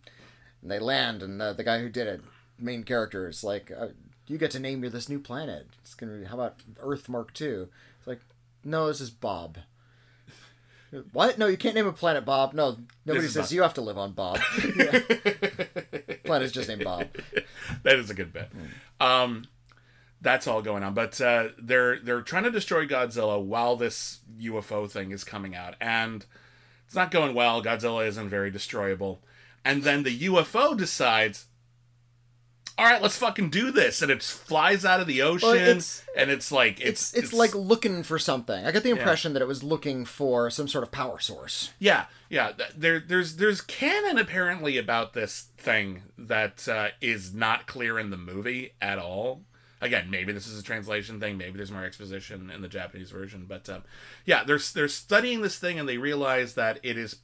and 0.62 0.70
they 0.70 0.78
land. 0.78 1.22
And 1.22 1.40
uh, 1.40 1.52
the 1.52 1.64
guy 1.64 1.78
who 1.80 1.88
did 1.88 2.06
it, 2.08 2.22
main 2.58 2.82
character, 2.82 3.28
is 3.28 3.44
like, 3.44 3.70
uh, 3.76 3.88
"You 4.26 4.36
get 4.38 4.50
to 4.52 4.58
name 4.60 4.82
your 4.82 4.90
this 4.90 5.08
new 5.08 5.20
planet. 5.20 5.68
It's 5.82 5.94
gonna 5.94 6.18
be 6.18 6.24
how 6.24 6.34
about 6.34 6.56
Earth 6.80 7.08
Mark 7.08 7.32
Two? 7.34 7.68
It's 7.98 8.06
like, 8.08 8.20
"No, 8.64 8.88
this 8.88 9.00
is 9.00 9.10
Bob." 9.10 9.58
What? 11.12 11.38
No, 11.38 11.48
you 11.48 11.56
can't 11.56 11.74
name 11.74 11.88
a 11.88 11.92
planet 11.92 12.24
Bob. 12.24 12.54
No, 12.54 12.76
nobody 13.04 13.26
says 13.26 13.46
Bob. 13.46 13.52
you 13.52 13.62
have 13.62 13.74
to 13.74 13.80
live 13.80 13.98
on 13.98 14.12
Bob. 14.12 14.38
Yeah. 14.76 15.00
Planet's 16.24 16.52
just 16.52 16.68
named 16.68 16.84
Bob. 16.84 17.06
that 17.82 17.96
is 17.96 18.10
a 18.10 18.14
good 18.14 18.32
bit. 18.32 18.50
Um, 19.00 19.46
that's 20.20 20.46
all 20.46 20.62
going 20.62 20.82
on, 20.82 20.94
but 20.94 21.20
uh, 21.20 21.48
they're 21.58 22.00
they're 22.00 22.22
trying 22.22 22.44
to 22.44 22.50
destroy 22.50 22.86
Godzilla 22.86 23.40
while 23.40 23.76
this 23.76 24.20
UFO 24.40 24.90
thing 24.90 25.10
is 25.10 25.22
coming 25.22 25.54
out, 25.54 25.74
and 25.80 26.24
it's 26.86 26.94
not 26.94 27.10
going 27.10 27.34
well. 27.34 27.62
Godzilla 27.62 28.06
isn't 28.06 28.28
very 28.30 28.50
destroyable, 28.50 29.22
and 29.64 29.82
then 29.82 30.02
the 30.02 30.18
UFO 30.20 30.76
decides, 30.76 31.46
all 32.78 32.84
right, 32.86 33.00
let's 33.02 33.16
fucking 33.16 33.50
do 33.50 33.70
this, 33.70 34.02
and 34.02 34.10
it 34.10 34.22
flies 34.22 34.84
out 34.84 35.00
of 35.00 35.06
the 35.06 35.22
ocean, 35.22 35.56
it's- 35.56 36.02
and 36.16 36.30
it's 36.30 36.50
like 36.52 36.80
It's, 36.80 37.12
it's 37.14 37.24
it's 37.24 37.32
like 37.32 37.54
looking 37.54 38.02
for 38.02 38.18
something. 38.18 38.64
I 38.66 38.70
get 38.72 38.82
the 38.82 38.90
impression 38.90 39.32
that 39.34 39.42
it 39.42 39.48
was 39.48 39.62
looking 39.62 40.04
for 40.04 40.50
some 40.50 40.66
sort 40.68 40.82
of 40.84 40.90
power 40.90 41.18
source. 41.20 41.70
Yeah, 41.78 42.06
yeah. 42.28 42.52
There, 42.76 43.00
there's, 43.00 43.36
there's 43.36 43.60
canon 43.60 44.18
apparently 44.18 44.76
about 44.78 45.12
this 45.12 45.48
thing 45.56 46.02
that 46.18 46.68
uh, 46.68 46.88
is 47.00 47.32
not 47.34 47.66
clear 47.66 47.98
in 47.98 48.10
the 48.10 48.16
movie 48.16 48.72
at 48.80 48.98
all. 48.98 49.42
Again, 49.80 50.08
maybe 50.10 50.32
this 50.32 50.46
is 50.46 50.58
a 50.58 50.62
translation 50.62 51.20
thing. 51.20 51.36
Maybe 51.36 51.56
there's 51.58 51.70
more 51.72 51.84
exposition 51.84 52.48
in 52.50 52.62
the 52.62 52.68
Japanese 52.68 53.10
version. 53.10 53.44
But 53.46 53.68
um, 53.68 53.82
yeah, 54.24 54.42
they're 54.42 54.58
they're 54.72 54.88
studying 54.88 55.42
this 55.42 55.58
thing 55.58 55.78
and 55.78 55.86
they 55.86 55.98
realize 55.98 56.54
that 56.54 56.78
it 56.82 56.96
is 56.96 57.16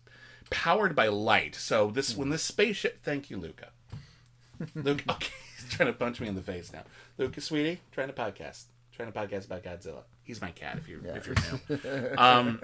powered 0.51 0.95
by 0.95 1.09
light. 1.09 1.55
So 1.55 1.91
this 1.91 2.15
when 2.17 2.29
this 2.29 2.43
spaceship. 2.43 3.03
Thank 3.03 3.31
you, 3.31 3.39
Luca. 3.39 3.69
Luke, 4.75 5.03
okay, 5.09 5.33
he's 5.57 5.71
trying 5.71 5.89
to 5.89 5.93
punch 5.93 6.21
me 6.21 6.29
in 6.29 6.35
the 6.35 6.43
face 6.43 6.73
now. 6.73 6.83
Luca, 7.19 7.41
sweetie, 7.41 7.81
trying 7.93 8.09
to 8.09 8.13
podcast, 8.15 8.65
trying 8.93 9.11
to 9.13 9.19
podcast 9.19 9.47
about 9.47 9.63
Godzilla. 9.63 10.03
He's 10.23 10.41
my 10.41 10.51
cat. 10.51 10.79
If 10.79 10.89
you're 10.89 11.01
if 11.05 11.27
you're 11.27 11.37
new. 11.91 12.15
Um, 12.19 12.61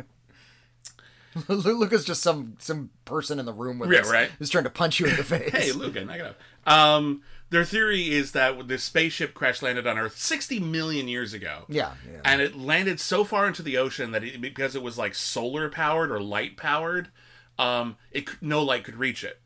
Luca's 1.49 2.05
just 2.05 2.23
some 2.23 2.57
some 2.59 2.91
person 3.05 3.39
in 3.39 3.45
the 3.45 3.53
room 3.53 3.79
with 3.79 3.93
Yeah, 3.93 4.01
us 4.01 4.11
right. 4.11 4.31
who's 4.39 4.49
trying 4.49 4.65
to 4.65 4.71
punch 4.71 5.01
you 5.01 5.07
in 5.07 5.17
the 5.17 5.25
face. 5.25 5.51
Hey, 5.51 5.73
Luca, 5.73 6.05
knock 6.05 6.17
it 6.17 6.23
up. 6.23 6.39
Um, 6.73 7.23
their 7.51 7.65
theory 7.65 8.11
is 8.11 8.33
that 8.33 8.69
the 8.69 8.79
spaceship 8.79 9.35
crash 9.35 9.61
landed 9.63 9.87
on 9.87 9.99
Earth 9.99 10.17
60 10.19 10.61
million 10.61 11.09
years 11.09 11.33
ago. 11.35 11.65
Yeah, 11.69 11.93
yeah. 12.11 12.21
And 12.25 12.41
it 12.41 12.57
landed 12.57 12.99
so 13.01 13.23
far 13.23 13.47
into 13.47 13.63
the 13.63 13.77
ocean 13.77 14.13
that 14.13 14.25
it, 14.25 14.41
because 14.41 14.75
it 14.75 14.83
was 14.83 14.97
like 14.99 15.15
solar 15.15 15.69
powered 15.69 16.11
or 16.11 16.21
light 16.21 16.57
powered, 16.57 17.11
um, 17.59 17.97
it 18.11 18.29
no 18.41 18.63
light 18.63 18.85
could 18.85 18.97
reach 18.97 19.23
it. 19.23 19.39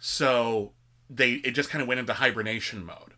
So 0.00 0.72
they 1.10 1.32
it 1.34 1.52
just 1.52 1.70
kind 1.70 1.82
of 1.82 1.88
went 1.88 2.00
into 2.00 2.14
hibernation 2.14 2.84
mode. 2.84 3.14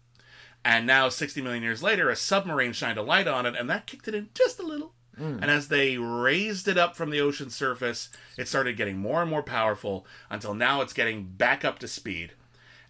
And 0.64 0.86
now 0.86 1.08
60 1.08 1.40
million 1.40 1.62
years 1.62 1.82
later, 1.82 2.10
a 2.10 2.16
submarine 2.16 2.72
shined 2.72 2.98
a 2.98 3.02
light 3.02 3.26
on 3.26 3.46
it, 3.46 3.54
and 3.56 3.68
that 3.70 3.86
kicked 3.86 4.08
it 4.08 4.14
in 4.14 4.28
just 4.34 4.60
a 4.60 4.62
little. 4.62 4.92
Hmm. 5.16 5.38
And 5.40 5.50
as 5.50 5.68
they 5.68 5.96
raised 5.96 6.68
it 6.68 6.78
up 6.78 6.96
from 6.96 7.10
the 7.10 7.20
ocean 7.20 7.50
surface, 7.50 8.10
it 8.36 8.48
started 8.48 8.76
getting 8.76 8.98
more 8.98 9.22
and 9.22 9.30
more 9.30 9.42
powerful 9.42 10.06
until 10.28 10.54
now 10.54 10.80
it's 10.80 10.92
getting 10.92 11.24
back 11.24 11.64
up 11.64 11.78
to 11.80 11.88
speed. 11.88 12.32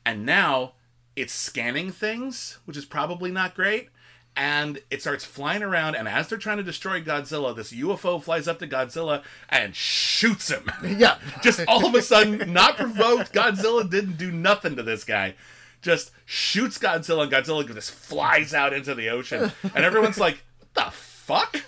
And 0.04 0.26
now 0.26 0.74
it's 1.16 1.32
scanning 1.32 1.92
things, 1.92 2.58
which 2.64 2.76
is 2.76 2.84
probably 2.84 3.30
not 3.30 3.54
great. 3.54 3.90
And 4.36 4.80
it 4.90 5.00
starts 5.02 5.24
flying 5.24 5.62
around, 5.62 5.96
and 5.96 6.08
as 6.08 6.28
they're 6.28 6.38
trying 6.38 6.56
to 6.58 6.62
destroy 6.62 7.02
Godzilla, 7.02 7.54
this 7.54 7.72
UFO 7.72 8.22
flies 8.22 8.48
up 8.48 8.58
to 8.60 8.66
Godzilla 8.66 9.22
and 9.48 9.74
shoots 9.74 10.48
him. 10.50 10.70
Yeah. 10.82 11.18
Just 11.42 11.60
all 11.68 11.86
of 11.86 11.94
a 11.94 12.02
sudden, 12.02 12.52
not 12.52 12.76
provoked, 12.76 13.32
Godzilla 13.32 13.88
didn't 13.88 14.16
do 14.16 14.30
nothing 14.30 14.76
to 14.76 14.82
this 14.82 15.04
guy. 15.04 15.34
Just 15.82 16.10
shoots 16.24 16.78
Godzilla, 16.78 17.24
and 17.24 17.32
Godzilla 17.32 17.66
just 17.66 17.90
flies 17.90 18.52
out 18.52 18.72
into 18.74 18.94
the 18.94 19.08
ocean. 19.08 19.50
And 19.74 19.84
everyone's 19.84 20.18
like, 20.18 20.42
what 20.58 20.86
the 20.86 20.90
fuck? 20.90 21.64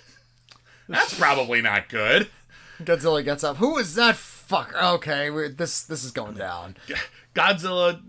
That's 0.87 1.17
probably 1.17 1.61
not 1.61 1.89
good. 1.89 2.29
Godzilla 2.81 3.23
gets 3.23 3.43
up. 3.43 3.57
Who 3.57 3.77
is 3.77 3.95
that 3.95 4.15
fucker? 4.15 4.95
Okay, 4.95 5.29
we're, 5.29 5.49
this 5.49 5.83
this 5.83 6.03
is 6.03 6.11
going 6.11 6.35
down. 6.35 6.75
Godzilla 7.33 8.01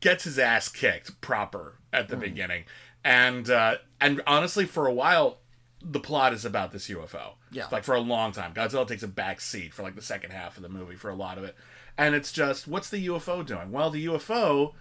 gets 0.00 0.24
his 0.24 0.38
ass 0.38 0.68
kicked 0.68 1.20
proper 1.20 1.78
at 1.92 2.08
the 2.08 2.16
hmm. 2.16 2.22
beginning, 2.22 2.64
and 3.06 3.48
uh, 3.48 3.76
and 4.00 4.20
honestly, 4.26 4.66
for 4.66 4.88
a 4.88 4.92
while, 4.92 5.38
the 5.80 6.00
plot 6.00 6.32
is 6.32 6.44
about 6.44 6.72
this 6.72 6.88
UFO. 6.88 7.34
Yeah. 7.52 7.68
like 7.70 7.84
for 7.84 7.94
a 7.94 8.00
long 8.00 8.32
time, 8.32 8.52
Godzilla 8.52 8.86
takes 8.86 9.04
a 9.04 9.08
back 9.08 9.40
seat 9.40 9.72
for 9.72 9.84
like 9.84 9.94
the 9.94 10.02
second 10.02 10.32
half 10.32 10.56
of 10.56 10.64
the 10.64 10.68
movie 10.68 10.96
for 10.96 11.08
a 11.08 11.14
lot 11.14 11.38
of 11.38 11.44
it, 11.44 11.54
and 11.96 12.16
it's 12.16 12.32
just 12.32 12.66
what's 12.66 12.90
the 12.90 13.06
UFO 13.06 13.46
doing? 13.46 13.70
Well, 13.70 13.90
the 13.90 14.04
UFO 14.06 14.72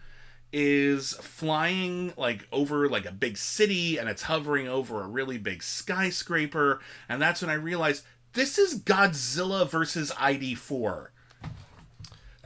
is 0.52 1.14
flying 1.14 2.14
like 2.18 2.48
over 2.52 2.90
like 2.90 3.06
a 3.06 3.12
big 3.12 3.38
city 3.38 3.98
and 3.98 4.10
it's 4.10 4.24
hovering 4.24 4.68
over 4.68 5.02
a 5.02 5.08
really 5.08 5.38
big 5.38 5.62
skyscraper 5.62 6.80
and 7.10 7.22
that's 7.22 7.42
when 7.42 7.50
i 7.50 7.56
realized 7.56 8.06
this 8.34 8.58
is 8.58 8.80
godzilla 8.80 9.68
versus 9.70 10.12
id4 10.12 11.08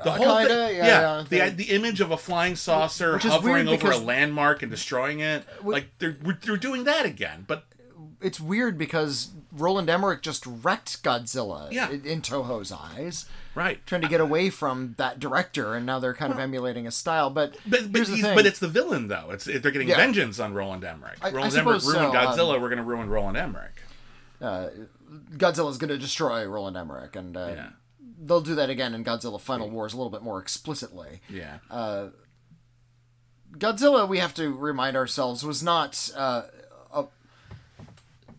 the 0.03 0.11
whole 0.11 0.27
Uh, 0.29 0.39
kinda, 0.39 0.67
thing, 0.67 0.77
yeah, 0.77 0.85
yeah, 0.87 1.23
yeah. 1.29 1.49
the 1.49 1.55
the 1.55 1.69
image 1.75 2.01
of 2.01 2.11
a 2.11 2.17
flying 2.17 2.55
saucer 2.55 3.13
Which 3.13 3.25
is 3.25 3.31
hovering 3.31 3.65
weird 3.65 3.67
over 3.67 3.87
a 3.87 3.89
because- 3.91 4.01
landmark 4.03 4.61
and 4.61 4.71
destroying 4.71 5.19
it, 5.19 5.45
like 5.63 5.89
they're 5.99 6.15
they're 6.41 6.57
doing 6.57 6.83
that 6.85 7.05
again. 7.05 7.45
But 7.47 7.65
It's 8.21 8.37
weird 8.39 8.77
because 8.77 9.29
Roland 9.53 9.89
Emmerich 9.89 10.21
just 10.21 10.43
wrecked 10.45 11.01
Godzilla 11.03 11.69
Yeah. 11.71 11.89
in, 11.89 12.05
in 12.05 12.21
Toho's 12.21 12.69
eyes, 12.69 13.25
right, 13.55 13.79
trying 13.87 14.01
to 14.01 14.09
get 14.09 14.19
away 14.19 14.49
from 14.49 14.95
that 14.97 15.21
director, 15.21 15.73
and 15.73 15.85
now 15.85 15.99
they're 15.99 16.13
kind 16.13 16.33
of 16.33 16.37
emulating 16.37 16.83
his 16.83 16.95
style. 16.95 17.29
But, 17.29 17.53
But 17.65 17.93
but, 17.93 17.95
here's 17.95 18.09
the 18.09 18.15
he's, 18.17 18.25
thing. 18.25 18.35
but 18.35 18.45
it's 18.45 18.59
the 18.59 18.67
villain 18.67 19.07
though. 19.07 19.29
It's 19.31 19.45
they're 19.45 19.71
getting 19.71 19.87
Yeah. 19.87 19.95
vengeance 19.95 20.37
on 20.37 20.53
Roland 20.53 20.83
Emmerich. 20.83 21.17
I- 21.21 21.31
Roland 21.31 21.55
Emmerich 21.55 21.79
suppose 21.81 21.95
ruined 21.95 22.11
so, 22.13 22.19
um, 22.19 22.25
Godzilla. 22.27 22.61
we're 22.61 22.67
going 22.67 22.77
to 22.79 22.83
ruin 22.83 23.07
Roland 23.09 23.37
Emmerich. 23.37 23.81
Godzilla's 24.41 25.77
going 25.77 25.89
to 25.89 25.97
destroy 25.97 26.45
Roland 26.45 26.77
Emmerich, 26.77 27.15
and 27.15 27.35
uh, 27.37 27.51
Yeah. 27.55 27.67
They'll 28.21 28.41
do 28.41 28.55
that 28.55 28.69
again 28.69 28.93
in 28.93 29.03
Godzilla 29.03 29.39
Final 29.39 29.69
Wars 29.69 29.93
a 29.93 29.97
little 29.97 30.11
bit 30.11 30.21
more 30.21 30.39
explicitly. 30.39 31.21
Yeah, 31.29 31.59
Godzilla, 33.57 34.07
we 34.07 34.19
have 34.19 34.33
to 34.35 34.53
remind 34.53 34.95
ourselves, 34.95 35.43
was 35.43 35.63
not 35.63 36.11
uh, 36.15 36.43
a, 36.93 37.05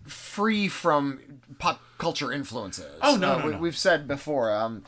free 0.07 0.69
from 0.69 1.40
pop 1.59 1.81
culture 1.99 2.31
influences. 2.33 2.99
Oh, 3.03 3.16
no, 3.16 3.33
Uh, 3.33 3.38
no, 3.38 3.47
we, 3.47 3.53
no. 3.53 3.59
We've 3.59 3.77
said 3.77 4.07
before. 4.07 4.53
Um, 4.55 4.85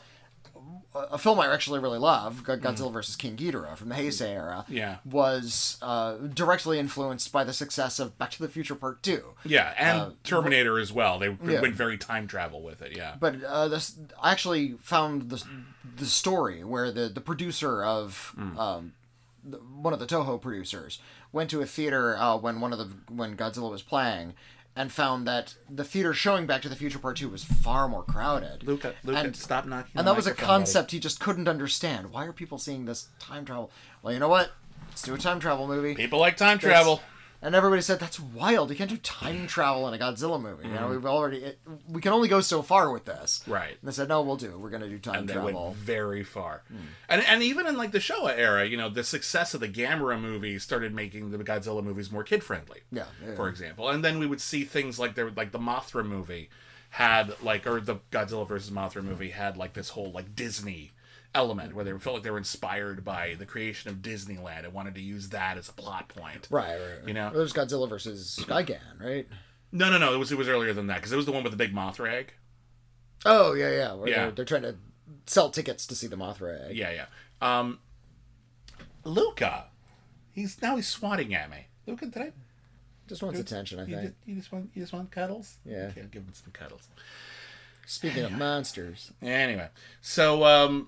a 0.95 1.17
film 1.17 1.39
I 1.39 1.51
actually 1.51 1.79
really 1.79 1.97
love, 1.99 2.43
Godzilla 2.43 2.89
Mm. 2.89 2.93
vs. 2.93 3.15
King 3.15 3.35
Ghidorah 3.35 3.75
from 3.75 3.89
the 3.89 3.95
Heisei 3.95 4.29
era, 4.29 4.65
Yeah. 4.69 4.97
was 5.03 5.77
uh, 5.81 6.13
directly 6.33 6.77
influenced 6.79 7.31
by 7.31 7.43
the 7.43 7.53
success 7.53 7.99
of 7.99 8.17
Back 8.17 8.31
to 8.31 8.41
the 8.41 8.47
Future 8.47 8.75
Part 8.75 9.01
2. 9.03 9.35
yeah, 9.43 9.73
and 9.77 10.23
Terminator 10.23 10.77
as 10.79 10.91
well. 10.93 11.17
They 11.19 11.29
Uh, 11.29 11.35
yeah. 11.45 11.61
went 11.61 11.75
very 11.75 11.97
time 11.97 12.27
travel 12.27 12.61
with 12.61 12.81
it. 12.81 12.95
Yeah, 12.95 13.15
But 13.19 13.43
uh, 13.43 13.67
this, 13.67 13.97
I 14.21 14.31
actually 14.31 14.73
found 14.81 15.29
the 15.29 15.43
the 15.95 16.05
story 16.05 16.63
where 16.63 16.91
the 16.91 17.09
the 17.09 17.21
producer 17.21 17.83
of 17.83 18.33
Mm. 18.37 18.57
um, 18.57 18.93
the, 19.43 19.57
one 19.57 19.93
of 19.93 19.99
the 19.99 20.05
Toho 20.07 20.39
producers 20.41 20.99
went 21.31 21.49
to 21.49 21.61
a 21.61 21.65
theater 21.65 22.15
uh, 22.17 22.37
when 22.37 22.61
one 22.61 22.71
of 22.71 22.79
the 22.79 22.89
when 23.13 23.35
Godzilla 23.35 23.69
was 23.69 23.81
playing. 23.81 24.33
And 24.75 24.91
found 24.91 25.27
that 25.27 25.53
the 25.69 25.83
theater 25.83 26.15
showing 26.15 26.47
Back 26.47 26.63
to 26.63 26.69
the 26.69 26.75
Future 26.75 26.97
Part 26.97 27.17
Two 27.17 27.29
was 27.29 27.43
far 27.43 27.87
more 27.87 28.01
crowded. 28.01 28.63
Luca, 28.63 28.95
Luca, 29.03 29.19
and, 29.19 29.35
stop 29.35 29.67
knocking. 29.67 29.91
and 29.95 30.07
that 30.07 30.15
was 30.15 30.25
a 30.25 30.31
microphone, 30.31 30.47
buddy. 30.47 30.59
concept 30.61 30.91
he 30.91 30.99
just 30.99 31.19
couldn't 31.19 31.47
understand. 31.47 32.11
Why 32.11 32.25
are 32.25 32.33
people 32.33 32.57
seeing 32.57 32.85
this 32.85 33.09
time 33.19 33.45
travel? 33.45 33.69
Well, 34.01 34.13
you 34.13 34.19
know 34.19 34.29
what? 34.29 34.51
Let's 34.89 35.03
do 35.03 35.13
a 35.13 35.17
time 35.19 35.39
travel 35.39 35.67
movie. 35.67 35.93
People 35.93 36.17
like 36.19 36.37
time 36.37 36.57
That's- 36.57 36.61
travel. 36.73 37.01
And 37.43 37.53
everybody 37.55 37.81
said 37.81 37.99
that's 37.99 38.21
wild. 38.21 38.69
You 38.69 38.77
can't 38.77 38.89
do 38.89 38.95
time 38.95 39.47
travel 39.47 39.85
in 39.89 39.93
a 39.93 39.97
Godzilla 39.97 40.41
movie. 40.41 40.65
You 40.65 40.73
know, 40.73 40.87
we've 40.87 41.05
already 41.05 41.37
it, 41.39 41.59
we 41.89 41.99
can 41.99 42.13
only 42.13 42.29
go 42.29 42.39
so 42.39 42.61
far 42.61 42.89
with 42.89 43.03
this. 43.03 43.41
Mm-hmm. 43.43 43.51
Right. 43.51 43.77
And 43.81 43.83
they 43.83 43.91
said 43.91 44.07
no, 44.07 44.21
we'll 44.21 44.37
do. 44.37 44.51
it. 44.51 44.59
We're 44.59 44.69
going 44.69 44.81
to 44.81 44.87
do 44.87 44.97
time 44.97 45.15
and 45.15 45.29
they 45.29 45.33
travel. 45.33 45.65
went 45.65 45.75
very 45.75 46.23
far. 46.23 46.63
Hmm. 46.69 46.77
And 47.09 47.21
and 47.23 47.43
even 47.43 47.67
in 47.67 47.75
like 47.75 47.91
the 47.91 47.99
Showa 47.99 48.33
era, 48.37 48.65
you 48.65 48.77
know, 48.77 48.89
the 48.89 49.03
success 49.03 49.53
of 49.53 49.59
the 49.59 49.67
Gamera 49.67 50.19
movies 50.19 50.63
started 50.63 50.95
making 50.95 51.31
the 51.31 51.37
Godzilla 51.39 51.83
movies 51.83 52.11
more 52.11 52.23
kid 52.23 52.43
friendly. 52.45 52.79
Yeah, 52.91 53.03
yeah. 53.21 53.35
For 53.35 53.49
example, 53.49 53.89
and 53.89 54.05
then 54.05 54.19
we 54.19 54.25
would 54.25 54.41
see 54.41 54.63
things 54.63 54.97
like 54.97 55.15
there, 55.15 55.29
like 55.29 55.51
the 55.51 55.59
Mothra 55.59 56.05
movie 56.05 56.49
had 56.91 57.35
like, 57.43 57.67
or 57.67 57.81
the 57.81 57.97
Godzilla 58.09 58.47
versus 58.47 58.71
Mothra 58.71 59.03
movie 59.03 59.31
had 59.31 59.57
like 59.57 59.73
this 59.73 59.89
whole 59.89 60.11
like 60.11 60.33
Disney 60.33 60.92
element 61.35 61.73
where 61.75 61.83
they 61.83 61.91
felt 61.97 62.15
like 62.15 62.23
they 62.23 62.29
were 62.31 62.37
inspired 62.37 63.03
by 63.03 63.35
the 63.37 63.45
creation 63.45 63.89
of 63.89 63.97
Disneyland 63.97 64.65
and 64.65 64.73
wanted 64.73 64.95
to 64.95 65.01
use 65.01 65.29
that 65.29 65.57
as 65.57 65.67
a 65.69 65.73
plot 65.73 66.07
point. 66.09 66.47
Right, 66.51 66.69
right, 66.69 66.79
right. 66.99 67.07
You 67.07 67.13
know? 67.13 67.31
There's 67.33 67.53
Godzilla 67.53 67.89
versus 67.89 68.39
Gigan, 68.47 68.79
right? 68.99 69.27
No, 69.71 69.89
no, 69.89 69.97
no. 69.97 70.13
It 70.13 70.17
was 70.17 70.31
it 70.31 70.37
was 70.37 70.47
earlier 70.47 70.73
than 70.73 70.87
that 70.87 70.97
because 70.97 71.11
it 71.11 71.15
was 71.15 71.25
the 71.25 71.31
one 71.31 71.43
with 71.43 71.51
the 71.51 71.57
big 71.57 71.73
Mothra 71.73 72.11
egg. 72.11 72.33
Oh 73.25 73.53
yeah, 73.53 73.71
yeah. 73.71 73.93
Where 73.93 74.07
Yeah. 74.09 74.15
They're, 74.25 74.31
they're 74.31 74.45
trying 74.45 74.61
to 74.63 74.75
sell 75.25 75.49
tickets 75.49 75.87
to 75.87 75.95
see 75.95 76.07
the 76.07 76.15
Mothra 76.15 76.69
egg. 76.69 76.75
Yeah, 76.75 76.91
yeah. 76.91 77.05
Um, 77.41 77.79
Luca, 79.03 79.65
he's 80.31 80.61
now 80.61 80.75
he's 80.75 80.87
swatting 80.87 81.33
at 81.33 81.49
me. 81.49 81.67
Luca, 81.87 82.05
did 82.05 82.21
I? 82.21 82.31
Just 83.07 83.21
wants 83.21 83.39
attention, 83.39 83.79
I 83.79 83.85
You 83.85 83.95
think. 83.95 84.01
just, 84.07 84.15
you 84.25 84.35
just 84.35 84.51
want 84.51 84.69
you 84.73 84.81
just 84.83 84.93
want 84.93 85.11
cuddles? 85.11 85.57
Yeah. 85.65 85.89
Okay, 85.91 86.03
give 86.11 86.23
him 86.23 86.33
some 86.33 86.51
cuddles. 86.53 86.87
Speaking 87.85 88.23
of 88.23 88.31
monsters, 88.31 89.11
Anyway, 89.21 89.67
so 90.01 90.45
um, 90.45 90.87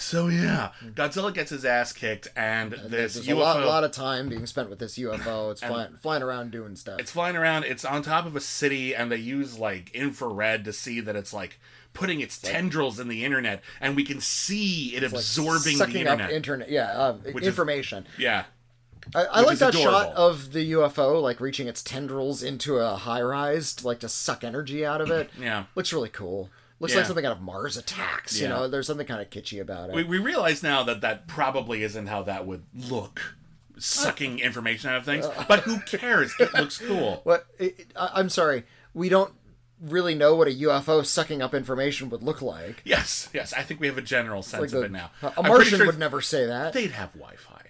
So 0.00 0.28
yeah, 0.28 0.70
Godzilla 0.94 1.32
gets 1.32 1.50
his 1.50 1.64
ass 1.64 1.92
kicked, 1.92 2.28
and 2.36 2.72
this 2.72 3.14
there's 3.14 3.26
UFO. 3.26 3.32
a 3.32 3.34
lot, 3.34 3.64
lot 3.64 3.84
of 3.84 3.92
time 3.92 4.28
being 4.28 4.46
spent 4.46 4.70
with 4.70 4.78
this 4.78 4.96
UFO. 4.98 5.52
It's 5.52 5.62
flying, 5.62 5.96
flying 5.96 6.22
around 6.22 6.50
doing 6.50 6.76
stuff. 6.76 6.98
it's 7.00 7.10
flying 7.12 7.36
around. 7.36 7.64
It's 7.64 7.84
on 7.84 8.02
top 8.02 8.26
of 8.26 8.34
a 8.36 8.40
city, 8.40 8.94
and 8.94 9.10
they 9.12 9.16
use 9.16 9.58
like 9.58 9.90
infrared 9.94 10.64
to 10.64 10.72
see 10.72 11.00
that 11.00 11.16
it's 11.16 11.32
like 11.32 11.58
putting 11.92 12.20
its 12.20 12.38
tendrils 12.38 13.00
in 13.00 13.08
the 13.08 13.24
internet, 13.24 13.62
and 13.80 13.96
we 13.96 14.04
can 14.04 14.20
see 14.20 14.94
it 14.94 15.02
Like 15.02 15.12
absorbing 15.12 15.76
sucking 15.76 15.92
the 15.94 16.00
internet. 16.00 16.26
up 16.26 16.32
internet. 16.32 16.70
Yeah, 16.70 16.90
uh, 16.92 17.16
is- 17.24 17.46
information. 17.46 18.06
yeah, 18.18 18.44
I, 19.14 19.24
I 19.24 19.38
which 19.40 19.46
like 19.46 19.52
is 19.54 19.58
that 19.60 19.74
shot 19.74 20.02
adorable. 20.12 20.22
of 20.22 20.52
the 20.52 20.72
UFO 20.72 21.20
like 21.20 21.40
reaching 21.40 21.66
its 21.68 21.82
tendrils 21.82 22.42
into 22.42 22.76
a 22.78 22.94
high 22.96 23.22
rise 23.22 23.74
to 23.76 23.86
like 23.86 23.98
to 24.00 24.08
suck 24.08 24.44
energy 24.44 24.84
out 24.86 25.00
of 25.00 25.10
it. 25.10 25.30
Yeah. 25.40 25.64
looks 25.74 25.92
really 25.92 26.10
cool. 26.10 26.48
Looks 26.80 26.92
Yeah. 26.94 27.00
like 27.00 27.06
something 27.06 27.26
out 27.26 27.32
of 27.36 27.42
Mars 27.42 27.76
Attacks. 27.76 28.40
You 28.40 28.48
know, 28.48 28.66
there's 28.66 28.86
something 28.88 29.06
kind 29.06 29.20
of 29.20 29.30
kitschy 29.30 29.60
about 29.60 29.90
it. 29.90 29.94
we, 29.94 30.02
we 30.02 30.18
realize 30.18 30.62
now 30.62 30.82
that 30.84 31.02
that 31.02 31.28
probably 31.28 31.82
isn't 31.84 32.06
how 32.08 32.22
that 32.24 32.46
would 32.46 32.64
look, 32.74 33.36
sucking 33.78 34.38
information 34.40 34.90
out 34.90 34.96
of 34.96 35.04
things. 35.04 35.26
But 35.48 35.60
who 35.60 35.80
cares? 35.80 36.34
It 36.40 36.52
looks 36.54 36.78
cool. 36.78 37.20
What? 37.24 37.46
It, 37.58 37.92
I'm 37.96 38.28
sorry, 38.30 38.64
we 38.94 39.08
don't 39.08 39.32
really 39.80 40.14
know 40.14 40.34
what 40.34 40.48
a 40.48 40.50
UFO 40.50 41.04
sucking 41.04 41.40
up 41.42 41.54
information 41.54 42.10
would 42.10 42.22
look 42.22 42.42
like. 42.42 42.82
Yes, 42.84 43.28
yes. 43.32 43.52
I 43.54 43.62
think 43.62 43.80
we 43.80 43.86
have 43.86 43.96
a 43.98 44.02
general 44.02 44.42
sense 44.42 44.72
Like 44.72 44.78
of 44.78 44.84
it 44.84 44.90
now. 44.92 45.10
a 45.36 45.42
Martian 45.42 45.78
sure 45.78 45.86
would 45.86 45.98
never 45.98 46.20
say 46.20 46.44
that. 46.46 46.72
They'd 46.74 46.90
have 46.92 47.12
Wi-Fi. 47.14 47.62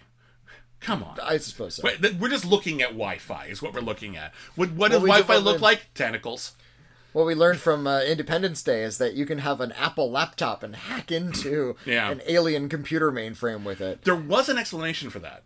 Come 0.81 1.05
on. 1.05 1.19
I 1.23 1.37
suppose 1.37 1.75
so. 1.75 1.89
We're 2.19 2.31
just 2.31 2.45
looking 2.47 2.81
at 2.81 2.89
Wi-Fi. 2.91 3.47
Is 3.47 3.61
what 3.61 3.75
we're 3.75 3.81
looking 3.81 4.17
at. 4.17 4.33
What, 4.57 4.71
what 4.71 4.91
Well, 4.91 5.01
does 5.01 5.03
we 5.03 5.09
Wi-Fi 5.11 5.37
look 5.37 5.61
like? 5.61 5.93
Tentacles. 5.95 6.53
What 7.13 7.27
we 7.27 7.35
learned 7.35 7.59
from 7.61 7.87
uh, 7.87 8.03
Independence 8.03 8.63
Day 8.63 8.83
is 8.85 8.99
that 8.99 9.15
you 9.15 9.27
can 9.27 9.39
have 9.39 9.61
an 9.61 9.73
Apple 9.73 10.11
laptop 10.11 10.63
and 10.63 10.77
hack 10.77 11.11
into 11.11 11.77
Yeah. 11.85 12.11
an 12.11 12.23
alien 12.27 12.69
computer 12.69 13.11
mainframe 13.11 13.65
with 13.65 13.81
it. 13.81 14.03
There 14.03 14.15
was 14.15 14.49
an 14.49 14.59
explanation 14.59 15.11
for 15.11 15.19
that. 15.19 15.43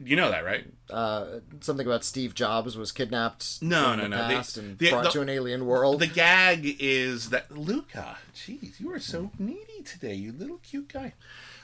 You 0.00 0.14
know 0.14 0.30
that, 0.30 0.44
right? 0.44 0.64
Uh, 0.88 1.40
something 1.60 1.84
about 1.86 2.04
Steve 2.04 2.32
Jobs 2.34 2.76
was 2.76 2.92
kidnapped 2.92 3.60
No, 3.60 3.96
no, 3.96 4.02
the 4.04 4.08
no. 4.08 4.28
The- 4.28 4.60
and 4.60 4.78
the- 4.78 4.90
brought 4.90 5.04
the- 5.04 5.10
to 5.10 5.20
an 5.22 5.28
alien 5.28 5.66
world. 5.66 5.98
The 6.00 6.06
gag 6.06 6.76
is 6.80 7.30
that 7.30 7.56
Luca, 7.56 8.18
jeez, 8.34 8.78
you 8.78 8.92
are 8.92 9.00
so 9.00 9.30
needy 9.38 9.82
today, 9.84 10.14
you 10.14 10.32
little 10.32 10.58
cute 10.58 10.92
guy. 10.92 11.14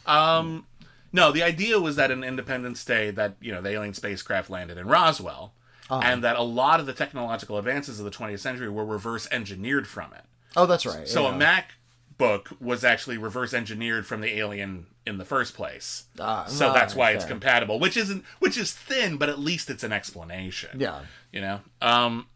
Um, 0.06 0.66
No, 1.12 1.30
the 1.30 1.44
idea 1.44 1.78
was 1.78 1.94
that 1.94 2.10
in 2.10 2.24
Independence 2.24 2.84
Day, 2.84 3.12
that 3.12 3.36
you 3.40 3.52
know 3.52 3.62
the 3.62 3.70
alien 3.70 3.94
spacecraft 3.94 4.50
landed 4.50 4.78
in 4.78 4.88
Roswell, 4.88 5.54
and 5.90 6.24
that 6.24 6.36
a 6.36 6.42
lot 6.42 6.80
of 6.80 6.86
the 6.86 6.92
technological 6.92 7.58
advances 7.58 7.98
of 7.98 8.04
the 8.04 8.10
20th 8.10 8.40
century 8.40 8.68
were 8.68 8.84
reverse 8.84 9.28
engineered 9.30 9.86
from 9.86 10.12
it. 10.12 10.24
Oh, 10.56 10.66
that's 10.66 10.86
right. 10.86 11.08
So 11.08 11.22
yeah. 11.22 11.36
a 11.36 12.18
MacBook 12.18 12.60
was 12.60 12.84
actually 12.84 13.18
reverse 13.18 13.52
engineered 13.52 14.06
from 14.06 14.20
the 14.20 14.38
alien 14.38 14.86
in 15.06 15.18
the 15.18 15.24
first 15.24 15.54
place. 15.54 16.04
Ah, 16.18 16.46
so 16.46 16.72
that's 16.72 16.94
why 16.94 17.10
it's 17.10 17.24
compatible, 17.24 17.78
which 17.78 17.96
isn't 17.96 18.24
which 18.38 18.56
is 18.56 18.72
thin, 18.72 19.16
but 19.16 19.28
at 19.28 19.38
least 19.38 19.68
it's 19.68 19.84
an 19.84 19.92
explanation. 19.92 20.80
Yeah. 20.80 21.00
You 21.32 21.40
know? 21.40 21.60
Um 21.82 22.26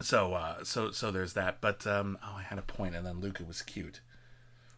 so 0.00 0.34
uh 0.34 0.64
so 0.64 0.90
so 0.90 1.10
there's 1.10 1.32
that. 1.34 1.60
But 1.60 1.86
um 1.86 2.18
oh 2.22 2.36
I 2.36 2.42
had 2.42 2.58
a 2.58 2.62
point 2.62 2.94
and 2.94 3.06
then 3.06 3.20
Luca 3.20 3.44
was 3.44 3.62
cute. 3.62 4.00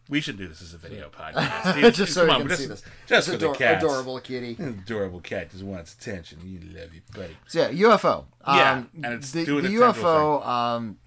We 0.09 0.19
should 0.19 0.37
do 0.37 0.47
this 0.47 0.61
as 0.61 0.73
a 0.73 0.77
video 0.77 1.09
podcast. 1.17 1.93
just 1.93 2.13
so 2.13 2.25
you 2.25 2.31
can 2.37 2.47
just, 2.49 2.61
see 2.61 2.67
this. 2.67 2.83
Just 3.07 3.29
for 3.29 3.37
the 3.37 3.45
ador- 3.45 3.55
cats. 3.55 3.83
adorable 3.83 4.19
kitty. 4.19 4.57
Adorable 4.59 5.21
cat 5.21 5.51
just 5.51 5.63
wants 5.63 5.93
attention. 5.93 6.39
You 6.43 6.59
love 6.77 6.93
your 6.93 7.03
buddy. 7.15 7.37
So 7.47 7.69
yeah, 7.69 7.87
UFO. 7.89 8.25
Yeah, 8.45 8.71
Um, 8.73 8.89
and 9.03 9.13
it's 9.13 9.31
the, 9.31 9.45
doing 9.45 9.63
the 9.63 9.69
UFO 9.69 10.45
um, 10.45 10.97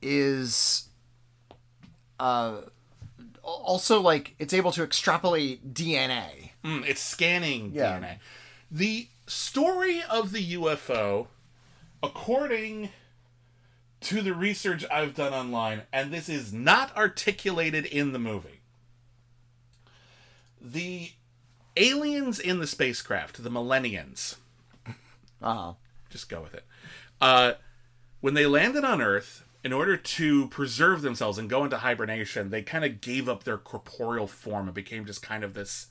is 0.00 0.88
uh, 2.18 2.62
also 3.42 4.00
like 4.00 4.34
it's 4.38 4.54
able 4.54 4.72
to 4.72 4.82
extrapolate 4.82 5.74
DNA. 5.74 6.50
Mm, 6.64 6.86
it's 6.86 7.02
scanning 7.02 7.72
Yeah. 7.74 7.98
DNA. 8.00 8.18
The 8.70 9.08
story 9.26 10.02
of 10.08 10.32
the 10.32 10.54
UFO, 10.54 11.26
according 12.02 12.88
to 14.04 14.22
the 14.22 14.34
research 14.34 14.84
I've 14.90 15.14
done 15.14 15.32
online, 15.32 15.82
and 15.92 16.12
this 16.12 16.28
is 16.28 16.52
not 16.52 16.96
articulated 16.96 17.84
in 17.86 18.12
the 18.12 18.18
movie, 18.18 18.60
the 20.60 21.10
aliens 21.76 22.38
in 22.38 22.58
the 22.60 22.66
spacecraft, 22.66 23.42
the 23.42 23.50
Millennians, 23.50 24.36
Uh-huh. 25.42 25.74
just 26.10 26.28
go 26.28 26.40
with 26.40 26.54
it. 26.54 26.64
Uh, 27.20 27.52
when 28.20 28.34
they 28.34 28.46
landed 28.46 28.84
on 28.84 29.02
Earth, 29.02 29.44
in 29.62 29.72
order 29.72 29.96
to 29.96 30.48
preserve 30.48 31.02
themselves 31.02 31.38
and 31.38 31.48
go 31.48 31.64
into 31.64 31.78
hibernation, 31.78 32.50
they 32.50 32.62
kind 32.62 32.84
of 32.84 33.00
gave 33.00 33.28
up 33.28 33.44
their 33.44 33.56
corporeal 33.58 34.26
form 34.26 34.66
and 34.66 34.74
became 34.74 35.06
just 35.06 35.22
kind 35.22 35.42
of 35.42 35.54
this 35.54 35.86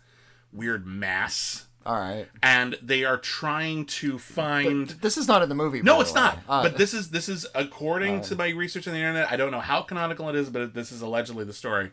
weird 0.51 0.85
mass. 0.85 1.67
All 1.85 1.95
right. 1.95 2.27
And 2.41 2.77
they 2.81 3.03
are 3.03 3.17
trying 3.17 3.85
to 3.85 4.17
find. 4.17 4.87
This 4.89 5.17
is 5.17 5.27
not 5.27 5.41
in 5.41 5.49
the 5.49 5.55
movie. 5.55 5.81
no, 5.81 5.99
it's 6.01 6.13
not. 6.13 6.39
Uh, 6.47 6.63
but 6.63 6.77
this 6.77 6.93
is 6.93 7.09
this 7.09 7.27
is 7.29 7.45
according 7.53 8.21
to 8.21 8.35
my 8.35 8.49
research 8.49 8.87
on 8.87 8.93
the 8.93 8.99
internet. 8.99 9.31
I 9.31 9.35
don't 9.35 9.51
know 9.51 9.59
how 9.59 9.81
canonical 9.81 10.29
it 10.29 10.35
is, 10.35 10.49
but 10.49 10.73
this 10.73 10.91
is 10.91 11.01
allegedly 11.01 11.43
the 11.45 11.53
story. 11.53 11.91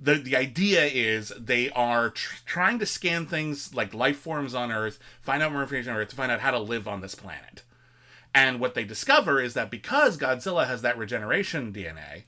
the 0.00 0.14
The 0.14 0.36
idea 0.36 0.84
is 0.86 1.32
they 1.38 1.70
are 1.70 2.10
tr- 2.10 2.36
trying 2.44 2.78
to 2.80 2.86
scan 2.86 3.26
things 3.26 3.74
like 3.74 3.94
life 3.94 4.16
forms 4.18 4.54
on 4.54 4.72
Earth, 4.72 4.98
find 5.20 5.42
out 5.42 5.52
more 5.52 5.62
information 5.62 5.92
on 5.92 5.98
Earth 5.98 6.08
to 6.08 6.16
find 6.16 6.32
out 6.32 6.40
how 6.40 6.50
to 6.50 6.58
live 6.58 6.88
on 6.88 7.00
this 7.00 7.14
planet. 7.14 7.62
And 8.34 8.58
what 8.60 8.74
they 8.74 8.84
discover 8.84 9.40
is 9.42 9.52
that 9.54 9.70
because 9.70 10.16
Godzilla 10.16 10.66
has 10.66 10.80
that 10.82 10.96
regeneration 10.96 11.70
DNA, 11.70 12.22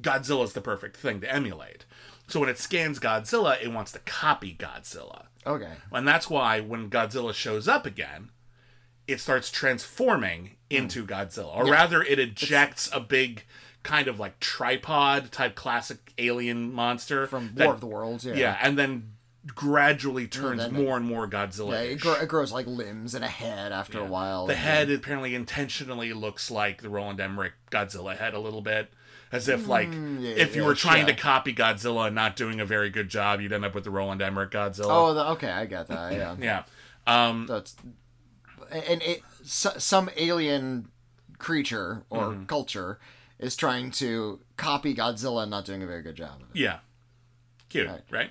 Godzilla 0.00 0.44
is 0.44 0.54
the 0.54 0.62
perfect 0.62 0.96
thing 0.96 1.20
to 1.20 1.30
emulate. 1.30 1.84
So 2.26 2.40
when 2.40 2.48
it 2.48 2.58
scans 2.58 2.98
Godzilla, 2.98 3.62
it 3.62 3.70
wants 3.70 3.92
to 3.92 3.98
copy 4.00 4.56
Godzilla. 4.58 5.26
Okay. 5.46 5.72
And 5.92 6.06
that's 6.06 6.28
why 6.28 6.60
when 6.60 6.90
Godzilla 6.90 7.34
shows 7.34 7.68
up 7.68 7.86
again, 7.86 8.30
it 9.06 9.20
starts 9.20 9.50
transforming 9.50 10.56
into 10.70 11.02
hmm. 11.02 11.12
Godzilla. 11.12 11.56
Or 11.56 11.66
rather, 11.66 12.02
it 12.02 12.18
ejects 12.18 12.88
a 12.92 13.00
big 13.00 13.44
kind 13.82 14.08
of 14.08 14.18
like 14.18 14.40
tripod 14.40 15.30
type 15.30 15.54
classic 15.54 16.12
alien 16.18 16.72
monster 16.72 17.26
From 17.26 17.52
that- 17.54 17.66
War 17.66 17.74
of 17.74 17.80
the 17.80 17.86
Worlds. 17.86 18.24
Yeah. 18.24 18.34
Yeah, 18.34 18.58
and 18.60 18.78
then 18.78 19.12
gradually 19.46 20.26
turns 20.26 20.62
then- 20.62 20.72
more 20.72 20.96
and 20.96 21.06
more 21.06 21.28
Godzilla. 21.28 21.72
Yeah, 21.72 21.92
it, 21.92 22.00
gro- 22.00 22.14
it 22.14 22.28
grows 22.28 22.50
like 22.50 22.66
limbs 22.66 23.14
and 23.14 23.24
a 23.24 23.28
head 23.28 23.72
after 23.72 24.00
a 24.00 24.04
while. 24.04 24.46
The 24.46 24.54
head 24.54 24.90
apparently 24.90 25.34
intentionally 25.34 26.12
looks 26.12 26.50
like 26.50 26.80
the 26.82 26.88
Roland 26.88 27.20
Emmerich 27.20 27.52
Godzilla 27.70 28.16
head 28.16 28.34
a 28.34 28.40
little 28.40 28.62
bit. 28.62 28.90
As 29.34 29.48
if, 29.48 29.66
like, 29.68 29.88
Mm, 29.88 30.22
yeah, 30.22 30.30
if 30.30 30.54
you 30.54 30.62
yeah, 30.62 30.68
were 30.68 30.74
trying 30.74 31.06
to 31.06 31.14
copy 31.14 31.52
Godzilla 31.52 32.06
and 32.06 32.14
not 32.14 32.36
doing 32.36 32.60
a 32.60 32.64
very 32.64 32.88
good 32.88 33.08
job, 33.08 33.40
you'd 33.40 33.52
end 33.52 33.64
up 33.64 33.74
with 33.74 33.84
the 33.84 33.90
Roland 33.90 34.22
Emmerich 34.22 34.50
Godzilla. 34.52 34.86
Oh, 34.90 35.12
the, 35.14 35.26
okay, 35.32 35.50
I 35.50 35.66
got 35.66 35.88
that. 35.88 36.12
Yeah. 36.12 36.36
yeah. 36.40 36.62
Um, 37.06 37.46
That's 37.46 37.74
and 38.70 39.02
it, 39.02 39.22
so, 39.42 39.70
some 39.76 40.08
alien 40.16 40.88
creature 41.38 42.04
or 42.10 42.28
Mm-hmm. 42.28 42.44
culture 42.44 42.98
is 43.38 43.56
trying 43.56 43.90
to 43.92 44.40
copy 44.56 44.94
Godzilla 44.94 45.42
and 45.42 45.50
not 45.50 45.64
doing 45.64 45.82
a 45.82 45.86
very 45.86 46.02
good 46.02 46.14
job 46.16 46.40
of 46.40 46.48
it. 46.54 46.56
Yeah. 46.60 46.78
Cute, 47.68 47.88
Right. 47.88 48.02
right? 48.10 48.30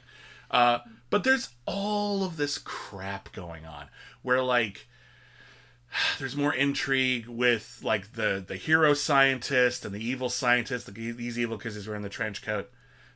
Uh, 0.49 0.79
but 1.09 1.23
there's 1.23 1.49
all 1.65 2.23
of 2.23 2.37
this 2.37 2.57
crap 2.57 3.33
going 3.33 3.65
on 3.65 3.87
where 4.21 4.41
like 4.41 4.87
there's 6.19 6.35
more 6.35 6.53
intrigue 6.53 7.27
with 7.27 7.79
like 7.83 8.13
the 8.13 8.43
the 8.45 8.55
hero 8.55 8.93
scientist 8.93 9.85
and 9.85 9.93
the 9.93 10.03
evil 10.03 10.29
scientist. 10.29 10.93
The, 10.93 11.11
these 11.11 11.37
evil 11.37 11.57
kids 11.57 11.75
is 11.75 11.87
wearing 11.87 12.03
the 12.03 12.09
trench 12.09 12.41
coat. 12.41 12.69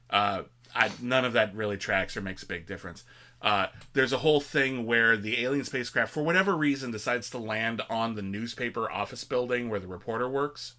Uh, 0.10 0.44
I, 0.76 0.92
none 1.02 1.26
of 1.26 1.34
that 1.34 1.56
really 1.56 1.78
tracks 1.78 2.16
or 2.16 2.22
makes 2.22 2.44
a 2.44 2.48
big 2.48 2.66
difference. 2.68 3.04
Uh, 3.42 3.68
there's 3.94 4.14
a 4.14 4.18
whole 4.20 4.40
thing 4.42 4.86
where 4.86 5.16
the 5.16 5.44
alien 5.44 5.64
spacecraft, 5.64 6.12
for 6.12 6.24
whatever 6.24 6.56
reason, 6.58 6.90
decides 6.92 7.30
to 7.30 7.38
land 7.38 7.82
on 7.90 8.16
the 8.16 8.22
newspaper 8.22 8.92
office 8.92 9.24
building 9.24 9.70
where 9.70 9.80
the 9.80 9.88
reporter 9.88 10.28
works 10.28 10.74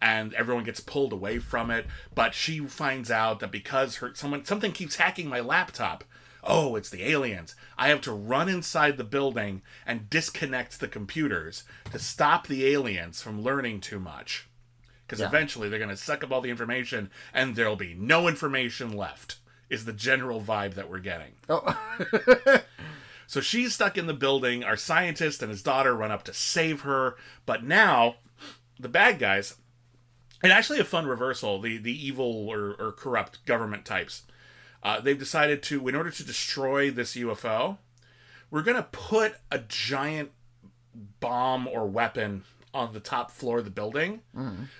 and 0.00 0.34
everyone 0.34 0.62
gets 0.64 0.80
pulled 0.80 1.12
away 1.12 1.38
from 1.38 1.70
it. 1.70 1.86
But 2.14 2.34
she 2.34 2.60
finds 2.60 3.10
out 3.10 3.40
that 3.40 3.50
because 3.50 3.96
her 3.96 4.12
someone 4.14 4.44
something 4.44 4.72
keeps 4.72 4.96
hacking 4.96 5.28
my 5.28 5.40
laptop. 5.40 6.04
Oh, 6.46 6.76
it's 6.76 6.90
the 6.90 7.04
aliens. 7.10 7.54
I 7.78 7.88
have 7.88 8.00
to 8.02 8.12
run 8.12 8.48
inside 8.48 8.96
the 8.98 9.04
building 9.04 9.62
and 9.86 10.10
disconnect 10.10 10.78
the 10.78 10.88
computers 10.88 11.64
to 11.90 11.98
stop 11.98 12.46
the 12.46 12.66
aliens 12.66 13.22
from 13.22 13.40
learning 13.42 13.80
too 13.80 13.98
much. 13.98 14.46
Because 15.06 15.20
Yeah. 15.20 15.26
eventually 15.28 15.68
they're 15.68 15.78
going 15.78 15.88
to 15.90 15.96
suck 15.96 16.22
up 16.22 16.30
all 16.32 16.40
the 16.40 16.50
information 16.50 17.10
and 17.32 17.56
there'll 17.56 17.76
be 17.76 17.94
no 17.94 18.28
information 18.28 18.92
left, 18.92 19.36
is 19.70 19.84
the 19.86 19.92
general 19.92 20.40
vibe 20.42 20.74
that 20.74 20.90
we're 20.90 20.98
getting. 21.00 21.32
Oh, 21.48 21.78
So 23.26 23.40
she's 23.40 23.74
stuck 23.74 23.96
in 23.96 24.06
the 24.06 24.12
building. 24.14 24.62
Our 24.62 24.76
scientist 24.76 25.40
and 25.42 25.50
his 25.50 25.62
daughter 25.62 25.94
run 25.96 26.10
up 26.12 26.24
to 26.24 26.34
save 26.34 26.82
her. 26.82 27.16
But 27.46 27.64
now, 27.64 28.16
the 28.78 28.88
bad 28.88 29.18
guys, 29.18 29.54
and 30.42 30.52
actually 30.52 30.78
a 30.78 30.84
fun 30.84 31.06
reversal, 31.06 31.58
the, 31.58 31.78
the 31.78 32.06
evil 32.06 32.46
or, 32.48 32.74
or 32.78 32.92
corrupt 32.92 33.44
government 33.46 33.86
types, 33.86 34.24
uh, 34.84 35.00
they've 35.00 35.18
decided 35.18 35.62
to, 35.64 35.88
in 35.88 35.94
order 35.94 36.10
to 36.10 36.24
destroy 36.24 36.90
this 36.90 37.16
UFO, 37.16 37.78
we're 38.50 38.62
going 38.62 38.76
to 38.76 38.82
put 38.84 39.36
a 39.50 39.58
giant 39.58 40.30
bomb 41.20 41.66
or 41.66 41.86
weapon 41.86 42.44
on 42.72 42.92
the 42.92 43.00
top 43.00 43.30
floor 43.30 43.58
of 43.58 43.64
the 43.64 43.70
building. 43.70 44.20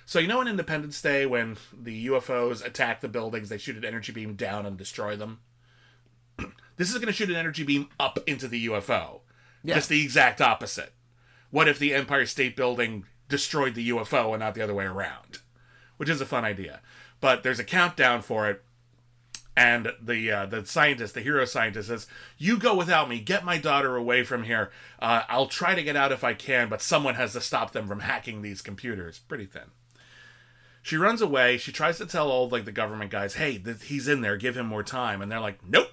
So, 0.05 0.19
you 0.19 0.27
know, 0.27 0.39
on 0.41 0.47
Independence 0.47 1.01
Day, 1.01 1.25
when 1.25 1.57
the 1.73 2.07
UFOs 2.07 2.63
attack 2.63 3.01
the 3.01 3.07
buildings, 3.07 3.49
they 3.49 3.57
shoot 3.57 3.77
an 3.77 3.85
energy 3.85 4.11
beam 4.11 4.35
down 4.35 4.65
and 4.65 4.77
destroy 4.77 5.15
them? 5.15 5.39
this 6.77 6.89
is 6.89 6.95
going 6.95 7.07
to 7.07 7.13
shoot 7.13 7.29
an 7.29 7.35
energy 7.35 7.63
beam 7.63 7.87
up 7.99 8.19
into 8.27 8.47
the 8.47 8.67
UFO. 8.67 9.21
Just 9.75 9.89
the 9.89 10.03
exact 10.03 10.41
opposite. 10.41 10.93
What 11.49 11.67
if 11.67 11.79
the 11.79 11.93
Empire 11.93 12.25
State 12.25 12.55
Building 12.55 13.05
destroyed 13.29 13.75
the 13.75 13.89
UFO 13.89 14.31
and 14.33 14.39
not 14.41 14.55
the 14.55 14.61
other 14.61 14.73
way 14.73 14.85
around? 14.85 15.39
Which 15.97 16.09
is 16.09 16.21
a 16.21 16.25
fun 16.25 16.43
idea. 16.43 16.81
But 17.21 17.43
there's 17.43 17.59
a 17.59 17.63
countdown 17.63 18.21
for 18.21 18.49
it, 18.49 18.63
and 19.57 19.93
the 20.01 20.31
uh, 20.31 20.45
the 20.45 20.65
scientist, 20.65 21.13
the 21.13 21.21
hero 21.21 21.45
scientist, 21.45 21.87
says, 21.87 22.07
"You 22.37 22.57
go 22.57 22.75
without 22.75 23.07
me. 23.09 23.19
Get 23.19 23.45
my 23.45 23.57
daughter 23.57 23.95
away 23.95 24.23
from 24.23 24.43
here. 24.43 24.71
Uh, 24.99 25.23
I'll 25.29 25.47
try 25.47 25.75
to 25.75 25.83
get 25.83 25.95
out 25.95 26.11
if 26.11 26.23
I 26.23 26.33
can, 26.33 26.67
but 26.67 26.81
someone 26.81 27.15
has 27.15 27.33
to 27.33 27.41
stop 27.41 27.71
them 27.71 27.87
from 27.87 28.01
hacking 28.01 28.41
these 28.41 28.61
computers." 28.61 29.19
Pretty 29.19 29.45
thin. 29.45 29.71
She 30.81 30.97
runs 30.97 31.21
away. 31.21 31.57
She 31.57 31.71
tries 31.71 31.97
to 31.97 32.05
tell 32.05 32.29
all 32.29 32.49
like 32.49 32.65
the 32.65 32.71
government 32.71 33.11
guys, 33.11 33.35
"Hey, 33.35 33.57
th- 33.57 33.85
he's 33.85 34.07
in 34.07 34.21
there. 34.21 34.37
Give 34.37 34.57
him 34.57 34.65
more 34.65 34.83
time." 34.83 35.21
And 35.21 35.31
they're 35.31 35.39
like, 35.39 35.59
"Nope." 35.65 35.91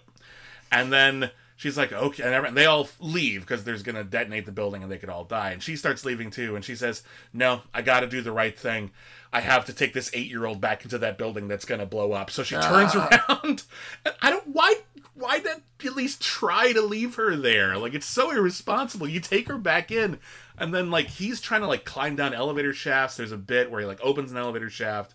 And 0.70 0.92
then 0.92 1.30
she's 1.56 1.78
like, 1.78 1.92
"Okay," 1.92 2.22
and 2.24 2.56
they 2.56 2.66
all 2.66 2.88
leave 2.98 3.42
because 3.42 3.64
there's 3.64 3.82
gonna 3.84 4.04
detonate 4.04 4.44
the 4.44 4.52
building 4.52 4.82
and 4.82 4.90
they 4.90 4.98
could 4.98 5.08
all 5.08 5.24
die. 5.24 5.52
And 5.52 5.62
she 5.62 5.76
starts 5.76 6.04
leaving 6.04 6.30
too. 6.30 6.56
And 6.56 6.64
she 6.64 6.74
says, 6.74 7.04
"No, 7.32 7.62
I 7.72 7.82
got 7.82 8.00
to 8.00 8.06
do 8.08 8.22
the 8.22 8.32
right 8.32 8.58
thing. 8.58 8.90
I 9.33 9.41
have 9.41 9.64
to 9.66 9.72
take 9.72 9.95
this 9.95 10.11
eight-year-old 10.12 10.61
back 10.61 10.85
into 10.85 10.99
that 10.99 11.18
building 11.18 11.49
that's 11.49 11.64
gonna 11.64 11.87
blow 11.87 12.12
up." 12.12 12.30
So 12.30 12.43
she 12.43 12.57
ah. 12.57 12.61
turns 12.61 12.95
around. 12.95 13.64
And 14.05 14.14
I 14.22 14.30
don't 14.30 14.49
why. 14.49 14.76
Why 15.14 15.39
not 15.39 15.61
at 15.85 15.95
least 15.95 16.22
try 16.22 16.72
to 16.72 16.80
leave 16.80 17.16
her 17.16 17.37
there? 17.37 17.76
Like 17.76 17.95
it's 17.95 18.07
so 18.07 18.30
irresponsible. 18.30 19.07
You 19.07 19.20
take 19.20 19.47
her 19.49 19.59
back 19.59 19.91
in, 19.91 20.18
and 20.57 20.74
then 20.74 20.91
like 20.91 21.09
he's 21.09 21.41
trying 21.41 21.61
to 21.61 21.66
like 21.66 21.85
climb 21.85 22.16
down 22.16 22.35
elevator 22.35 22.72
shafts. 22.72 23.16
There's 23.16 23.33
a 23.33 23.37
bit 23.37 23.70
where 23.70 23.80
he 23.80 23.87
like 23.87 24.01
opens 24.03 24.33
an 24.33 24.39
elevator 24.39 24.70
shaft, 24.70 25.14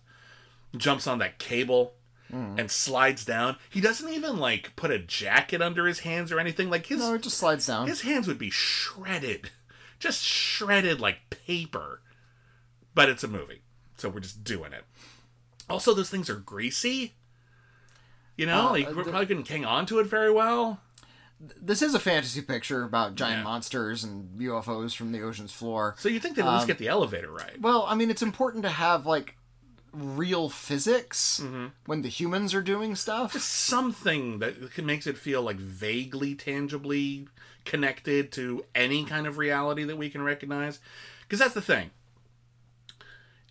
jumps 0.76 1.06
on 1.06 1.18
that 1.18 1.38
cable, 1.38 1.94
hmm. 2.30 2.54
and 2.58 2.70
slides 2.70 3.24
down. 3.24 3.56
He 3.70 3.80
doesn't 3.80 4.08
even 4.12 4.38
like 4.38 4.74
put 4.76 4.90
a 4.90 4.98
jacket 4.98 5.62
under 5.62 5.86
his 5.86 6.00
hands 6.00 6.32
or 6.32 6.38
anything. 6.38 6.70
Like 6.70 6.86
his 6.86 7.00
no, 7.00 7.14
it 7.14 7.22
just 7.22 7.38
slides 7.38 7.66
down. 7.66 7.86
his 7.86 8.02
hands 8.02 8.26
would 8.26 8.38
be 8.38 8.50
shredded, 8.50 9.50
just 9.98 10.24
shredded 10.24 11.00
like 11.00 11.30
paper. 11.30 12.02
But 12.94 13.08
it's 13.08 13.24
a 13.24 13.28
movie, 13.28 13.62
so 13.98 14.08
we're 14.08 14.20
just 14.20 14.42
doing 14.44 14.72
it. 14.72 14.84
Also, 15.68 15.92
those 15.92 16.08
things 16.10 16.30
are 16.30 16.36
greasy. 16.36 17.14
You 18.36 18.46
know, 18.46 18.68
Uh, 18.68 18.72
like 18.72 18.88
we 18.88 18.94
the- 18.94 19.02
probably 19.10 19.26
couldn't 19.26 19.48
hang 19.48 19.64
on 19.64 19.84
to 19.86 19.98
it 19.98 20.06
very 20.06 20.32
well. 20.32 20.80
this 21.40 21.82
is 21.82 21.94
a 21.94 22.00
fantasy 22.00 22.42
picture 22.42 22.82
about 22.82 23.14
giant 23.14 23.38
Yeah. 23.38 23.44
monsters 23.44 24.02
and 24.02 24.40
UFOs 24.40 24.92
from 24.92 25.12
the 25.12 25.22
ocean's 25.22 25.52
floor. 25.52 25.94
So 25.96 26.08
you 26.08 26.18
think 26.18 26.34
they'd 26.34 26.42
at 26.42 26.48
Um, 26.48 26.54
least 26.56 26.66
get 26.66 26.78
the 26.78 26.88
elevator 26.88 27.30
right? 27.30 27.60
Well, 27.60 27.84
I 27.86 27.94
mean, 27.94 28.10
it's 28.10 28.22
important 28.22 28.64
to 28.64 28.70
have 28.70 29.06
like 29.06 29.36
real 29.92 30.48
physics 30.48 31.38
Mm-hmm. 31.40 31.66
when 31.86 32.02
the 32.02 32.08
humans 32.08 32.54
are 32.54 32.60
doing 32.60 32.96
stuff. 32.96 33.38
Something 33.40 34.40
that 34.40 34.76
makes 34.84 35.06
it 35.06 35.16
feel 35.16 35.40
like 35.42 35.58
vaguely, 35.58 36.34
tangibly 36.34 37.28
connected 37.64 38.32
to 38.32 38.64
any 38.74 39.04
kind 39.04 39.26
of 39.28 39.38
reality 39.38 39.84
that 39.84 39.96
we 39.96 40.10
can 40.10 40.22
recognize. 40.22 40.80
Because 41.22 41.38
that's 41.38 41.54
the 41.54 41.62
thing. 41.62 41.90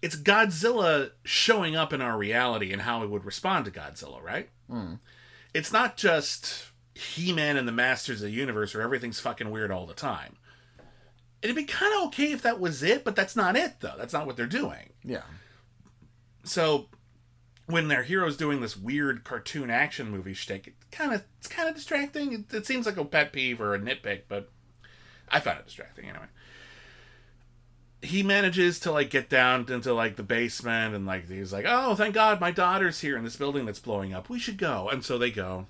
It's 0.02 0.16
Godzilla 0.16 1.12
showing 1.24 1.76
up 1.76 1.92
in 1.92 2.02
our 2.02 2.18
reality 2.18 2.72
and 2.72 2.84
how 2.84 3.02
we 3.02 3.08
would 3.08 3.26
respond 3.26 3.66
to 3.66 3.72
Godzilla, 3.72 4.22
right? 4.22 4.50
Hmm. 4.70 4.96
It's 5.54 5.72
not 5.72 5.98
just 5.98 6.66
He 6.94 7.34
Man 7.34 7.58
and 7.58 7.68
the 7.68 7.72
Masters 7.72 8.22
of 8.22 8.28
the 8.28 8.36
Universe 8.36 8.74
where 8.74 8.84
everything's 8.84 9.20
fucking 9.20 9.50
weird 9.50 9.72
all 9.72 9.86
the 9.86 9.94
time. 9.94 10.38
It'd 11.42 11.56
be 11.56 11.64
kind 11.64 11.94
of 11.96 12.08
okay 12.08 12.32
if 12.32 12.42
that 12.42 12.60
was 12.60 12.84
it, 12.84 13.04
but 13.04 13.16
that's 13.16 13.36
not 13.36 13.56
it, 13.56 13.80
though. 13.80 13.94
That's 13.98 14.14
not 14.14 14.26
what 14.26 14.38
they're 14.38 14.48
doing. 14.48 14.94
Yeah. 15.04 15.24
So 16.44 16.88
when 17.68 17.90
their 17.90 18.04
hero's 18.04 18.38
doing 18.38 18.62
this 18.62 18.78
weird 18.78 19.24
cartoon 19.24 19.70
action 19.70 20.10
movie 20.10 20.34
shtick, 20.34 20.68
it 20.68 20.74
kind 20.92 21.14
of 21.14 21.24
it's 21.38 21.48
kind 21.48 21.70
of 21.70 21.76
distracting. 21.76 22.34
It, 22.34 22.54
it 22.54 22.66
seems 22.66 22.86
like 22.86 22.98
a 22.98 23.06
pet 23.06 23.32
peeve 23.34 23.62
or 23.62 23.76
a 23.76 23.80
nitpick, 23.80 24.24
but 24.28 24.50
I 25.30 25.40
found 25.40 25.60
it 25.60 25.66
distracting 25.66 26.06
anyway. 26.06 26.28
He 28.08 28.24
manages 28.24 28.80
to 28.82 28.92
like 28.92 29.10
get 29.10 29.30
down 29.30 29.66
into 29.70 29.94
like 29.94 30.16
the 30.16 30.24
basement 30.24 30.96
and 30.96 31.06
like 31.06 31.30
he's 31.30 31.54
like, 31.54 31.66
"Oh, 31.68 31.96
thank 31.96 32.16
God, 32.16 32.40
my 32.40 32.52
daughter's 32.52 33.02
here 33.02 33.18
in 33.18 33.24
this 33.24 33.36
building 33.36 33.66
that's 33.66 33.80
blowing 33.80 34.14
up. 34.14 34.30
We 34.30 34.40
should 34.40 34.58
go." 34.58 34.90
And 34.90 35.04
so 35.04 35.18
they 35.18 35.32
go. 35.32 35.68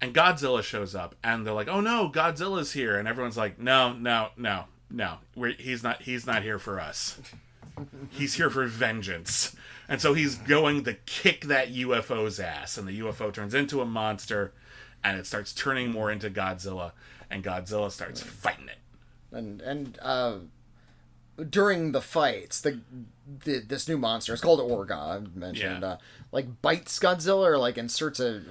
And 0.00 0.14
Godzilla 0.14 0.62
shows 0.62 0.94
up, 0.94 1.14
and 1.22 1.46
they're 1.46 1.54
like, 1.54 1.68
"Oh 1.68 1.80
no, 1.80 2.08
Godzilla's 2.08 2.72
here!" 2.72 2.96
And 2.96 3.06
everyone's 3.06 3.36
like, 3.36 3.58
"No, 3.58 3.92
no, 3.92 4.30
no, 4.36 4.64
no. 4.90 5.18
We're, 5.36 5.52
he's 5.52 5.82
not. 5.82 6.02
He's 6.02 6.26
not 6.26 6.42
here 6.42 6.58
for 6.58 6.80
us." 6.80 7.20
he's 8.10 8.34
here 8.34 8.50
for 8.50 8.66
vengeance. 8.66 9.56
And 9.88 10.00
so 10.00 10.14
he's 10.14 10.36
going 10.36 10.84
to 10.84 10.94
kick 10.94 11.46
that 11.46 11.72
UFO's 11.72 12.40
ass, 12.40 12.78
and 12.78 12.86
the 12.86 13.00
UFO 13.00 13.32
turns 13.32 13.54
into 13.54 13.80
a 13.80 13.86
monster, 13.86 14.52
and 15.02 15.18
it 15.18 15.26
starts 15.26 15.52
turning 15.52 15.90
more 15.90 16.10
into 16.10 16.30
Godzilla, 16.30 16.92
and 17.30 17.44
Godzilla 17.44 17.90
starts 17.90 18.22
fighting 18.22 18.68
it. 18.68 18.78
And 19.32 19.60
and 19.60 19.98
uh, 20.02 20.36
during 21.48 21.92
the 21.92 22.00
fights, 22.00 22.60
the, 22.60 22.80
the 23.44 23.58
this 23.60 23.88
new 23.88 23.98
monster, 23.98 24.32
it's 24.32 24.42
called 24.42 24.60
Orga. 24.60 24.96
I 24.96 25.38
mentioned, 25.38 25.82
Yeah. 25.82 25.88
uh, 25.88 25.96
like 26.30 26.60
bites 26.62 26.98
Godzilla 26.98 27.46
or 27.46 27.58
like 27.58 27.78
inserts 27.78 28.20
a, 28.20 28.42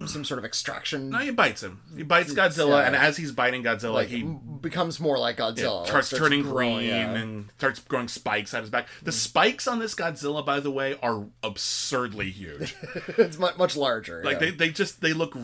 a 0.00 0.06
some 0.06 0.24
sort 0.24 0.38
of 0.38 0.44
extraction. 0.44 1.10
No, 1.10 1.18
he 1.18 1.30
bites 1.30 1.62
him. 1.62 1.82
He 1.94 2.02
bites 2.02 2.32
Godzilla, 2.32 2.80
Yeah. 2.80 2.86
and 2.86 2.96
as 2.96 3.18
he's 3.18 3.32
biting 3.32 3.62
Godzilla, 3.62 3.92
like 3.94 4.08
he 4.08 4.22
becomes 4.22 4.98
more 4.98 5.18
like 5.18 5.36
Godzilla. 5.36 5.80
like, 5.80 5.88
starts 5.88 6.10
turning 6.10 6.42
growing, 6.42 6.76
green 6.78 6.88
yeah. 6.88 7.14
and 7.14 7.50
starts 7.58 7.80
growing 7.80 8.08
spikes 8.08 8.54
out 8.54 8.62
his 8.62 8.70
back. 8.70 8.88
The 9.02 9.12
spikes 9.12 9.68
on 9.68 9.78
this 9.78 9.94
Godzilla, 9.94 10.44
by 10.44 10.60
the 10.60 10.70
way, 10.70 10.96
are 11.02 11.26
absurdly 11.42 12.30
huge. 12.30 12.74
it's 13.18 13.38
much, 13.38 13.58
much 13.58 13.76
larger. 13.76 14.22
Like 14.24 14.34
yeah. 14.34 14.38
they, 14.38 14.50
they 14.52 14.70
just 14.70 15.02
they 15.02 15.12
look 15.12 15.34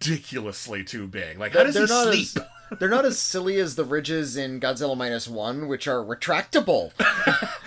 ridiculously 0.00 0.84
too 0.84 1.06
big. 1.06 1.38
Like 1.38 1.52
how 1.52 1.64
does 1.64 1.74
he 1.74 1.80
not 1.80 2.12
sleep? 2.12 2.28
as 2.36 2.78
they're 2.78 2.88
not 2.88 3.04
as 3.04 3.18
silly 3.18 3.58
as 3.58 3.74
the 3.74 3.84
ridges 3.84 4.36
in 4.36 4.60
Godzilla 4.60 4.96
minus 4.96 5.26
one, 5.26 5.66
which 5.66 5.88
are 5.88 6.04
retractable. 6.04 6.92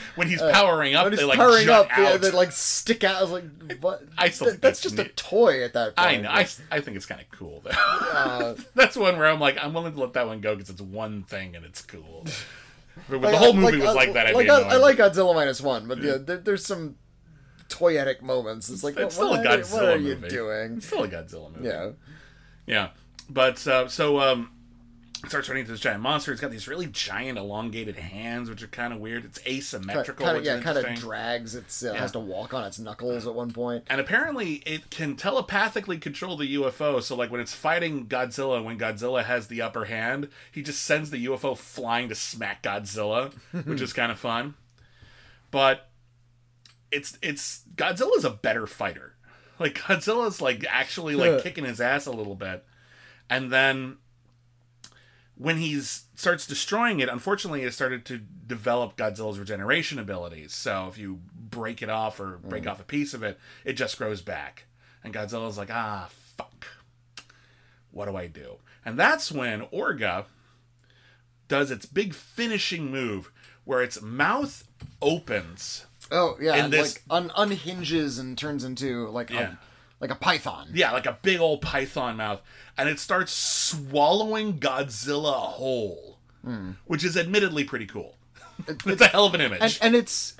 when 0.16 0.30
he's 0.30 0.42
powering 0.42 0.96
up, 0.96 1.02
uh, 1.02 1.04
When 1.06 1.12
he's 1.14 1.20
they 1.20 1.26
like 1.26 1.38
powering 1.38 1.66
jut 1.66 1.92
up, 1.92 1.98
yeah, 1.98 2.08
out. 2.14 2.22
they 2.22 2.32
like 2.32 2.54
stick 2.54 3.04
out. 3.04 3.18
I 3.18 3.22
was 3.22 3.32
like, 3.32 3.44
what? 3.82 4.04
I 4.18 4.30
still 4.30 4.46
Th- 4.46 4.52
think 4.52 4.62
that's 4.62 4.82
that's 4.82 4.96
just 4.96 5.00
a 5.00 5.10
toy 5.16 5.64
at 5.64 5.74
that 5.74 5.98
point. 5.98 6.08
I 6.10 6.18
know. 6.18 6.30
I, 6.30 6.48
I 6.72 6.80
think 6.80 6.96
it's 6.96 7.06
kind 7.06 7.20
of 7.20 7.30
cool 7.32 7.62
though. 7.66 8.56
that's 8.76 8.96
one 8.96 9.18
where 9.18 9.28
I'm 9.28 9.42
like, 9.42 9.58
I'm 9.62 9.74
willing 9.74 9.94
to 9.94 10.00
let 10.00 10.14
that 10.14 10.26
one 10.26 10.40
go 10.40 10.56
because 10.56 10.70
it's 10.70 10.82
one 10.82 11.24
thing 11.24 11.56
and 11.56 11.66
it's 11.66 11.82
cool. 11.82 12.26
But 13.10 13.22
when 13.22 13.32
the 13.32 13.38
whole 13.40 13.54
movie 13.54 13.80
was 13.80 13.96
like 13.96 14.14
that, 14.14 14.36
like 14.36 14.48
I. 14.48 14.62
I 14.62 14.76
like 14.76 14.98
Godzilla 14.98 15.34
minus 15.34 15.60
one, 15.60 15.88
but 15.88 15.98
yeah, 16.04 16.18
there, 16.20 16.38
there's 16.38 16.64
some 16.64 16.96
toyetic 17.68 18.22
moments. 18.22 18.70
It's 18.70 18.84
like, 18.84 18.96
It's 18.98 19.18
what, 19.18 19.26
still 19.32 19.34
a 19.34 19.38
what 19.40 19.48
are, 19.48 19.58
Godzilla 19.58 19.74
what 19.74 19.84
are 19.86 19.98
you 19.98 20.14
movie. 20.16 20.30
doing? 20.30 20.78
It's 20.78 20.86
still 20.86 21.04
a 21.04 21.08
Godzilla 21.08 21.52
movie. 21.56 21.68
Yeah, 21.68 21.90
Yeah. 22.66 22.90
But 23.30 23.66
uh, 23.68 23.88
so 23.88 24.20
um 24.20 24.50
it 25.24 25.30
starts 25.30 25.48
turning 25.48 25.62
into 25.62 25.72
this 25.72 25.80
giant 25.80 26.02
monster. 26.02 26.34
It's 26.34 26.42
got 26.42 26.52
these 26.52 26.68
really 26.68 26.88
giant 26.88 27.38
elongated 27.38 27.96
hands, 27.96 28.50
which 28.50 28.62
are 28.62 28.68
kind 28.68 28.92
of 28.92 29.00
weird. 29.00 29.24
It's 29.24 29.40
asymmetrical, 29.48 30.26
kind 30.26 30.38
of 30.38 30.44
yeah, 30.44 30.60
kind 30.60 30.78
of 30.78 30.96
drags. 30.96 31.56
It's 31.56 31.82
uh, 31.82 31.94
has 31.94 32.12
to 32.12 32.20
walk 32.20 32.54
on 32.54 32.66
its 32.66 32.78
knuckles 32.78 33.26
at 33.26 33.34
one 33.34 33.52
point. 33.52 33.86
and 33.90 34.02
apparently 34.02 34.56
it 34.66 34.90
can 34.90 35.16
telepathically 35.16 35.98
control 35.98 36.36
the 36.36 36.56
UFO. 36.56 37.02
So 37.02 37.16
like 37.16 37.32
when 37.32 37.40
it's 37.40 37.54
fighting 37.54 38.08
Godzilla, 38.08 38.62
when 38.62 38.78
Godzilla 38.78 39.24
has 39.24 39.48
the 39.48 39.62
upper 39.62 39.86
hand, 39.86 40.28
he 40.52 40.62
just 40.62 40.84
sends 40.84 41.10
the 41.10 41.26
UFO 41.26 41.58
flying 41.58 42.10
to 42.10 42.16
smack 42.16 42.62
Godzilla, 42.62 43.34
which 43.66 43.80
is 43.80 43.94
kind 43.94 44.12
of 44.12 44.20
fun. 44.20 44.56
But 45.52 45.88
it's 46.92 47.18
it's 47.22 47.62
Godzilla's 47.76 48.26
a 48.26 48.30
better 48.30 48.68
fighter. 48.68 49.13
Like 49.64 49.76
Godzilla's 49.76 50.42
like 50.42 50.66
actually 50.70 51.16
like 51.16 51.42
kicking 51.42 51.64
his 51.64 51.80
ass 51.80 52.06
a 52.06 52.12
little 52.12 52.36
bit. 52.36 52.66
And 53.30 53.50
then 53.50 53.96
when 55.38 55.56
he 55.56 55.80
starts 55.80 56.46
destroying 56.46 57.00
it, 57.00 57.08
unfortunately, 57.08 57.64
it 57.64 57.74
started 57.74 58.04
to 58.08 58.18
develop 58.18 58.98
Godzilla's 58.98 59.40
regeneration 59.40 60.00
abilities. 60.00 60.54
So 60.54 60.90
if 60.90 60.98
you 60.98 61.22
break 61.34 61.82
it 61.82 61.90
off 61.90 62.20
or 62.20 62.40
break 62.40 62.68
off 62.68 62.82
a 62.82 62.84
piece 62.84 63.14
of 63.14 63.24
it, 63.24 63.40
it 63.64 63.74
just 63.74 63.98
grows 63.98 64.22
back. 64.22 64.66
And 65.02 65.14
Godzilla's 65.14 65.58
like, 65.58 65.72
ah, 65.72 66.10
fuck. 66.36 66.68
What 67.92 68.10
do 68.10 68.18
I 68.18 68.28
do? 68.28 68.58
And 68.84 69.00
that's 69.00 69.32
when 69.32 69.62
Orga 69.68 70.26
does 71.48 71.72
its 71.72 71.86
big 71.86 72.14
finishing 72.14 72.92
move 72.92 73.32
where 73.64 73.82
its 73.82 74.02
mouth 74.02 74.68
opens. 75.02 75.86
Oh 76.14 76.38
yeah, 76.40 76.54
And 76.56 76.72
this- 76.72 76.94
like 76.96 77.04
un- 77.10 77.32
unhinges 77.36 78.20
and 78.20 78.38
turns 78.38 78.64
into 78.64 79.10
like 79.10 79.30
Yeah. 79.30 79.54
a 79.54 79.58
like 80.00 80.12
a 80.12 80.16
python. 80.16 80.70
Yeah, 80.74 80.92
like 80.92 81.06
a 81.06 81.18
big 81.22 81.40
old 81.40 81.62
python 81.62 82.18
mouth. 82.18 82.42
And 82.78 82.88
it 82.90 83.00
starts 83.00 83.32
swallowing 83.34 84.60
Godzilla 84.60 85.34
whole, 85.34 86.20
which 86.86 87.04
is 87.04 87.18
admittedly 87.18 87.64
pretty 87.64 87.86
cool. 87.86 88.16
it's 88.68 89.02
a 89.02 89.08
hell 89.08 89.26
of 89.26 89.34
an 89.34 89.42
image. 89.42 89.62
and 89.62 89.78
and 89.82 89.96
it's 89.96 90.36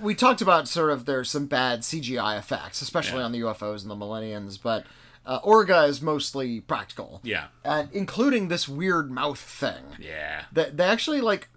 we 0.00 0.14
talked 0.14 0.40
about 0.40 0.66
sort 0.68 0.90
of 0.90 1.04
there's 1.04 1.30
some 1.30 1.46
bad 1.46 1.80
CGI 1.80 2.38
effects, 2.38 2.80
especially 2.82 3.18
Yeah. 3.18 3.24
on 3.24 3.32
the 3.32 3.40
UFOs 3.40 3.82
and 3.82 3.90
the 3.90 3.94
Millenniums, 3.96 4.56
but 4.58 4.86
uh, 5.26 5.40
Orga 5.40 5.88
is 5.88 6.00
mostly 6.02 6.60
practical. 6.60 7.20
yeah. 7.22 7.46
and 7.64 7.88
including 7.92 8.48
this 8.48 8.68
weird 8.68 9.10
mouth 9.10 9.38
thing. 9.38 9.84
Yeah. 9.98 10.44
That 10.52 10.76
they 10.76 10.84
actually 10.84 11.20
like 11.20 11.48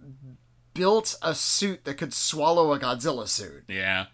built 0.77 1.15
a 1.21 1.33
suit 1.35 1.83
that 1.85 1.95
could 1.95 2.13
swallow 2.13 2.71
a 2.73 2.79
Godzilla 2.79 3.27
suit. 3.27 3.63
Yeah. 3.67 4.05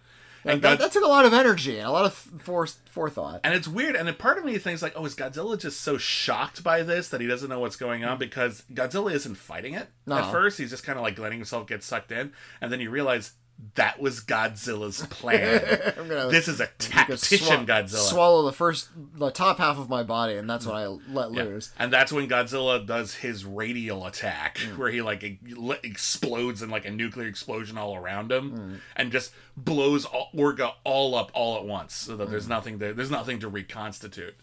Like, 0.45 0.55
And, 0.55 0.61
that, 0.63 0.69
God- 0.71 0.79
that 0.85 0.91
took 0.91 1.03
a 1.05 1.07
lot 1.07 1.25
of 1.25 1.33
energy 1.33 1.77
and 1.77 1.87
a 1.87 1.91
lot 1.91 2.05
of 2.05 2.13
fore- 2.13 2.67
forethought. 2.67 3.39
and 3.45 3.53
it's 3.53 3.67
weird. 3.67 3.95
And 3.95 4.09
a 4.09 4.13
part 4.13 4.37
of 4.37 4.43
me 4.43 4.57
thinks 4.57 4.81
like, 4.81 4.91
oh, 4.95 5.05
is 5.05 5.15
Godzilla 5.15 5.57
just 5.59 5.79
so 5.81 5.97
shocked 5.97 6.63
by 6.63 6.83
this 6.83 7.07
that 7.09 7.21
he 7.21 7.27
doesn't 7.27 7.49
know 7.49 7.59
what's 7.61 7.77
going 7.77 8.03
on? 8.03 8.17
Because 8.17 8.63
Godzilla 8.73 9.13
isn't 9.13 9.35
fighting 9.35 9.73
it 9.73 9.87
No. 10.05 10.17
at 10.17 10.31
first. 10.31 10.57
He's 10.57 10.69
just 10.69 10.83
kind 10.83 10.97
of 10.99 11.03
like 11.03 11.17
letting 11.17 11.37
himself 11.39 11.65
get 11.67 11.81
sucked 11.83 12.11
in, 12.11 12.33
and 12.59 12.71
then 12.73 12.81
you 12.81 12.89
realize 12.89 13.31
that 13.75 13.99
was 13.99 14.19
Godzilla's 14.21 15.05
plan. 15.09 15.61
gonna- 15.95 16.29
this 16.29 16.47
is 16.47 16.59
a 16.59 16.67
tactician 16.79 17.65
swa- 17.65 17.65
Godzilla. 17.65 18.09
Swallow 18.09 18.43
the 18.43 18.51
first, 18.53 18.89
the 19.15 19.31
top 19.31 19.57
half 19.57 19.77
of 19.77 19.89
my 19.89 20.03
body, 20.03 20.35
and 20.35 20.49
that's 20.49 20.65
when 20.65 20.75
I 20.75 20.85
let 20.87 21.33
Yeah. 21.33 21.43
loose. 21.43 21.71
And 21.79 21.91
that's 21.91 22.11
when 22.11 22.27
Godzilla 22.27 22.85
does 22.85 23.15
his 23.15 23.45
radial 23.45 24.05
attack, 24.05 24.57
Mm. 24.57 24.77
where 24.77 24.91
he 24.91 25.01
like 25.01 25.23
e- 25.23 25.39
explodes 25.83 26.61
in 26.61 26.69
like 26.69 26.85
a 26.85 26.91
nuclear 26.91 27.27
explosion 27.27 27.77
all 27.77 27.95
around 27.95 28.31
him, 28.31 28.51
Mm. 28.57 28.79
and 28.95 29.11
just 29.11 29.31
blows 29.55 30.05
all, 30.05 30.29
Orga 30.35 30.73
all 30.83 31.15
up 31.15 31.31
all 31.33 31.57
at 31.57 31.65
once, 31.65 31.93
so 31.93 32.15
that 32.17 32.27
Mm. 32.27 32.31
there's 32.31 32.47
nothing 32.47 32.79
to, 32.79 32.93
there's 32.93 33.11
nothing 33.11 33.39
to 33.39 33.47
reconstitute. 33.49 34.35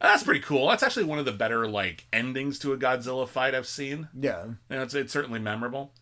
And 0.00 0.10
that's 0.10 0.22
pretty 0.24 0.40
cool. 0.40 0.68
That's 0.68 0.82
actually 0.82 1.04
one 1.04 1.18
of 1.18 1.24
the 1.24 1.32
better 1.32 1.66
like 1.66 2.06
endings 2.12 2.58
to 2.60 2.72
a 2.72 2.76
Godzilla 2.76 3.26
fight 3.28 3.54
I've 3.54 3.66
seen. 3.66 4.08
Yeah. 4.18 4.42
And 4.68 4.82
it's 4.82 4.92
it's 4.94 5.12
certainly 5.12 5.38
memorable. 5.40 5.92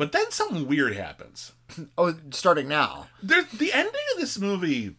But 0.00 0.12
then 0.12 0.30
something 0.30 0.66
weird 0.66 0.94
happens. 0.94 1.52
Oh, 1.98 2.14
starting 2.30 2.66
now. 2.66 3.08
There's 3.22 3.44
the 3.52 3.70
ending 3.70 4.00
of 4.14 4.18
this 4.18 4.38
movie 4.38 4.96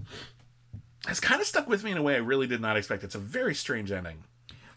has 1.07 1.19
kind 1.19 1.41
of 1.41 1.47
stuck 1.47 1.67
with 1.67 1.83
me 1.83 1.89
in 1.89 1.97
a 1.97 2.03
way 2.03 2.13
I 2.13 2.19
really 2.19 2.45
did 2.45 2.61
not 2.61 2.77
expect. 2.77 3.03
It's 3.03 3.15
a 3.15 3.19
very 3.19 3.55
strange 3.55 3.91
ending. 3.91 4.25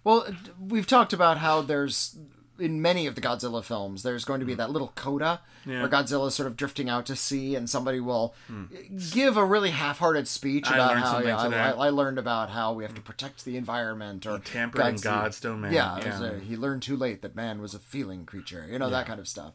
Well, 0.03 0.27
we've 0.59 0.87
talked 0.87 1.12
about 1.12 1.37
how 1.37 1.61
there's 1.61 2.16
in 2.59 2.81
many 2.81 3.07
of 3.07 3.16
the 3.16 3.20
Godzilla 3.20 3.62
films, 3.62 4.03
there's 4.03 4.25
going 4.25 4.41
to 4.41 4.47
be 4.47 4.53
hmm. 4.53 4.61
that 4.61 4.70
little 4.70 4.93
coda 4.95 5.41
Yeah. 5.66 5.81
where 5.81 5.91
Godzilla's 5.91 6.35
sort 6.35 6.47
of 6.47 6.57
drifting 6.57 6.89
out 6.89 7.05
to 7.07 7.16
sea, 7.16 7.55
and 7.55 7.68
somebody 7.68 8.01
will 8.01 8.35
hmm. 8.47 8.64
give 9.11 9.37
a 9.37 9.45
really 9.45 9.70
half-hearted 9.70 10.27
speech 10.27 10.70
I 10.70 10.77
about 10.77 10.97
how 10.97 11.18
yeah, 11.18 11.75
I. 11.77 11.87
I, 11.87 11.91
learned 11.91 12.18
about 12.18 12.51
how 12.51 12.72
we 12.72 12.85
have 12.85 12.95
to 12.95 13.01
protect 13.03 13.45
the 13.45 13.59
environment 13.59 14.25
or 14.25 14.39
tampered 14.39 14.81
in 14.81 14.87
God's- 14.87 15.03
God's 15.03 15.41
domain. 15.41 15.72
Yeah, 15.72 15.99
Yeah. 15.99 16.25
a- 16.25 16.39
he 16.39 16.57
learned 16.57 16.83
too 16.83 16.97
late 16.97 17.20
that 17.22 17.35
man 17.37 17.61
was 17.61 17.75
a 17.75 17.79
feeling 17.79 18.25
creature. 18.25 18.66
You 18.70 18.79
know 18.79 18.89
that 18.89 19.07
kind 19.07 19.20
of 19.20 19.29
stuff. 19.29 19.53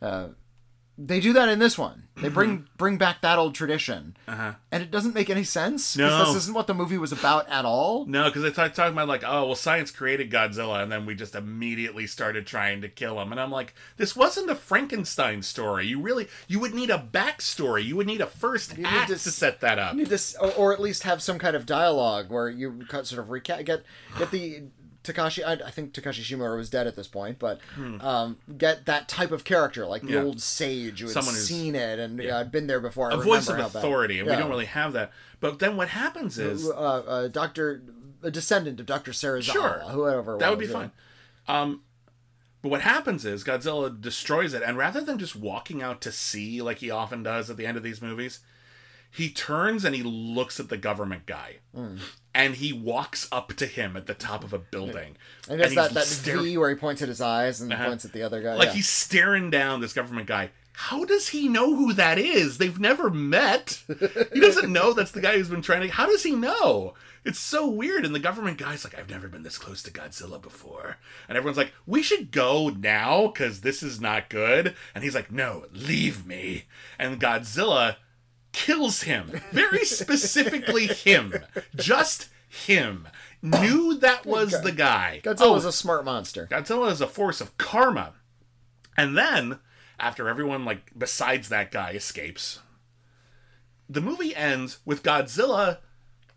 Uh, 0.00 0.28
they 1.02 1.18
do 1.18 1.32
that 1.32 1.48
in 1.48 1.58
this 1.58 1.78
one. 1.78 2.08
They 2.16 2.28
bring 2.28 2.68
bring 2.76 2.98
back 2.98 3.22
that 3.22 3.38
old 3.38 3.54
tradition, 3.54 4.18
and 4.26 4.82
it 4.82 4.90
doesn't 4.90 5.14
make 5.14 5.30
any 5.30 5.44
sense. 5.44 5.96
No. 5.96 6.26
this 6.26 6.36
isn't 6.42 6.54
what 6.54 6.66
the 6.66 6.74
movie 6.74 6.98
was 6.98 7.12
about 7.12 7.48
at 7.48 7.64
all. 7.64 8.04
No, 8.04 8.24
because 8.26 8.42
they 8.42 8.50
talk 8.50 8.74
talking 8.74 8.92
about 8.92 9.08
like, 9.08 9.24
oh, 9.24 9.46
well, 9.46 9.54
science 9.54 9.90
created 9.90 10.30
Godzilla, 10.30 10.82
and 10.82 10.92
then 10.92 11.06
we 11.06 11.14
just 11.14 11.34
immediately 11.34 12.06
started 12.06 12.46
trying 12.46 12.82
to 12.82 12.88
kill 12.90 13.18
him. 13.18 13.32
And 13.32 13.40
I'm 13.40 13.50
like, 13.50 13.74
this 13.96 14.14
wasn't 14.14 14.50
a 14.50 14.54
Frankenstein 14.54 15.40
story. 15.40 15.86
You 15.86 16.00
really, 16.00 16.28
you 16.46 16.60
would 16.60 16.74
need 16.74 16.90
a 16.90 16.98
backstory. 16.98 17.84
You 17.86 17.96
would 17.96 18.06
need 18.06 18.20
a 18.20 18.26
first 18.26 18.76
need 18.76 18.86
act 18.86 19.08
to 19.08 19.14
to, 19.14 19.30
set 19.30 19.60
that 19.60 19.78
up. 19.78 19.94
You 19.94 20.00
need 20.00 20.08
this, 20.08 20.36
or, 20.38 20.52
or 20.52 20.72
at 20.74 20.80
least 20.80 21.04
have 21.04 21.22
some 21.22 21.38
kind 21.38 21.56
of 21.56 21.64
dialogue 21.64 22.30
where 22.30 22.50
you 22.50 22.84
cut- 22.90 23.06
sort 23.06 23.22
of 23.22 23.28
recap, 23.28 23.64
get 23.64 23.84
get 24.18 24.30
the 24.30 24.64
Takashi. 25.04 25.44
I, 25.44 25.52
I 25.66 25.70
think 25.70 25.92
Takashi 25.92 26.20
Shimura 26.22 26.56
was 26.56 26.68
dead 26.70 26.86
at 26.86 26.94
this 26.96 27.08
point, 27.08 27.38
but 27.38 27.60
um, 28.00 28.38
get 28.58 28.86
that 28.86 29.08
type 29.08 29.30
of 29.32 29.44
character, 29.44 29.86
like 29.86 30.02
the 30.02 30.08
Hmm. 30.08 30.14
Yeah. 30.14 30.22
old 30.22 30.40
sage 30.40 31.00
who 31.00 31.06
had 31.06 31.14
Someone 31.14 31.34
seen 31.34 31.74
it 31.74 31.98
and 31.98 32.20
uh, 32.20 32.38
I'd 32.38 32.52
been 32.52 32.66
there 32.66 32.80
before. 32.80 33.10
I 33.10 33.14
a 33.14 33.16
voice 33.18 33.48
of 33.48 33.54
remember 33.54 33.62
how 33.62 33.68
bad- 33.68 33.78
authority, 33.78 34.18
and 34.18 34.28
we 34.28 34.36
don't 34.36 34.50
really 34.50 34.66
have 34.66 34.92
that. 34.92 35.12
But 35.40 35.58
then 35.58 35.76
what 35.76 35.88
happens 35.88 36.38
is, 36.38 36.68
uh, 36.68 36.72
uh, 36.72 37.28
Doctor, 37.28 37.82
a 38.22 38.30
descendant 38.30 38.78
of 38.80 38.86
Doctor 38.86 39.12
Serizawa, 39.12 39.52
Sure. 39.52 39.82
whoever. 39.88 40.36
that 40.38 40.50
would 40.50 40.58
be 40.58 40.66
yeah. 40.66 40.72
fine. 40.72 40.90
Um, 41.48 41.82
but 42.62 42.68
what 42.68 42.82
happens 42.82 43.24
is 43.24 43.42
Godzilla 43.42 43.98
destroys 43.98 44.52
it, 44.52 44.62
and 44.62 44.76
rather 44.76 45.00
than 45.00 45.16
just 45.18 45.34
walking 45.34 45.82
out 45.82 46.02
to 46.02 46.12
sea 46.12 46.60
like 46.60 46.78
he 46.78 46.90
often 46.90 47.22
does 47.22 47.48
at 47.48 47.56
the 47.56 47.64
end 47.66 47.78
of 47.78 47.82
these 47.82 48.02
movies, 48.02 48.40
he 49.10 49.30
turns 49.30 49.84
and 49.84 49.94
he 49.94 50.02
looks 50.02 50.60
at 50.60 50.68
the 50.68 50.76
government 50.76 51.26
guy, 51.26 51.56
Hmm. 51.74 51.96
and 52.34 52.54
he 52.56 52.72
walks 52.72 53.28
up 53.32 53.54
to 53.54 53.66
him 53.66 53.96
at 53.96 54.06
the 54.06 54.14
top 54.14 54.44
of 54.44 54.52
a 54.52 54.58
building, 54.58 55.16
And 55.48 55.60
there's 55.60 55.74
that, 55.74 55.92
that 55.94 56.04
staring- 56.06 56.44
V 56.44 56.58
where 56.58 56.70
he 56.70 56.76
points 56.76 57.02
at 57.02 57.08
his 57.08 57.20
eyes 57.20 57.60
and 57.60 57.72
Uh-huh. 57.72 57.86
points 57.88 58.04
at 58.04 58.12
the 58.12 58.22
other 58.22 58.40
guy. 58.42 58.54
like 58.54 58.68
yeah. 58.68 58.74
he's 58.74 58.88
staring 58.88 59.50
down 59.50 59.80
this 59.80 59.92
government 59.92 60.26
guy. 60.28 60.50
How 60.74 61.04
does 61.04 61.28
he 61.30 61.48
know 61.48 61.74
who 61.76 61.92
that 61.94 62.16
is? 62.16 62.56
They've 62.58 62.78
never 62.78 63.10
met. 63.10 63.82
He 64.32 64.40
doesn't 64.40 64.72
know 64.72 64.92
that's 64.94 65.10
the 65.10 65.20
guy 65.20 65.36
who's 65.36 65.48
been 65.50 65.60
trying 65.60 65.82
to. 65.82 65.88
How 65.88 66.06
does 66.06 66.22
he 66.22 66.30
know? 66.30 66.94
It's 67.22 67.40
so 67.40 67.68
weird. 67.68 68.06
And 68.06 68.14
the 68.14 68.18
government 68.20 68.56
guy's 68.56 68.82
like, 68.84 68.96
I've 68.98 69.10
never 69.10 69.28
been 69.28 69.42
this 69.42 69.58
close 69.58 69.82
to 69.82 69.90
Godzilla 69.90 70.40
before. 70.40 70.96
And 71.28 71.36
everyone's 71.36 71.58
like, 71.58 71.72
we 71.84 72.02
should 72.02 72.30
go 72.30 72.70
now 72.70 73.26
because 73.26 73.60
this 73.60 73.82
is 73.82 74.00
not 74.00 74.30
good. 74.30 74.74
And 74.94 75.04
he's 75.04 75.14
like, 75.14 75.30
no, 75.30 75.66
leave 75.72 76.24
me. 76.24 76.64
And 76.98 77.20
Godzilla 77.20 77.96
kills 78.52 79.02
him. 79.02 79.40
Very 79.52 79.84
specifically 79.84 80.86
him. 80.86 81.34
Just 81.74 82.28
him. 82.48 83.08
Knew 83.42 83.96
that 83.98 84.26
was 84.26 84.60
the 84.62 84.72
guy. 84.72 85.20
Godzilla's 85.24 85.64
Oh, 85.64 85.68
a 85.68 85.72
smart 85.72 86.04
monster. 86.04 86.46
Godzilla 86.50 86.90
is 86.90 87.00
a 87.00 87.06
force 87.06 87.40
of 87.40 87.56
karma. 87.58 88.14
And 88.96 89.16
then, 89.16 89.60
after 89.98 90.28
everyone, 90.28 90.64
like, 90.64 90.90
besides 90.96 91.48
that 91.48 91.70
guy 91.70 91.92
escapes, 91.92 92.60
the 93.88 94.00
movie 94.00 94.36
ends 94.36 94.78
with 94.84 95.02
Godzilla 95.02 95.78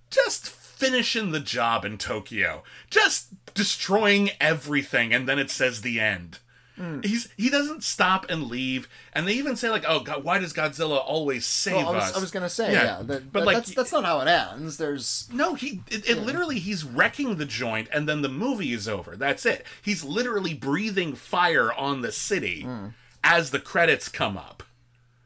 just 0.09 0.47
finishing 0.47 1.31
the 1.31 1.39
job 1.39 1.83
in 1.83 1.97
Tokyo, 1.97 2.63
just 2.89 3.53
destroying 3.53 4.31
everything, 4.39 5.13
and 5.13 5.27
then 5.27 5.39
it 5.39 5.49
says 5.49 5.81
the 5.81 5.99
end. 5.99 6.39
Mm. 6.83 7.05
He's 7.05 7.29
he 7.37 7.49
doesn't 7.49 7.81
stop 7.81 8.25
and 8.29 8.47
leave, 8.47 8.89
and 9.13 9.25
they 9.25 9.33
even 9.33 9.55
say 9.55 9.69
like, 9.69 9.85
"Oh 9.87 10.01
God, 10.01 10.23
why 10.25 10.37
does 10.37 10.51
Godzilla 10.51 11.01
always 11.01 11.45
save 11.45 11.77
Well, 11.77 11.89
I 11.89 11.95
was, 11.95 12.03
us?" 12.03 12.17
I 12.17 12.19
was 12.19 12.31
gonna 12.31 12.49
say, 12.49 12.73
yeah, 12.73 12.97
that, 12.97 13.07
but 13.07 13.31
but 13.31 13.45
like, 13.45 13.55
that's 13.55 13.73
that's 13.73 13.91
not 13.93 14.03
how 14.03 14.19
it 14.19 14.27
ends. 14.27 14.75
There's 14.75 15.29
no, 15.31 15.53
he 15.53 15.81
it, 15.89 16.09
it 16.09 16.17
literally 16.17 16.59
he's 16.59 16.83
wrecking 16.83 17.37
the 17.37 17.45
joint 17.45 17.87
and 17.93 18.09
then 18.09 18.21
the 18.21 18.27
movie 18.27 18.73
is 18.73 18.87
over. 18.89 19.15
That's 19.15 19.45
it. 19.45 19.65
He's 19.81 20.03
literally 20.03 20.53
breathing 20.53 21.15
fire 21.15 21.71
on 21.71 22.01
the 22.01 22.11
city 22.11 22.63
mm. 22.63 22.93
as 23.23 23.51
the 23.51 23.59
credits 23.59 24.09
come 24.09 24.35
up. 24.35 24.63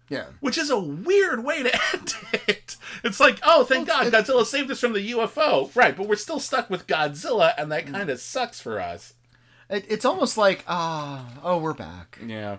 yeah. 0.09 0.25
Which 0.39 0.59
is 0.59 0.69
a 0.69 0.79
weird 0.79 1.43
way 1.43 1.63
to 1.63 1.73
end 1.93 2.13
it. 2.47 2.75
It's 3.03 3.19
like, 3.19 3.39
oh, 3.43 3.63
thank 3.63 3.87
God 3.87 4.13
Godzilla 4.13 4.45
saved 4.45 4.69
us 4.69 4.79
from 4.79 4.93
the 4.93 5.11
UFO. 5.11 5.75
Right, 5.75 5.97
but 5.97 6.07
we're 6.07 6.15
still 6.17 6.39
stuck 6.39 6.69
with 6.69 6.85
Godzilla 6.85 7.53
and 7.57 7.71
that 7.71 7.87
mm. 7.87 7.93
kind 7.93 8.09
of 8.09 8.19
sucks 8.19 8.61
for 8.61 8.79
us. 8.79 9.13
It, 9.69 9.85
it's 9.89 10.05
almost 10.05 10.37
like 10.37 10.63
ah, 10.67 11.25
oh, 11.43 11.57
we're 11.57 11.73
back. 11.73 12.19
Yeah. 12.25 12.57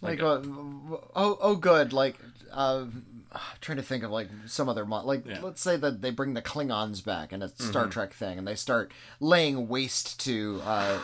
Like, 0.00 0.20
uh, 0.20 0.40
oh, 1.14 1.38
oh, 1.40 1.54
good. 1.54 1.92
Like, 1.92 2.16
uh, 2.52 2.86
trying 3.60 3.76
to 3.76 3.82
think 3.84 4.02
of 4.02 4.10
like 4.10 4.28
some 4.46 4.68
other 4.68 4.84
mon- 4.84 5.06
like 5.06 5.24
Yeah. 5.26 5.38
let's 5.42 5.60
say 5.62 5.76
that 5.76 6.02
they 6.02 6.10
bring 6.10 6.34
the 6.34 6.42
Klingons 6.42 7.04
back 7.04 7.32
and 7.32 7.42
a 7.42 7.48
Mm-hmm. 7.48 7.70
Star 7.70 7.86
Trek 7.86 8.12
thing, 8.12 8.36
and 8.38 8.46
they 8.48 8.54
start 8.56 8.90
laying 9.20 9.68
waste 9.68 10.18
to 10.24 10.60
uh, 10.64 10.98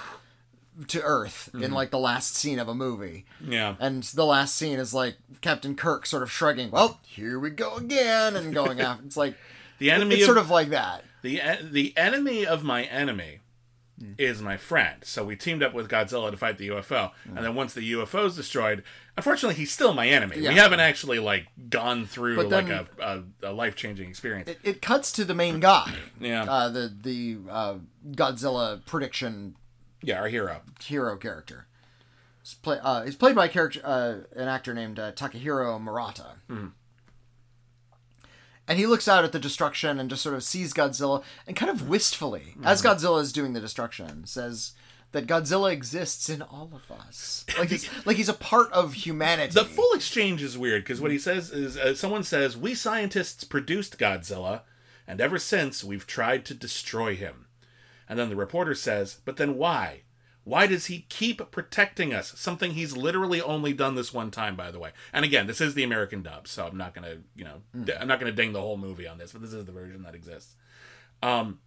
to 0.89 1.01
Earth 1.03 1.49
in 1.55 1.71
like 1.73 1.91
the 1.91 1.99
last 1.99 2.35
scene 2.35 2.59
of 2.59 2.69
a 2.69 2.75
movie. 2.75 3.25
Mm-hmm. 3.43 3.53
Yeah. 3.53 3.77
And 3.79 4.03
the 4.03 4.25
last 4.27 4.57
scene 4.57 4.79
is 4.79 4.93
like 4.95 5.17
Captain 5.43 5.75
Kirk 5.77 6.05
sort 6.07 6.23
of 6.25 6.31
shrugging, 6.31 6.71
"Well, 6.71 6.99
here 7.05 7.39
we 7.39 7.51
go 7.51 7.77
again," 7.77 8.35
and 8.37 8.53
going 8.55 8.81
after. 8.83 9.05
It's 9.05 9.17
like 9.17 9.37
The 9.79 9.91
enemy 9.93 10.17
it's 10.17 10.23
of, 10.25 10.27
sort 10.27 10.39
of 10.39 10.51
like 10.51 10.71
that. 10.71 11.05
the 11.23 11.41
the 11.63 11.97
enemy 11.97 12.45
of 12.47 12.65
my 12.65 12.83
enemy 12.85 13.41
is 14.17 14.41
my 14.41 14.57
friend. 14.57 15.03
So 15.03 15.25
we 15.25 15.37
teamed 15.37 15.63
up 15.63 15.75
with 15.75 15.89
Godzilla 15.89 16.31
to 16.31 16.37
fight 16.37 16.59
the 16.59 16.69
UFO, 16.69 17.13
and 17.25 17.39
then 17.39 17.55
once 17.55 17.75
the 17.75 17.93
UFO 17.93 18.27
is 18.27 18.37
destroyed, 18.37 18.83
unfortunately, 19.17 19.57
he's 19.57 19.73
still 19.73 19.95
my 19.95 20.09
enemy. 20.09 20.39
Yeah. 20.39 20.51
We 20.51 20.57
haven't 20.57 20.81
actually 20.81 21.19
like 21.19 21.49
gone 21.69 22.07
through 22.07 22.37
But 22.37 22.49
like 22.49 22.69
a, 22.69 22.87
a, 23.01 23.51
a 23.51 23.53
life 23.53 23.77
changing 23.77 24.09
experience. 24.09 24.49
It, 24.49 24.59
it 24.63 24.83
cuts 24.83 25.13
to 25.13 25.25
the 25.25 25.35
main 25.35 25.61
guy. 25.61 25.93
Yeah. 26.21 26.45
Uh, 26.45 26.69
the 26.69 26.95
the 27.03 27.39
uh, 27.51 27.75
Godzilla 28.13 28.85
prediction 28.87 29.57
yeah, 30.03 30.21
our 30.21 30.29
hero. 30.29 30.63
hero 30.83 31.17
character. 31.17 31.67
He's, 32.43 32.55
play, 32.55 32.79
uh, 32.83 33.05
he's 33.05 33.17
played 33.17 33.35
by 33.35 33.47
a 33.47 33.49
character, 33.49 33.81
uh, 33.85 34.19
an 34.35 34.49
actor 34.49 34.73
named 34.73 34.99
uh, 34.99 35.13
Takahiro 35.13 35.81
Murata. 35.81 36.37
And 38.69 38.79
he 38.79 38.87
looks 38.87 39.09
out 39.09 39.25
at 39.25 39.33
the 39.33 39.39
destruction 39.39 39.99
and 39.99 40.11
just 40.11 40.23
sort 40.23 40.35
of 40.35 40.45
sees 40.45 40.75
Godzilla 40.75 41.25
and 41.47 41.57
kind 41.57 41.71
of 41.71 41.89
wistfully, 41.89 42.55
as 42.63 42.83
Godzilla 42.83 43.23
is 43.23 43.33
doing 43.33 43.55
the 43.55 43.61
destruction, 43.61 44.27
says 44.27 44.73
that 45.13 45.27
Godzilla 45.27 45.73
exists 45.73 46.29
in 46.29 46.43
all 46.43 46.71
of 46.75 46.91
us. 46.91 47.47
Like 47.59 47.71
he's 47.71 47.89
like 48.07 48.19
he's 48.19 48.29
a 48.29 48.35
part 48.35 48.71
of 48.73 48.93
humanity. 48.93 49.55
The 49.55 49.65
full 49.65 49.95
exchange 49.95 50.43
is 50.43 50.59
weird 50.59 50.85
because 50.85 51.01
what 51.01 51.11
he 51.11 51.19
says 51.19 51.51
is 51.51 51.79
uh, 51.79 51.95
someone 51.95 52.25
says, 52.25 52.57
We 52.57 52.75
scientists 52.75 53.45
produced 53.45 53.99
Godzilla, 53.99 54.63
and 55.07 55.21
ever 55.21 55.39
since 55.39 55.83
we've 55.83 56.07
tried 56.07 56.45
to 56.47 56.55
destroy 56.55 57.17
him. 57.17 57.47
And 58.07 58.19
then 58.19 58.29
the 58.29 58.37
reporter 58.37 58.75
says, 58.75 59.19
But 59.25 59.37
then 59.39 59.57
why? 59.57 60.03
Why 60.49 60.67
does 60.67 60.87
he 60.87 61.05
keep 61.11 61.51
protecting 61.51 62.15
us? 62.15 62.33
Something 62.39 62.71
he's 62.71 62.97
literally 62.97 63.43
only 63.43 63.75
done 63.75 63.97
this 63.97 64.15
one 64.15 64.31
time, 64.31 64.57
by 64.57 64.71
the 64.71 64.79
way. 64.79 64.93
And 65.13 65.23
again, 65.23 65.47
this 65.47 65.61
is 65.61 65.75
the 65.75 65.83
American 65.83 66.23
dub, 66.23 66.49
so 66.49 66.67
I'm 66.67 66.79
not 66.79 66.95
gonna, 66.95 67.19
you 67.37 67.45
know, 67.45 67.61
I'm 68.01 68.09
not 68.09 68.19
gonna 68.19 68.33
ding 68.33 68.55
the 68.55 68.63
whole 68.63 68.79
movie 68.79 69.07
on 69.07 69.19
this, 69.19 69.33
but 69.33 69.43
this 69.43 69.53
is 69.53 69.67
the 69.67 69.73
version 69.73 70.05
that 70.05 70.15
exists. 70.15 70.57
Um, 71.23 71.59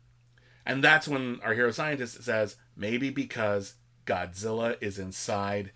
and 0.65 0.83
that's 0.83 1.07
when 1.07 1.39
our 1.43 1.53
hero 1.53 1.69
scientist 1.69 2.23
says, 2.23 2.55
maybe 2.75 3.11
because 3.11 3.75
Godzilla 4.07 4.77
is 4.81 4.97
inside 4.97 5.73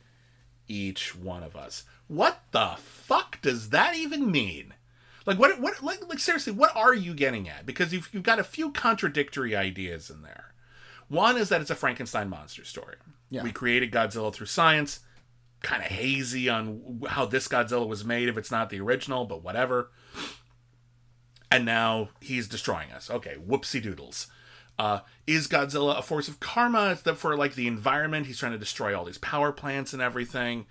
each 0.68 1.16
one 1.16 1.43
of 1.43 1.56
us. 1.56 1.84
What 2.08 2.39
the 2.49 2.74
fuck 2.80 3.39
does 3.39 3.70
that 3.70 3.95
even 3.95 4.32
mean? 4.32 4.74
Like 5.28 5.38
what 5.38 5.62
what 5.62 5.84
like, 5.84 6.08
like 6.10 6.18
seriously, 6.18 6.53
what 6.53 6.76
are 6.76 6.95
you 6.95 7.14
getting 7.14 7.47
at? 7.47 7.68
Because 7.68 7.93
you've 7.93 8.10
you've 8.12 8.24
got 8.24 8.39
a 8.39 8.43
few 8.43 8.72
contradictory 8.72 9.56
ideas 9.56 10.10
in 10.10 10.24
there. 10.24 10.55
One 11.08 11.38
is 11.38 11.49
that 11.49 11.62
it's 11.62 11.70
a 11.70 11.76
Frankenstein 11.76 12.30
monster 12.30 12.64
story. 12.64 12.95
Yeah. 13.30 13.43
We 13.43 13.51
created 13.51 13.91
Godzilla 13.91 14.34
through 14.34 14.47
science. 14.47 14.99
Kind 15.62 15.84
of 15.84 15.89
hazy 15.89 16.49
on 16.49 17.01
how 17.08 17.26
this 17.26 17.47
Godzilla 17.47 17.88
was 17.88 18.06
made 18.06 18.30
if 18.30 18.38
it's 18.38 18.51
not 18.51 18.70
the 18.70 18.80
original, 18.80 19.26
but 19.26 19.43
whatever. 19.43 19.91
And 21.51 21.66
now 21.66 22.10
he's 22.20 22.47
destroying 22.47 22.91
us. 22.91 23.10
Okay, 23.10 23.36
whoopsie 23.36 23.82
doodles. 23.82 24.28
Uh, 24.78 24.99
is 25.26 25.47
Godzilla 25.47 25.97
a 25.97 26.01
force 26.01 26.28
of 26.28 26.39
karma? 26.39 26.97
That 27.03 27.16
for 27.16 27.38
like 27.38 27.56
the 27.56 27.68
environment, 27.68 28.28
he's 28.28 28.39
trying 28.39 28.51
to 28.51 28.58
destroy 28.58 28.97
all 28.97 29.06
these 29.06 29.18
power 29.18 29.51
plants 29.51 29.93
and 29.93 30.01
everything. 30.01 30.66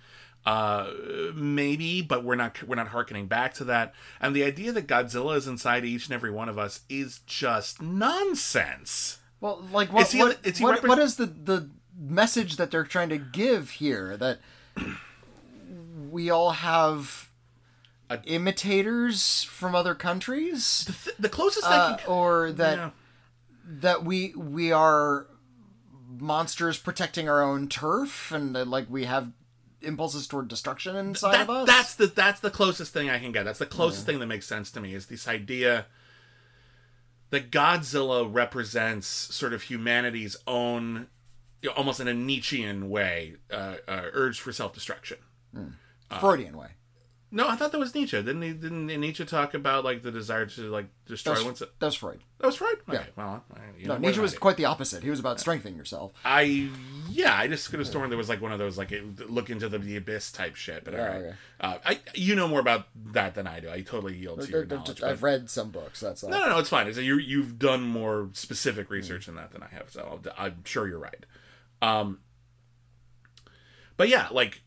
Uh, 0.45 0.91
maybe, 1.33 2.03
but 2.03 2.23
we're 2.23 2.35
not 2.35 2.61
we're 2.63 2.75
not 2.75 2.89
harkening 2.89 3.25
back 3.25 3.53
to 3.55 3.63
that. 3.63 3.95
And 4.21 4.35
the 4.35 4.43
idea 4.43 4.71
that 4.73 4.87
Godzilla 4.87 5.35
is 5.35 5.47
inside 5.47 5.83
each 5.83 6.05
and 6.05 6.13
every 6.13 6.29
one 6.29 6.49
of 6.49 6.59
us 6.59 6.81
is 6.87 7.19
just 7.25 7.81
nonsense. 7.81 9.19
Well, 9.41 9.65
like 9.71 9.91
what? 9.93 10.03
Is 10.07 10.11
he- 10.11 10.19
what, 10.19 10.39
is 10.43 10.57
he 10.57 10.63
what, 10.63 10.81
repre- 10.81 10.87
what 10.87 10.99
is 10.99 11.15
the 11.17 11.25
the 11.25 11.69
message 11.97 12.57
that 12.57 12.71
they're 12.71 12.83
trying 12.83 13.09
to 13.09 13.17
give 13.17 13.71
here? 13.71 14.17
That 14.17 14.39
we 16.09 16.29
all 16.29 16.51
have 16.51 17.29
A- 18.09 18.21
imitators 18.25 19.43
from 19.43 19.75
other 19.75 19.95
countries, 19.95 20.85
Th- 21.03 21.15
the 21.17 21.29
closest 21.29 21.65
I 21.65 21.75
uh, 21.75 21.97
can, 21.97 22.07
or 22.09 22.51
that 22.53 22.77
Yeah. 22.77 22.89
that 23.65 24.03
we 24.05 24.33
we 24.35 24.71
are 24.71 25.27
monsters 26.07 26.77
protecting 26.77 27.27
our 27.27 27.41
own 27.41 27.67
turf, 27.67 28.31
and 28.31 28.55
that 28.55 28.67
like 28.67 28.85
we 28.89 29.05
have 29.05 29.31
impulses 29.81 30.25
toward 30.27 30.47
destruction 30.47 30.95
inside 30.95 31.33
that, 31.33 31.41
of 31.41 31.49
us. 31.49 31.67
that's 31.67 31.95
the 31.95 32.07
that's 32.07 32.39
the 32.39 32.49
closest 32.51 32.93
thing 32.93 33.09
I 33.09 33.19
can 33.19 33.31
get. 33.31 33.43
That's 33.43 33.59
the 33.59 33.65
closest 33.65 34.05
thing 34.05 34.19
that 34.19 34.25
makes 34.27 34.47
sense 34.47 34.71
to 34.71 34.79
me 34.81 34.93
is 34.93 35.07
this 35.07 35.27
idea 35.27 35.85
that 37.35 37.51
Godzilla 37.51 38.27
represents 38.31 39.07
sort 39.07 39.53
of 39.53 39.63
humanity's 39.63 40.35
own, 40.47 41.07
you 41.61 41.69
know, 41.69 41.75
almost 41.75 41.99
in 41.99 42.07
a 42.07 42.13
Nietzschean 42.13 42.89
way, 42.89 43.35
uh, 43.51 43.75
uh, 43.87 44.01
urge 44.13 44.39
for 44.39 44.51
self 44.51 44.73
destruction. 44.73 45.17
Freudian 46.19 46.57
way. 46.57 46.69
No, 47.35 47.49
I 47.49 47.57
thought 47.57 47.73
that 47.73 47.79
was 47.79 47.93
Nietzsche. 47.93 48.15
Didn't 48.15 48.41
he? 48.43 48.53
Didn't 48.53 48.85
Nietzsche 48.87 49.25
talk 49.25 49.53
about 49.53 49.83
like 49.83 50.03
the 50.03 50.11
desire 50.11 50.45
to 50.45 50.61
like 50.71 50.85
destroy 51.05 51.33
That's, 51.33 51.43
one's? 51.43 51.63
that's 51.79 51.95
Freud. 51.95 52.21
That 52.39 52.47
was 52.47 52.55
Freud. 52.55 52.77
Okay, 52.87 53.07
well, 53.17 53.43
I- 53.53 53.77
you 53.77 53.87
No, 53.87 53.97
Nietzsche 53.97 54.21
was 54.21 54.33
I 54.35 54.37
quite 54.37 54.55
the 54.55 54.63
opposite. 54.63 55.03
He 55.03 55.09
was 55.09 55.19
about 55.19 55.41
strengthening 55.41 55.75
yourself. 55.75 56.13
I 56.23 56.69
yeah, 57.09 57.35
I 57.37 57.49
just 57.49 57.69
could 57.69 57.79
have 57.79 57.89
sworn 57.89 58.09
there 58.09 58.17
was 58.17 58.29
like 58.29 58.41
one 58.41 58.53
of 58.53 58.59
those 58.59 58.77
like 58.77 58.93
it- 58.93 59.29
look 59.29 59.49
into 59.49 59.67
the, 59.67 59.77
the 59.79 59.97
abyss 59.97 60.31
type 60.31 60.55
shit. 60.55 60.85
But 60.85 60.95
all 60.95 61.01
right, 61.05 61.15
okay. 61.17 61.33
uh, 61.59 61.77
I 61.85 61.99
you 62.13 62.35
know 62.35 62.47
more 62.47 62.61
about 62.61 62.87
that 63.07 63.35
than 63.35 63.47
I 63.47 63.59
do. 63.59 63.69
I 63.69 63.81
totally 63.81 64.15
yield 64.15 64.39
to 64.39 64.49
your 64.49 64.65
knowledge. 64.65 64.85
just- 64.85 65.03
I've 65.03 65.21
read 65.21 65.49
some 65.49 65.71
books. 65.71 65.99
That's 65.99 66.23
all. 66.23 66.29
No, 66.29 66.39
no, 66.39 66.49
no, 66.51 66.59
it's 66.59 66.69
fine. 66.69 66.87
It's 66.87 66.97
you 66.97 67.17
you've 67.17 67.59
done 67.59 67.83
more 67.83 68.29
specific 68.31 68.89
research 68.89 69.25
than 69.25 69.35
that 69.35 69.51
than 69.51 69.61
I 69.61 69.67
have, 69.73 69.89
so 69.89 70.21
I'll, 70.25 70.33
I'm 70.45 70.63
sure 70.63 70.87
you're 70.87 70.99
right. 70.99 71.25
Um, 71.81 72.19
but 73.97 74.07
yeah, 74.09 74.27
like, 74.31 74.61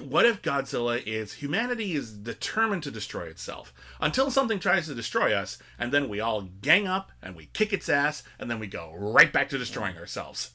what 0.00 0.26
if 0.26 0.42
Godzilla 0.42 1.02
is 1.06 1.34
humanity 1.34 1.94
is 1.94 2.12
determined 2.12 2.82
to 2.84 2.90
destroy 2.90 3.24
itself 3.24 3.72
until 4.00 4.30
something 4.30 4.58
tries 4.58 4.86
to 4.86 4.94
destroy 4.94 5.32
us, 5.34 5.58
and 5.78 5.92
then 5.92 6.08
we 6.08 6.20
all 6.20 6.42
gang 6.62 6.86
up 6.86 7.10
and 7.22 7.34
we 7.36 7.46
kick 7.52 7.72
its 7.72 7.88
ass, 7.88 8.22
and 8.38 8.50
then 8.50 8.58
we 8.58 8.66
go 8.66 8.92
right 8.96 9.32
back 9.32 9.48
to 9.50 9.58
destroying 9.58 9.96
ourselves. 9.96 10.50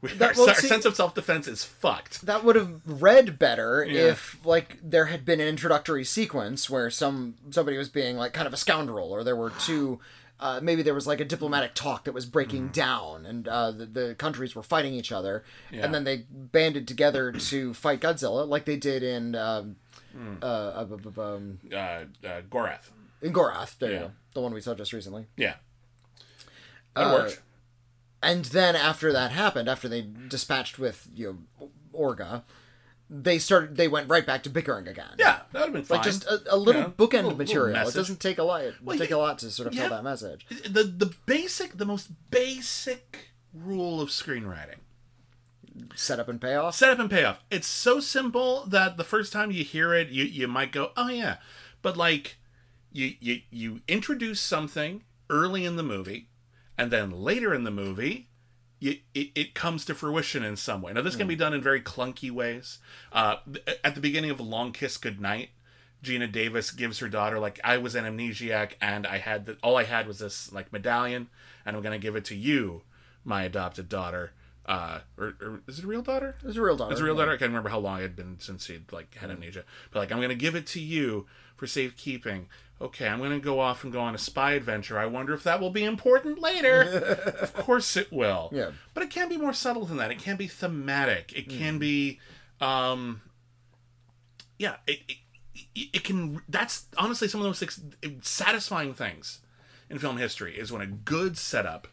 We, 0.00 0.08
That- 0.14 0.30
our, 0.30 0.34
well, 0.36 0.48
our 0.48 0.54
see- 0.56 0.66
sense 0.66 0.84
of 0.84 0.96
self 0.96 1.14
defense 1.14 1.46
is 1.46 1.62
fucked. 1.64 2.26
that 2.26 2.42
would 2.42 2.56
have 2.56 2.80
read 2.84 3.38
better 3.38 3.84
if 3.84 4.44
like 4.44 4.78
there 4.82 5.04
had 5.06 5.24
been 5.24 5.40
an 5.40 5.46
introductory 5.46 6.04
sequence 6.04 6.68
where 6.68 6.90
some 6.90 7.34
somebody 7.50 7.76
was 7.78 7.88
being 7.88 8.16
like 8.16 8.32
kind 8.32 8.48
of 8.48 8.52
a 8.52 8.56
scoundrel 8.56 9.12
or 9.12 9.22
there 9.22 9.36
were 9.36 9.50
two 9.50 10.00
uh, 10.42 10.60
maybe 10.62 10.82
there 10.82 10.94
was 10.94 11.06
like 11.06 11.20
a 11.20 11.24
diplomatic 11.24 11.72
talk 11.74 12.04
that 12.04 12.12
was 12.12 12.26
breaking 12.26 12.68
down 12.68 13.24
and 13.24 13.46
uh, 13.48 13.70
the, 13.70 13.86
the 13.86 14.14
countries 14.16 14.54
were 14.56 14.62
fighting 14.62 14.92
each 14.94 15.12
other 15.12 15.44
and 15.72 15.94
then 15.94 16.04
they 16.04 16.24
banded 16.30 16.86
together 16.88 17.30
to 17.32 17.72
fight 17.74 18.00
godzilla 18.00 18.46
like 18.46 18.64
they 18.64 18.76
did 18.76 19.02
in 19.02 19.34
um, 19.36 19.76
uh, 20.42 20.46
uh, 20.46 20.84
bu- 20.84 21.22
um, 21.22 21.58
Uh, 21.72 21.76
uh, 21.76 22.40
Gorath. 22.50 22.90
in 23.22 23.32
gorath 23.32 23.78
there 23.78 23.92
you 23.92 23.98
Yeah. 23.98 24.08
the 24.34 24.40
one 24.40 24.52
we 24.52 24.60
saw 24.60 24.74
just 24.74 24.92
recently 24.92 25.26
Yeah, 25.36 25.54
that 26.96 27.06
Uh, 27.06 27.12
worked. 27.12 27.40
And 28.24 28.44
then 28.46 28.76
after 28.76 29.12
that 29.12 29.32
happened, 29.32 29.68
after 29.68 29.88
they 29.88 30.02
dispatched 30.28 30.78
with 30.78 31.08
you 31.14 31.44
know, 31.60 31.70
Orga, 31.92 32.42
they 33.14 33.38
started. 33.38 33.76
They 33.76 33.88
went 33.88 34.08
right 34.08 34.24
back 34.24 34.42
to 34.44 34.50
bickering 34.50 34.88
again. 34.88 35.16
Yeah, 35.18 35.40
that 35.52 35.58
would 35.60 35.62
have 35.66 35.72
been 35.74 35.84
fine. 35.84 35.98
like 35.98 36.04
just 36.06 36.24
a, 36.24 36.40
a 36.50 36.56
little 36.56 36.80
Yeah, 36.82 36.88
bookend 36.88 36.98
little- 36.98 37.22
little 37.30 37.36
material. 37.38 37.86
It 37.88 37.92
doesn't 37.94 38.20
take 38.20 38.38
a 38.38 38.42
lot. 38.42 38.62
It 38.62 38.74
Well, 38.82 38.96
take 38.96 39.10
a 39.10 39.18
lot 39.18 39.38
to 39.40 39.50
sort 39.50 39.68
of 39.68 39.74
tell 39.74 39.90
that 39.90 40.02
message. 40.02 40.46
the 40.48 40.84
the 40.84 41.12
basic, 41.26 41.76
the 41.76 41.84
most 41.84 42.08
basic 42.30 43.32
rule 43.52 44.00
of 44.00 44.08
screenwriting: 44.08 44.78
Set 45.94 46.18
up 46.18 46.28
and 46.28 46.40
payoff. 46.40 46.74
setup 46.74 46.98
and 47.00 47.10
payoff. 47.10 47.40
It's 47.50 47.66
so 47.66 48.00
simple 48.00 48.64
that 48.66 48.96
the 48.96 49.04
first 49.04 49.32
time 49.32 49.50
you 49.50 49.62
hear 49.64 49.92
it, 49.94 50.08
you 50.08 50.24
you 50.24 50.48
might 50.48 50.72
go, 50.72 50.92
"Oh 50.96 51.08
yeah," 51.08 51.36
but 51.82 51.96
like 51.98 52.38
you 52.90 53.14
you 53.20 53.42
you 53.50 53.80
introduce 53.88 54.40
something 54.40 55.02
early 55.28 55.64
in 55.66 55.76
the 55.76 55.82
movie, 55.82 56.28
and 56.78 56.90
then 56.90 57.10
later 57.10 57.52
in 57.54 57.64
the 57.64 57.70
movie. 57.70 58.28
You, 58.82 58.96
it, 59.14 59.28
it 59.36 59.54
comes 59.54 59.84
to 59.84 59.94
fruition 59.94 60.42
in 60.42 60.56
some 60.56 60.82
way. 60.82 60.92
Now, 60.92 61.02
this 61.02 61.14
can 61.14 61.28
be 61.28 61.36
done 61.36 61.54
in 61.54 61.62
very 61.62 61.80
clunky 61.80 62.32
ways. 62.32 62.78
Uh, 63.12 63.36
th- 63.46 63.78
at 63.84 63.94
the 63.94 64.00
beginning 64.00 64.30
of 64.30 64.40
Long 64.40 64.72
Kiss 64.72 64.96
Goodnight, 64.96 65.50
Geena 66.02 66.30
Davis 66.30 66.72
gives 66.72 66.98
her 66.98 67.08
daughter 67.08 67.38
like 67.38 67.60
I 67.62 67.78
was 67.78 67.94
an 67.94 68.04
amnesiac 68.04 68.72
and 68.80 69.06
I 69.06 69.18
had 69.18 69.46
the, 69.46 69.56
all 69.62 69.76
I 69.76 69.84
had 69.84 70.08
was 70.08 70.18
this 70.18 70.52
like 70.52 70.72
medallion 70.72 71.28
and 71.64 71.76
I'm 71.76 71.82
gonna 71.84 71.96
give 71.96 72.16
it 72.16 72.24
to 72.24 72.34
you, 72.34 72.82
my 73.24 73.44
adopted 73.44 73.88
daughter. 73.88 74.32
Uh, 74.64 75.00
or, 75.18 75.34
or 75.40 75.62
is 75.66 75.78
it 75.78 75.84
a 75.84 75.88
real 75.88 76.02
daughter? 76.02 76.36
It's 76.44 76.56
a 76.56 76.62
real 76.62 76.76
daughter. 76.76 76.92
It's 76.92 77.00
a 77.00 77.04
real 77.04 77.16
daughter. 77.16 77.32
I 77.32 77.36
can't 77.36 77.50
remember 77.50 77.70
how 77.70 77.78
long 77.78 77.98
it 77.98 78.02
had 78.02 78.16
been 78.16 78.38
since 78.38 78.66
he'd 78.66 78.92
like 78.92 79.14
had 79.16 79.30
amnesia. 79.30 79.64
But 79.90 80.00
like 80.00 80.12
I'm 80.12 80.20
gonna 80.20 80.34
give 80.34 80.54
it 80.54 80.66
to 80.68 80.80
you 80.80 81.26
for 81.56 81.66
safekeeping. 81.66 82.48
Okay, 82.80 83.08
I'm 83.08 83.20
gonna 83.20 83.40
go 83.40 83.58
off 83.58 83.82
and 83.82 83.92
go 83.92 84.00
on 84.00 84.14
a 84.14 84.18
spy 84.18 84.52
adventure. 84.52 84.98
I 84.98 85.06
wonder 85.06 85.34
if 85.34 85.42
that 85.44 85.60
will 85.60 85.70
be 85.70 85.84
important 85.84 86.38
later. 86.40 86.82
of 87.40 87.54
course 87.54 87.96
it 87.96 88.12
will. 88.12 88.50
Yeah. 88.52 88.70
But 88.94 89.02
it 89.02 89.10
can 89.10 89.28
be 89.28 89.36
more 89.36 89.52
subtle 89.52 89.84
than 89.84 89.96
that. 89.96 90.10
It 90.12 90.18
can 90.18 90.36
be 90.36 90.46
thematic. 90.46 91.32
It 91.34 91.48
can 91.48 91.78
be 91.78 92.20
um 92.60 93.22
yeah, 94.58 94.76
it, 94.86 95.00
it 95.08 95.16
it 95.74 96.04
can 96.04 96.40
that's 96.48 96.86
honestly 96.96 97.26
some 97.26 97.40
of 97.40 97.44
the 97.44 97.48
most 97.48 97.80
satisfying 98.26 98.94
things 98.94 99.40
in 99.92 99.98
film 99.98 100.16
history 100.16 100.58
is 100.58 100.72
when 100.72 100.82
a 100.82 100.86
good 100.86 101.36
setup 101.38 101.86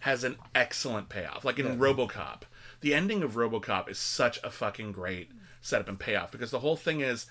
has 0.00 0.24
an 0.24 0.36
excellent 0.54 1.08
payoff 1.08 1.44
like 1.44 1.58
in 1.58 1.78
robocop 1.78 2.42
the 2.80 2.94
ending 2.94 3.22
of 3.22 3.32
robocop 3.32 3.88
is 3.90 3.98
such 3.98 4.38
a 4.44 4.50
fucking 4.50 4.92
great 4.92 5.30
setup 5.60 5.88
and 5.88 5.98
payoff 5.98 6.30
because 6.30 6.50
the 6.50 6.60
whole 6.60 6.76
thing 6.76 7.00
is 7.00 7.26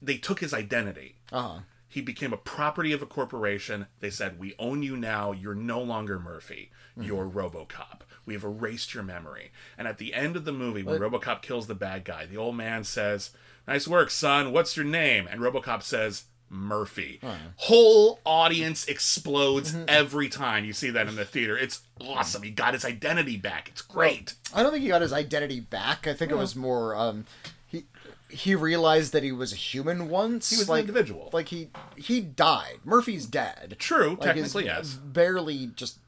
they 0.00 0.16
took 0.16 0.40
his 0.40 0.54
identity 0.54 1.16
Uh-huh. 1.32 1.60
he 1.88 2.00
became 2.00 2.32
a 2.32 2.36
property 2.38 2.92
of 2.92 3.02
a 3.02 3.06
corporation. 3.06 3.86
They 4.00 4.08
said, 4.10 4.38
"We 4.38 4.54
own 4.58 4.82
you 4.82 4.96
now. 4.96 5.32
You're 5.32 5.54
no 5.54 5.80
longer 5.82 6.18
Murphy. 6.18 6.70
You're 6.96 7.26
RoboCop. 7.28 8.00
We've 8.24 8.42
erased 8.44 8.94
your 8.94 9.02
memory." 9.02 9.52
And 9.76 9.86
at 9.86 9.98
the 9.98 10.14
end 10.14 10.34
of 10.36 10.44
the 10.46 10.52
movie, 10.52 10.82
when 10.82 10.98
RoboCop 11.00 11.42
kills 11.42 11.66
the 11.66 11.74
bad 11.74 12.04
guy, 12.04 12.24
the 12.24 12.38
old 12.38 12.56
man 12.56 12.84
says, 12.84 13.30
"Nice 13.68 13.86
work, 13.86 14.10
son. 14.10 14.52
What's 14.52 14.74
your 14.76 14.86
name?" 14.86 15.28
And 15.30 15.40
RoboCop 15.42 15.82
says, 15.82 16.24
"Murphy." 16.52 17.20
Whole 17.56 18.20
audience 18.24 18.86
explodes 18.86 19.74
every 19.88 20.28
time 20.28 20.64
you 20.64 20.72
see 20.72 20.90
that 20.90 21.08
in 21.08 21.16
the 21.16 21.24
theater. 21.24 21.56
It's 21.56 21.80
awesome. 22.00 22.42
He 22.42 22.50
got 22.50 22.74
his 22.74 22.84
identity 22.84 23.36
back. 23.36 23.68
It's 23.68 23.82
great. 23.82 24.34
I 24.54 24.62
don't 24.62 24.70
think 24.70 24.82
he 24.82 24.88
got 24.88 25.02
his 25.02 25.12
identity 25.12 25.60
back. 25.60 26.06
I 26.06 26.14
think 26.14 26.30
it 26.30 26.36
was 26.36 26.54
more. 26.54 26.94
Um, 26.94 27.26
he 27.66 27.86
he 28.28 28.54
realized 28.54 29.12
that 29.12 29.22
he 29.22 29.32
was 29.32 29.52
a 29.52 29.56
human 29.56 30.08
once. 30.08 30.50
He 30.50 30.56
was 30.56 30.68
an 30.68 30.72
like, 30.72 30.80
individual. 30.80 31.30
Like 31.32 31.48
he 31.48 31.68
he 31.96 32.20
died. 32.20 32.78
Murphy's 32.84 33.26
dead. 33.26 33.76
True, 33.78 34.10
Like, 34.10 34.20
technically, 34.20 34.66
yes. 34.66 34.94
Barely 34.94 35.66
just 35.74 35.98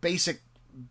basic 0.00 0.40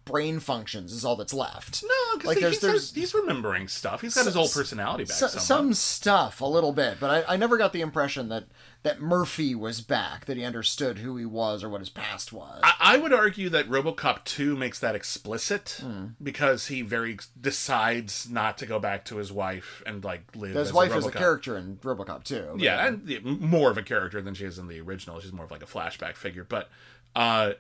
brain 0.06 0.40
functions 0.40 0.94
is 0.94 1.04
all 1.04 1.16
that's 1.16 1.34
left. 1.34 1.84
No, 1.84 2.18
because 2.18 2.28
like 2.28 2.40
there's 2.40 2.54
he's, 2.54 2.62
there's 2.62 2.94
he's 2.94 3.14
remembering 3.14 3.68
stuff. 3.68 4.02
He's 4.02 4.14
got 4.16 4.26
his 4.26 4.36
old 4.36 4.52
personality 4.52 5.06
back. 5.06 5.18
so, 5.18 5.28
some 5.28 5.74
stuff 5.74 6.42
a 6.42 6.46
little 6.46 6.72
bit, 6.72 6.98
but 7.00 7.28
I, 7.28 7.34
I 7.34 7.38
never 7.38 7.58
got 7.58 7.74
the 7.74 7.82
impression 7.82 8.30
that 8.30 8.46
that 8.84 9.00
Murphy 9.00 9.54
was 9.54 9.80
back, 9.82 10.26
that 10.26 10.38
he 10.38 10.44
understood 10.44 10.98
who 11.00 11.16
he 11.16 11.26
was 11.26 11.64
or 11.64 11.70
what 11.70 11.82
his 11.82 11.90
past 11.90 12.34
was. 12.34 12.60
I, 12.64 12.74
I 12.80 12.98
would 12.98 13.14
argue 13.14 13.48
that 13.50 13.70
RoboCop 13.70 14.24
2 14.24 14.56
makes 14.58 14.80
that 14.80 14.96
explicit 14.96 15.78
Hmm. 15.84 16.06
because 16.22 16.68
he 16.68 16.82
very 16.82 17.18
decides 17.40 18.30
not 18.30 18.58
to 18.58 18.66
go 18.66 18.80
back 18.80 19.06
to 19.06 19.18
his 19.18 19.32
wife 19.32 19.84
and 19.86 20.04
like 20.04 20.36
live. 20.36 20.56
his 20.56 20.74
wife 20.74 20.94
a 20.94 20.98
is 20.98 21.06
a 21.06 21.12
character 21.12 21.58
in 21.58 21.78
RoboCop 21.78 22.24
2. 22.24 22.48
but- 22.54 22.60
Yeah, 22.60 22.88
and 22.88 23.24
more 23.42 23.70
of 23.70 23.78
a 23.78 23.84
character 23.84 24.22
than 24.22 24.34
she 24.34 24.46
is 24.46 24.58
in 24.58 24.68
the 24.68 24.80
original. 24.82 25.20
She's 25.20 25.32
more 25.34 25.46
of 25.46 25.52
like 25.52 25.62
a 25.64 25.68
flashback 25.68 26.16
figure. 26.16 26.44
But 26.44 26.70
uh, 27.16 27.52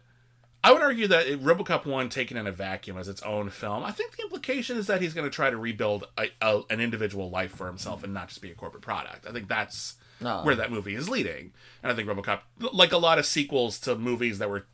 I 0.64 0.72
would 0.72 0.82
argue 0.82 1.08
that 1.08 1.28
RoboCop 1.28 1.86
1 1.86 2.10
taken 2.10 2.36
in 2.38 2.48
a 2.48 2.52
vacuum 2.52 2.98
as 2.98 3.08
its 3.08 3.22
own 3.22 3.50
film, 3.50 3.84
I 3.84 3.92
think 3.92 4.16
the 4.18 4.24
implication 4.24 4.78
is 4.78 4.88
that 4.88 5.02
he's 5.02 5.14
going 5.14 5.30
to 5.30 5.36
try 5.36 5.50
to 5.52 5.58
rebuild 5.58 6.08
a, 6.18 6.30
a, 6.42 6.62
an 6.72 6.80
individual 6.80 7.30
life 7.30 7.52
for 7.56 7.68
himself 7.68 8.04
and 8.04 8.14
not 8.14 8.30
just 8.30 8.42
be 8.42 8.50
a 8.52 8.56
corporate 8.56 8.82
product. 8.84 9.28
I 9.28 9.32
think 9.32 9.48
that's 9.48 9.96
No. 10.22 10.44
where 10.44 10.56
that 10.56 10.72
movie 10.72 10.96
is 10.96 11.10
leading. 11.10 11.52
And 11.82 11.92
I 11.92 11.96
think 11.96 12.08
RoboCop, 12.08 12.42
like 12.74 12.92
a 12.92 12.98
lot 12.98 13.20
of 13.20 13.26
sequels 13.26 13.80
to 13.82 13.96
movies 13.96 14.38
that 14.40 14.50
were 14.50 14.66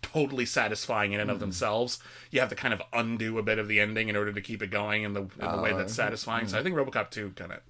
totally 0.00 0.46
satisfying 0.46 1.12
in 1.12 1.20
and 1.20 1.30
of 1.30 1.36
mm-hmm. 1.36 1.42
themselves, 1.42 1.98
you 2.30 2.40
have 2.40 2.48
to 2.48 2.54
kind 2.54 2.72
of 2.72 2.82
undo 2.92 3.38
a 3.38 3.42
bit 3.42 3.58
of 3.58 3.68
the 3.68 3.80
ending 3.80 4.08
in 4.08 4.16
order 4.16 4.32
to 4.32 4.40
keep 4.40 4.62
it 4.62 4.70
going 4.70 5.02
in 5.02 5.12
the, 5.12 5.22
in 5.22 5.50
the 5.50 5.60
way 5.60 5.72
oh, 5.72 5.78
that's 5.78 5.94
satisfying. 5.94 6.48
So 6.48 6.56
I 6.56 6.62
mm-hmm. 6.62 6.76
think 6.76 6.94
RoboCop 6.94 7.10
2 7.10 7.32
kind 7.36 7.52
of 7.52 7.60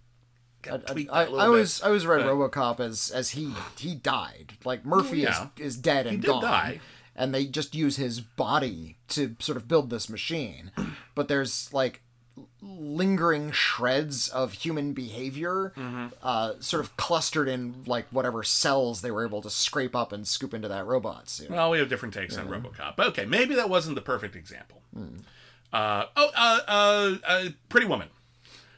I, 0.71 1.07
I, 1.13 1.25
I 1.25 1.49
was 1.49 1.81
bit. 1.81 1.87
I 1.87 1.91
was 1.91 2.07
read 2.07 2.23
RoboCop 2.23 2.81
as 2.81 3.11
as 3.11 3.31
he 3.31 3.53
he 3.79 3.95
died. 3.95 4.55
Like 4.65 4.85
Murphy 4.85 5.19
yeah. 5.19 5.49
is 5.57 5.67
is 5.67 5.77
dead 5.77 6.07
and 6.07 6.21
did 6.21 6.29
gone. 6.29 6.43
die. 6.43 6.81
And 7.17 7.35
they 7.35 7.47
just 7.47 7.75
use 7.75 7.97
his 7.97 8.21
body 8.21 8.97
to 9.09 9.37
sort 9.39 9.57
of 9.57 9.69
build 9.69 9.91
this 9.91 10.09
machine. 10.09 10.73
But 11.15 11.29
there's 11.29 11.73
like 11.73 12.03
lingering 12.67 13.51
shreds 13.53 14.29
of 14.29 14.53
human 14.55 14.93
behavior 14.93 15.73
Mm-hmm. 15.77 16.07
uh, 16.23 16.53
sort 16.61 16.83
of 16.83 16.97
clustered 16.97 17.49
in 17.49 17.85
like 17.87 18.07
whatever 18.11 18.43
cells 18.43 19.03
they 19.03 19.11
were 19.11 19.25
able 19.25 19.43
to 19.43 19.51
scrape 19.51 19.95
up 19.95 20.13
and 20.13 20.27
scoop 20.27 20.55
into 20.55 20.69
that 20.69 20.87
robot 20.87 21.29
suit. 21.29 21.51
Well, 21.51 21.71
we 21.71 21.79
have 21.79 21.89
different 21.89 22.15
takes 22.15 22.37
on 22.37 22.49
RoboCop. 22.49 22.97
But 22.97 23.09
okay, 23.09 23.25
maybe 23.27 23.55
that 23.55 23.69
wasn't 23.69 23.95
the 23.97 24.01
perfect 24.03 24.35
example. 24.37 24.81
Hmm. 24.95 25.17
Uh, 25.73 26.07
oh, 26.17 26.31
uh, 26.37 26.61
uh, 26.69 27.17
uh, 27.27 27.45
Pretty 27.69 27.87
Woman. 27.87 28.09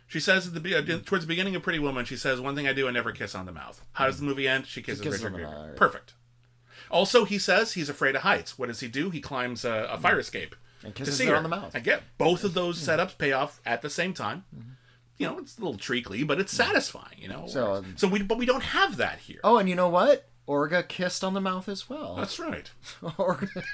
She 0.09 0.21
says 0.21 0.47
at 0.47 0.55
the 0.55 0.61
be- 0.61 0.75
uh, 0.75 0.83
towards 1.05 1.25
the 1.25 1.29
beginning 1.29 1.55
of 1.57 1.63
Pretty 1.63 1.79
Woman, 1.79 2.05
she 2.05 2.17
says, 2.17 2.41
"One 2.41 2.55
thing 2.55 2.67
I 2.69 2.73
do, 2.73 2.89
I 2.89 2.91
never 2.91 3.13
kiss 3.13 3.35
on 3.35 3.45
the 3.45 3.53
mouth." 3.53 3.85
How 3.95 4.07
does 4.07 4.19
the 4.19 4.25
movie 4.25 4.47
end? 4.49 4.67
She 4.67 4.81
kisses, 4.81 5.01
kisses 5.03 5.23
Richard 5.25 5.37
Gere. 5.37 5.75
Perfect. 5.77 6.15
Also, 6.91 7.25
he 7.25 7.39
says 7.39 7.73
he's 7.73 7.89
afraid 7.89 8.15
of 8.15 8.23
heights. 8.23 8.57
What 8.59 8.69
does 8.69 8.81
he 8.81 8.89
do? 8.89 9.11
He 9.11 9.21
climbs 9.21 9.65
a, 9.65 9.89
a 9.91 9.99
fire 9.99 10.19
escape 10.21 10.55
And 10.87 10.95
to 10.95 11.03
kisses 11.03 11.19
see 11.19 11.27
her 11.27 11.37
on 11.37 11.43
the 11.43 11.49
mouth. 11.49 11.75
I 11.75 11.81
get 11.81 12.03
both 12.19 12.45
of 12.45 12.55
those 12.55 12.83
hmm. 12.83 12.91
setups 12.91 13.19
pay 13.19 13.33
off 13.33 13.61
at 13.67 13.83
the 13.83 13.91
same 13.91 14.15
time. 14.15 14.45
Mm-hmm. 14.55 14.71
You 15.19 15.27
know, 15.29 15.39
it's 15.39 15.57
a 15.57 15.61
little 15.61 15.79
treacly, 15.79 16.25
but 16.25 16.41
it's 16.41 16.53
hmm. 16.53 16.63
satisfying. 16.63 17.19
You 17.19 17.29
know, 17.29 17.47
So, 17.47 17.75
um, 17.75 17.95
so 17.97 18.09
we 18.09 18.23
but 18.23 18.39
we 18.39 18.47
don't 18.47 18.63
have 18.63 18.97
that 18.97 19.19
here. 19.19 19.41
Oh, 19.45 19.59
and 19.59 19.69
you 19.69 19.75
know 19.75 19.89
what? 19.89 20.29
Orga 20.49 20.87
kissed 20.87 21.25
on 21.25 21.35
the 21.35 21.41
mouth 21.41 21.69
as 21.69 21.89
well. 21.91 22.15
That's 22.15 22.39
right. 22.39 22.71
Orga, 23.03 23.65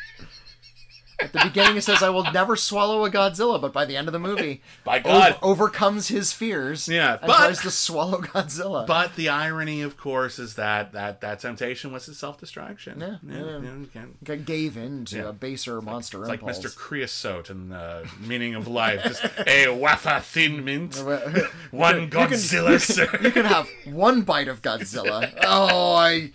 At 1.22 1.32
the 1.32 1.40
beginning, 1.44 1.76
it 1.76 1.82
says, 1.84 2.02
"I 2.02 2.08
will 2.10 2.30
never 2.32 2.56
swallow 2.56 3.04
a 3.04 3.10
Godzilla," 3.10 3.60
but 3.60 3.72
by 3.72 3.84
the 3.84 3.96
end 3.96 4.08
of 4.08 4.12
the 4.12 4.18
movie, 4.18 4.62
By 4.84 4.98
God. 4.98 5.36
over- 5.42 5.62
overcomes 5.62 6.08
his 6.08 6.32
fears. 6.32 6.88
Yeah, 6.88 7.12
and 7.12 7.26
but- 7.26 7.36
tries 7.36 7.60
to 7.62 7.70
swallow 7.70 8.18
Godzilla. 8.22 8.86
But 8.86 9.16
the 9.16 9.28
irony, 9.28 9.82
of 9.82 9.96
course, 9.96 10.38
is 10.38 10.54
that 10.54 10.92
that 10.92 11.20
that 11.20 11.40
temptation 11.40 11.92
was 11.92 12.06
his 12.06 12.18
self-destruction. 12.18 13.00
Yeah, 13.00 13.16
yeah, 13.26 13.38
yeah. 13.38 13.44
yeah, 13.58 13.76
you 13.76 13.88
can't- 13.92 14.44
gave 14.46 14.76
in 14.76 15.04
to 15.06 15.16
Yeah. 15.16 15.28
a 15.28 15.32
baser 15.32 15.80
monster 15.80 16.20
It's 16.20 16.28
like 16.28 16.40
impulse. 16.40 16.58
Mr. 16.58 16.74
Creosote 16.76 17.50
in 17.50 17.68
the 17.68 18.08
meaning 18.20 18.54
of 18.54 18.66
life. 18.68 19.02
Just 19.04 19.24
a 19.46 19.68
wafer 19.68 20.20
thin 20.20 20.64
mint, 20.64 20.96
one 21.70 22.10
Godzilla. 22.10 22.80
sir. 22.80 23.08
You 23.22 23.30
can 23.30 23.44
have 23.46 23.68
one 23.84 24.22
bite 24.22 24.48
of 24.48 24.62
Godzilla. 24.62 25.32
Oh, 25.44 25.94
I. 25.94 26.32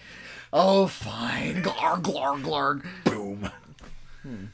Oh, 0.54 0.88
fine. 0.88 1.62
Glarg, 1.62 2.04
glarg, 2.04 2.42
glarg. 2.44 2.86
Boom. 3.04 3.50
Hmm. 4.24 4.46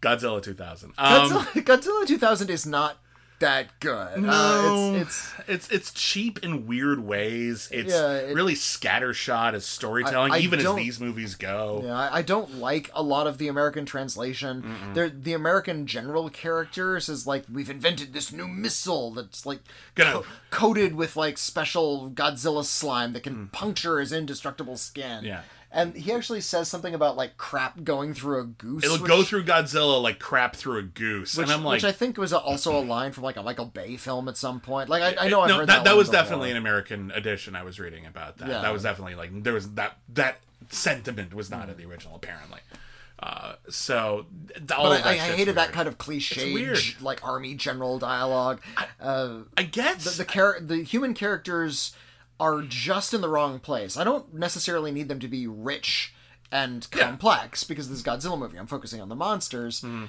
Godzilla 0.00 0.42
2000. 0.42 0.92
Um, 0.98 1.30
Godzilla, 1.30 1.44
Godzilla 1.64 2.06
2000 2.06 2.50
is 2.50 2.66
not 2.66 2.96
that 3.40 3.68
good. 3.80 4.20
no, 4.20 4.30
Uh, 4.30 4.98
it's, 5.00 5.32
it's 5.38 5.48
it's 5.48 5.70
it's 5.70 5.92
cheap 5.94 6.38
in 6.42 6.66
weird 6.66 7.00
ways. 7.00 7.70
It's 7.72 7.90
Yeah, 7.90 8.12
it- 8.12 8.34
really 8.34 8.52
scattershot 8.54 9.54
as 9.54 9.64
storytelling, 9.64 10.32
I- 10.32 10.36
I 10.36 10.38
even 10.40 10.60
as 10.60 10.74
these 10.74 11.00
movies 11.00 11.36
go. 11.36 11.80
Yeah, 11.86 11.94
I, 11.98 12.18
I 12.18 12.22
don't 12.22 12.56
like 12.56 12.90
a 12.94 13.02
lot 13.02 13.26
of 13.26 13.38
the 13.38 13.48
American 13.48 13.86
translation. 13.86 14.92
They're, 14.92 15.08
the 15.08 15.32
American 15.32 15.86
general 15.86 16.28
characters 16.28 17.08
is 17.08 17.26
like 17.26 17.44
we've 17.50 17.70
invented 17.70 18.12
this 18.12 18.30
new 18.30 18.46
missile 18.46 19.10
that's 19.12 19.46
like 19.46 19.60
co- 19.94 20.24
coated 20.50 20.94
with 20.94 21.16
like 21.16 21.38
special 21.38 22.10
Godzilla 22.10 22.62
slime 22.64 23.14
that 23.14 23.22
can 23.22 23.48
puncture 23.48 24.00
his 24.00 24.12
indestructible 24.12 24.76
skin. 24.76 25.24
Mm. 25.24 25.26
Yeah. 25.26 25.42
And 25.72 25.94
he 25.94 26.12
actually 26.12 26.40
says 26.40 26.68
something 26.68 26.94
about 26.94 27.16
like 27.16 27.36
crap 27.36 27.84
going 27.84 28.12
through 28.14 28.40
a 28.40 28.44
goose. 28.44 28.84
It'll 28.84 28.98
which- 28.98 29.08
go 29.08 29.22
through 29.22 29.44
Godzilla 29.44 30.02
like 30.02 30.18
crap 30.18 30.56
through 30.56 30.78
a 30.78 30.82
goose, 30.82 31.36
Which, 31.36 31.44
and 31.44 31.52
I'm 31.52 31.64
like, 31.64 31.76
which 31.76 31.84
I 31.84 31.92
think 31.92 32.16
was 32.18 32.32
also 32.32 32.76
a 32.78 32.82
line 32.82 33.12
from 33.12 33.24
like 33.24 33.36
a 33.36 33.42
Michael 33.42 33.66
Bay 33.66 33.96
film 33.96 34.28
at 34.28 34.36
some 34.36 34.60
point. 34.60 34.88
Like 34.88 35.02
I, 35.02 35.26
I 35.26 35.28
know 35.28 35.42
I've 35.42 35.48
no, 35.48 35.56
heard 35.58 35.68
that, 35.68 35.84
that. 35.84 35.84
that 35.84 35.96
was 35.96 36.08
before. 36.08 36.22
definitely 36.22 36.50
an 36.50 36.56
American 36.56 37.10
edition. 37.12 37.54
I 37.56 37.62
was 37.62 37.78
reading 37.78 38.06
about 38.06 38.38
that. 38.38 38.48
Yeah. 38.48 38.62
That 38.62 38.72
was 38.72 38.82
definitely 38.82 39.14
like 39.14 39.42
there 39.42 39.54
was 39.54 39.72
that 39.74 39.98
that 40.14 40.38
sentiment 40.70 41.34
was 41.34 41.50
not 41.50 41.68
in 41.68 41.76
the 41.76 41.84
original 41.84 42.16
apparently. 42.16 42.60
Uh, 43.22 43.52
so 43.68 44.24
all 44.74 44.88
But 44.88 45.04
I, 45.04 45.10
I, 45.10 45.12
I 45.12 45.16
hated 45.16 45.56
that 45.56 45.72
kind 45.72 45.86
of 45.86 45.98
cliche, 45.98 46.74
like 47.02 47.22
army 47.22 47.54
general 47.54 47.98
dialogue. 47.98 48.62
uh, 48.98 49.40
I 49.58 49.62
guess 49.64 50.04
the 50.16 50.24
the, 50.24 50.30
char- 50.30 50.58
the 50.60 50.82
human 50.82 51.12
characters 51.12 51.94
are 52.40 52.62
just 52.62 53.12
in 53.14 53.20
the 53.20 53.28
wrong 53.28 53.60
place. 53.60 53.96
I 53.96 54.02
don't 54.04 54.34
necessarily 54.34 54.90
need 54.90 55.08
them 55.08 55.20
to 55.20 55.28
be 55.28 55.46
rich 55.46 56.14
and 56.50 56.88
Yeah. 56.92 57.04
complex 57.08 57.62
because 57.62 57.88
this 57.90 58.02
Godzilla 58.02 58.38
movie. 58.38 58.56
I'm 58.58 58.66
focusing 58.66 59.00
on 59.00 59.08
the 59.10 59.14
monsters. 59.14 59.82
Mm-hmm. 59.82 60.06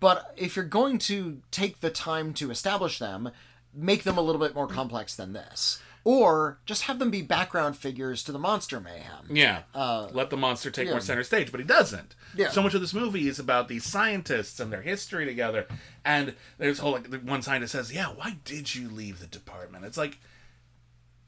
But 0.00 0.34
if 0.36 0.56
you're 0.56 0.64
going 0.64 0.98
to 0.98 1.42
take 1.52 1.80
the 1.80 1.90
time 1.90 2.34
to 2.34 2.50
establish 2.50 2.98
them, 2.98 3.30
make 3.72 4.02
them 4.02 4.18
a 4.18 4.20
little 4.20 4.40
bit 4.40 4.54
more 4.54 4.66
complex 4.66 5.14
than 5.14 5.32
this. 5.32 5.80
Or 6.02 6.58
just 6.66 6.82
have 6.84 6.98
them 6.98 7.10
be 7.10 7.20
background 7.22 7.76
figures 7.76 8.22
to 8.24 8.32
the 8.32 8.38
monster 8.38 8.80
mayhem. 8.80 9.26
Yeah. 9.30 9.62
Let 9.74 10.30
the 10.30 10.36
monster 10.36 10.70
take 10.70 10.86
Uh, 10.86 10.88
yeah. 10.88 10.94
more 10.94 11.00
center 11.00 11.22
stage, 11.22 11.50
but 11.52 11.60
he 11.60 11.66
doesn't. 11.66 12.14
Yeah. 12.34 12.50
So 12.50 12.62
much 12.62 12.74
of 12.74 12.80
this 12.80 12.94
movie 12.94 13.28
is 13.28 13.38
about 13.38 13.68
these 13.68 13.84
scientists 13.84 14.58
and 14.60 14.72
their 14.72 14.80
history 14.82 15.24
together. 15.26 15.66
And 16.04 16.34
there's 16.58 16.78
whole 16.78 16.92
like 16.92 17.22
one 17.22 17.42
scientist 17.42 17.72
says, 17.72 17.92
"Yeah, 17.92 18.06
why 18.06 18.38
did 18.44 18.74
you 18.74 18.88
leave 18.88 19.20
the 19.20 19.26
department?" 19.26 19.84
It's 19.84 19.98
like 19.98 20.18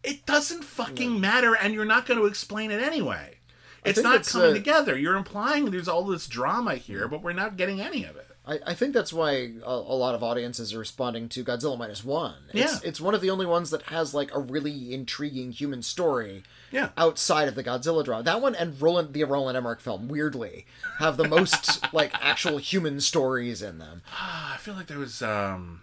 it 0.02 0.26
doesn't 0.26 0.64
fucking 0.64 1.20
matter, 1.20 1.54
and 1.54 1.74
you're 1.74 1.84
not 1.84 2.06
going 2.06 2.18
to 2.20 2.26
explain 2.26 2.70
it 2.70 2.82
anyway. 2.82 3.36
It's 3.84 4.00
not 4.02 4.24
coming 4.24 4.50
uh, 4.50 4.54
together. 4.54 4.96
You're 4.96 5.16
implying 5.16 5.70
there's 5.70 5.88
all 5.88 6.04
this 6.04 6.26
drama 6.28 6.76
here, 6.76 7.08
but 7.08 7.22
we're 7.22 7.32
not 7.32 7.56
getting 7.56 7.80
any 7.80 8.04
of 8.04 8.16
it. 8.16 8.28
I, 8.46 8.58
I 8.68 8.74
think 8.74 8.92
that's 8.92 9.12
why 9.12 9.52
a, 9.64 9.70
a 9.70 9.94
lot 9.96 10.14
of 10.16 10.22
audiences 10.22 10.74
are 10.74 10.78
responding 10.80 11.28
to 11.30 11.44
Godzilla 11.44 11.78
minus 11.78 12.04
one. 12.04 12.34
It's, 12.52 12.54
Yeah. 12.74 12.78
it's 12.88 13.00
one 13.00 13.14
of 13.14 13.20
the 13.20 13.30
only 13.30 13.46
ones 13.46 13.70
that 13.70 13.82
has 13.82 14.14
like 14.14 14.34
a 14.34 14.40
really 14.40 14.92
intriguing 14.92 15.52
human 15.52 15.82
story. 15.82 16.42
Yeah. 16.72 16.88
Outside 16.96 17.46
of 17.48 17.54
the 17.54 17.62
Godzilla 17.62 18.04
drama, 18.04 18.24
that 18.24 18.40
one 18.40 18.54
and 18.56 18.80
Roland 18.80 19.12
the 19.14 19.22
Roland 19.24 19.56
Emmerich 19.56 19.80
film 19.80 20.08
weirdly 20.08 20.66
have 20.98 21.16
the 21.16 21.28
most 21.28 21.80
like 21.94 22.12
actual 22.20 22.58
human 22.58 23.00
stories 23.00 23.62
in 23.62 23.78
them. 23.78 24.02
I 24.20 24.56
feel 24.58 24.74
like 24.74 24.86
there 24.88 24.98
was. 24.98 25.22
um 25.22 25.82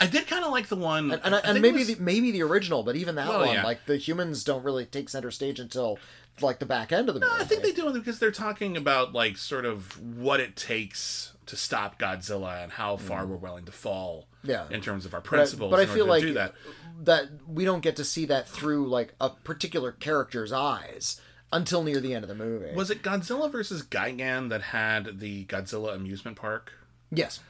I 0.00 0.06
did 0.06 0.26
kind 0.26 0.44
of 0.44 0.50
like 0.52 0.68
the 0.68 0.76
one, 0.76 1.10
And, 1.10 1.20
and, 1.24 1.34
and 1.34 1.62
maybe 1.62 1.78
was- 1.78 1.96
the, 1.96 2.02
maybe 2.02 2.30
the 2.30 2.42
original, 2.42 2.82
but 2.82 2.96
even 2.96 3.14
that 3.14 3.28
Well, 3.28 3.40
one, 3.46 3.54
yeah. 3.54 3.62
like 3.64 3.86
the 3.86 3.96
humans 3.96 4.44
don't 4.44 4.62
really 4.62 4.84
take 4.84 5.08
center 5.08 5.30
stage 5.30 5.58
until 5.58 5.98
like 6.42 6.58
the 6.58 6.66
back 6.66 6.92
end 6.92 7.08
of 7.08 7.14
the 7.14 7.20
movie. 7.22 7.32
I 7.34 7.44
think 7.44 7.62
they 7.62 7.72
do 7.72 7.90
because 7.92 8.18
they're 8.18 8.30
talking 8.30 8.76
about 8.76 9.14
like 9.14 9.38
sort 9.38 9.64
of 9.64 9.98
what 10.18 10.38
it 10.38 10.54
takes 10.54 11.32
to 11.46 11.56
stop 11.56 11.98
Godzilla 11.98 12.62
and 12.62 12.72
how 12.72 12.96
far 12.98 13.24
we're 13.24 13.36
willing 13.36 13.64
to 13.64 13.72
fall. 13.72 14.26
Mm. 14.44 14.48
Yeah. 14.50 14.66
In 14.70 14.80
terms 14.82 15.06
of 15.06 15.14
our 15.14 15.20
But 15.20 15.26
I- 15.28 15.36
principles, 15.36 15.70
but 15.70 15.80
I 15.80 15.86
feel 15.86 16.06
like 16.06 16.24
that. 16.34 16.52
that 17.04 17.24
we 17.48 17.64
don't 17.64 17.80
get 17.80 17.96
to 17.96 18.04
see 18.04 18.26
that 18.26 18.46
through 18.48 18.88
like 18.88 19.14
a 19.20 19.30
particular 19.30 19.92
character's 19.92 20.52
eyes 20.52 21.20
until 21.52 21.82
near 21.82 22.00
the 22.00 22.12
end 22.12 22.22
of 22.24 22.28
the 22.28 22.34
movie. 22.34 22.74
Was 22.74 22.90
it 22.90 23.02
Godzilla 23.02 23.50
versus 23.50 23.82
Gigan 23.82 24.50
that 24.50 24.60
had 24.62 25.20
the 25.20 25.46
Godzilla 25.46 25.94
amusement 25.94 26.36
park? 26.36 26.72
yes. 27.10 27.40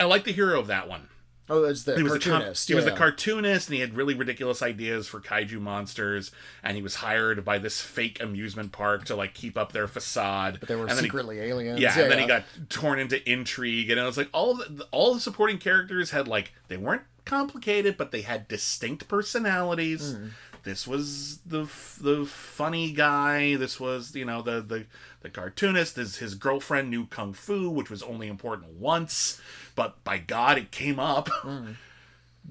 I 0.00 0.04
like 0.04 0.22
the 0.24 0.32
hero 0.32 0.60
of 0.60 0.68
that 0.68 0.88
one. 0.88 1.08
Oh, 1.50 1.64
it's 1.64 1.84
the 1.84 1.96
He 1.96 2.02
was 2.02 2.12
a 2.12 2.18
cartoonist. 2.18 2.68
he 2.68 2.74
was 2.74 2.84
a 2.86 2.90
cartoonist, 2.92 3.68
and 3.68 3.74
he 3.76 3.80
had 3.80 3.96
really 3.96 4.14
ridiculous 4.14 4.60
ideas 4.62 5.08
for 5.08 5.20
kaiju 5.20 5.60
monsters. 5.60 6.30
And 6.62 6.76
he 6.76 6.82
was 6.82 6.96
hired 6.96 7.44
by 7.44 7.58
this 7.58 7.80
fake 7.80 8.22
amusement 8.22 8.72
park 8.72 9.04
to 9.06 9.16
like 9.16 9.32
keep 9.34 9.56
up 9.56 9.72
their 9.72 9.88
facade. 9.88 10.58
But 10.60 10.68
they 10.68 10.76
were 10.76 10.82
and 10.82 10.90
then 10.90 10.98
he- 10.98 11.02
secretly 11.04 11.40
aliens. 11.40 11.80
Yeah, 11.80 11.98
and 11.98 12.10
then 12.10 12.18
he 12.18 12.26
got 12.26 12.44
torn 12.68 12.98
into 12.98 13.26
intrigue, 13.30 13.90
and 13.90 13.98
it 13.98 14.02
was 14.04 14.16
like 14.18 14.28
all 14.32 14.54
the 14.56 14.86
all 14.90 15.14
the 15.14 15.20
supporting 15.20 15.58
characters 15.58 16.10
had 16.10 16.28
like 16.28 16.52
they 16.68 16.76
weren't 16.76 17.02
complicated, 17.24 17.96
but 17.96 18.10
they 18.10 18.22
had 18.22 18.48
distinct 18.48 19.06
personalities. 19.08 20.14
Hmm. 20.14 20.26
This 20.68 20.86
was 20.86 21.38
the 21.46 21.62
the 21.98 22.26
funny 22.26 22.92
guy. 22.92 23.56
This 23.56 23.80
was 23.80 24.14
you 24.14 24.26
know 24.26 24.42
the 24.42 24.60
the 24.60 24.84
the 25.22 25.30
cartoonist. 25.30 25.96
His 25.96 26.16
his 26.18 26.34
girlfriend 26.34 26.90
knew 26.90 27.06
kung 27.06 27.32
fu, 27.32 27.70
which 27.70 27.88
was 27.88 28.02
only 28.02 28.28
important 28.28 28.74
once, 28.74 29.40
but 29.74 30.04
by 30.04 30.18
God, 30.18 30.58
it 30.58 30.70
came 30.70 31.00
up. 31.00 31.28
Hmm. 31.28 31.72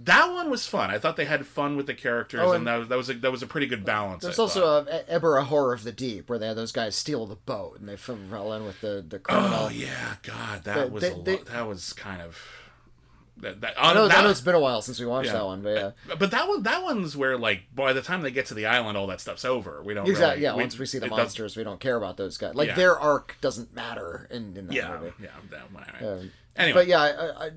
That 0.04 0.32
one 0.32 0.50
was 0.52 0.68
fun. 0.68 0.90
I 0.92 1.00
thought 1.00 1.16
they 1.16 1.26
had 1.26 1.46
fun 1.48 1.76
with 1.78 1.86
the 1.88 1.94
characters, 1.96 2.42
Oh, 2.44 2.52
and, 2.54 2.58
and- 2.58 2.68
that 2.68 2.78
was 2.78 2.88
that 2.90 2.98
was 2.98 3.10
a, 3.10 3.14
that 3.16 3.32
was 3.32 3.44
a 3.44 3.48
pretty 3.48 3.68
good 3.68 3.86
balance. 3.86 4.24
There's 4.24 4.38
I 4.40 4.42
also 4.44 4.86
a, 4.86 5.04
Ebirah, 5.20 5.44
horror 5.46 5.74
of 5.74 5.84
the 5.84 5.92
deep, 5.92 6.28
where 6.30 6.38
they 6.40 6.48
had 6.48 6.58
those 6.58 6.72
guys 6.72 6.96
steal 6.96 7.26
the 7.28 7.36
boat 7.36 7.80
and 7.80 7.88
they 7.88 7.96
fell 7.96 8.54
in 8.54 8.66
with 8.66 8.82
the 8.82 9.06
the 9.08 9.20
criminal. 9.20 9.50
Oh 9.66 9.70
yeah, 9.70 10.16
God, 10.24 10.64
that 10.64 10.76
They- 10.76 10.90
was 10.90 11.02
they- 11.04 11.12
a 11.12 11.22
they- 11.24 11.44
That 11.52 11.68
was 11.68 11.94
kind 11.94 12.22
of 12.22 12.40
that. 13.42 13.62
that, 13.62 13.74
I 13.78 13.94
know, 13.94 14.08
that 14.08 14.18
I 14.18 14.24
know 14.24 14.30
it's 14.30 14.42
been 14.42 14.56
a 14.56 14.60
while 14.60 14.82
since 14.82 15.00
we 15.00 15.06
watched 15.06 15.28
yeah. 15.28 15.34
that 15.34 15.46
one, 15.46 15.62
but 15.62 15.76
yeah, 16.08 16.16
But 16.18 16.32
that 16.32 16.48
one, 16.48 16.64
that 16.64 16.84
one's 16.84 17.16
where 17.16 17.38
like 17.38 17.64
by 17.74 17.94
the 17.94 18.02
time 18.02 18.22
they 18.22 18.32
get 18.32 18.46
to 18.48 18.54
the 18.54 18.66
island, 18.66 18.98
all 18.98 19.08
that 19.08 19.22
stuff's 19.22 19.46
over. 19.46 19.82
We 19.84 19.94
don't 19.94 20.08
exactly. 20.08 20.44
really- 20.44 20.56
Yeah, 20.58 20.62
once 20.62 20.78
we 20.80 20.86
see 20.86 21.00
the 21.00 21.08
monsters, 21.08 21.56
we 21.56 21.64
don't 21.64 21.80
care 21.80 21.96
about 21.96 22.18
those 22.18 22.38
guys. 22.38 22.56
Like 22.56 22.70
Yeah. 22.70 22.76
their 22.76 23.00
arc 23.00 23.36
doesn't 23.42 23.74
matter 23.74 24.28
in, 24.32 24.56
in 24.58 24.68
that 24.68 24.74
Yeah, 24.76 24.98
movie. 25.00 25.14
yeah. 25.22 25.30
That 25.52 25.72
one, 25.72 25.84
all 25.84 26.08
right. 26.10 26.20
Um, 26.22 26.32
anyway, 26.56 26.80
But 26.82 26.88
yeah, 26.88 27.02
I, 27.02 27.46
I, 27.48 27.50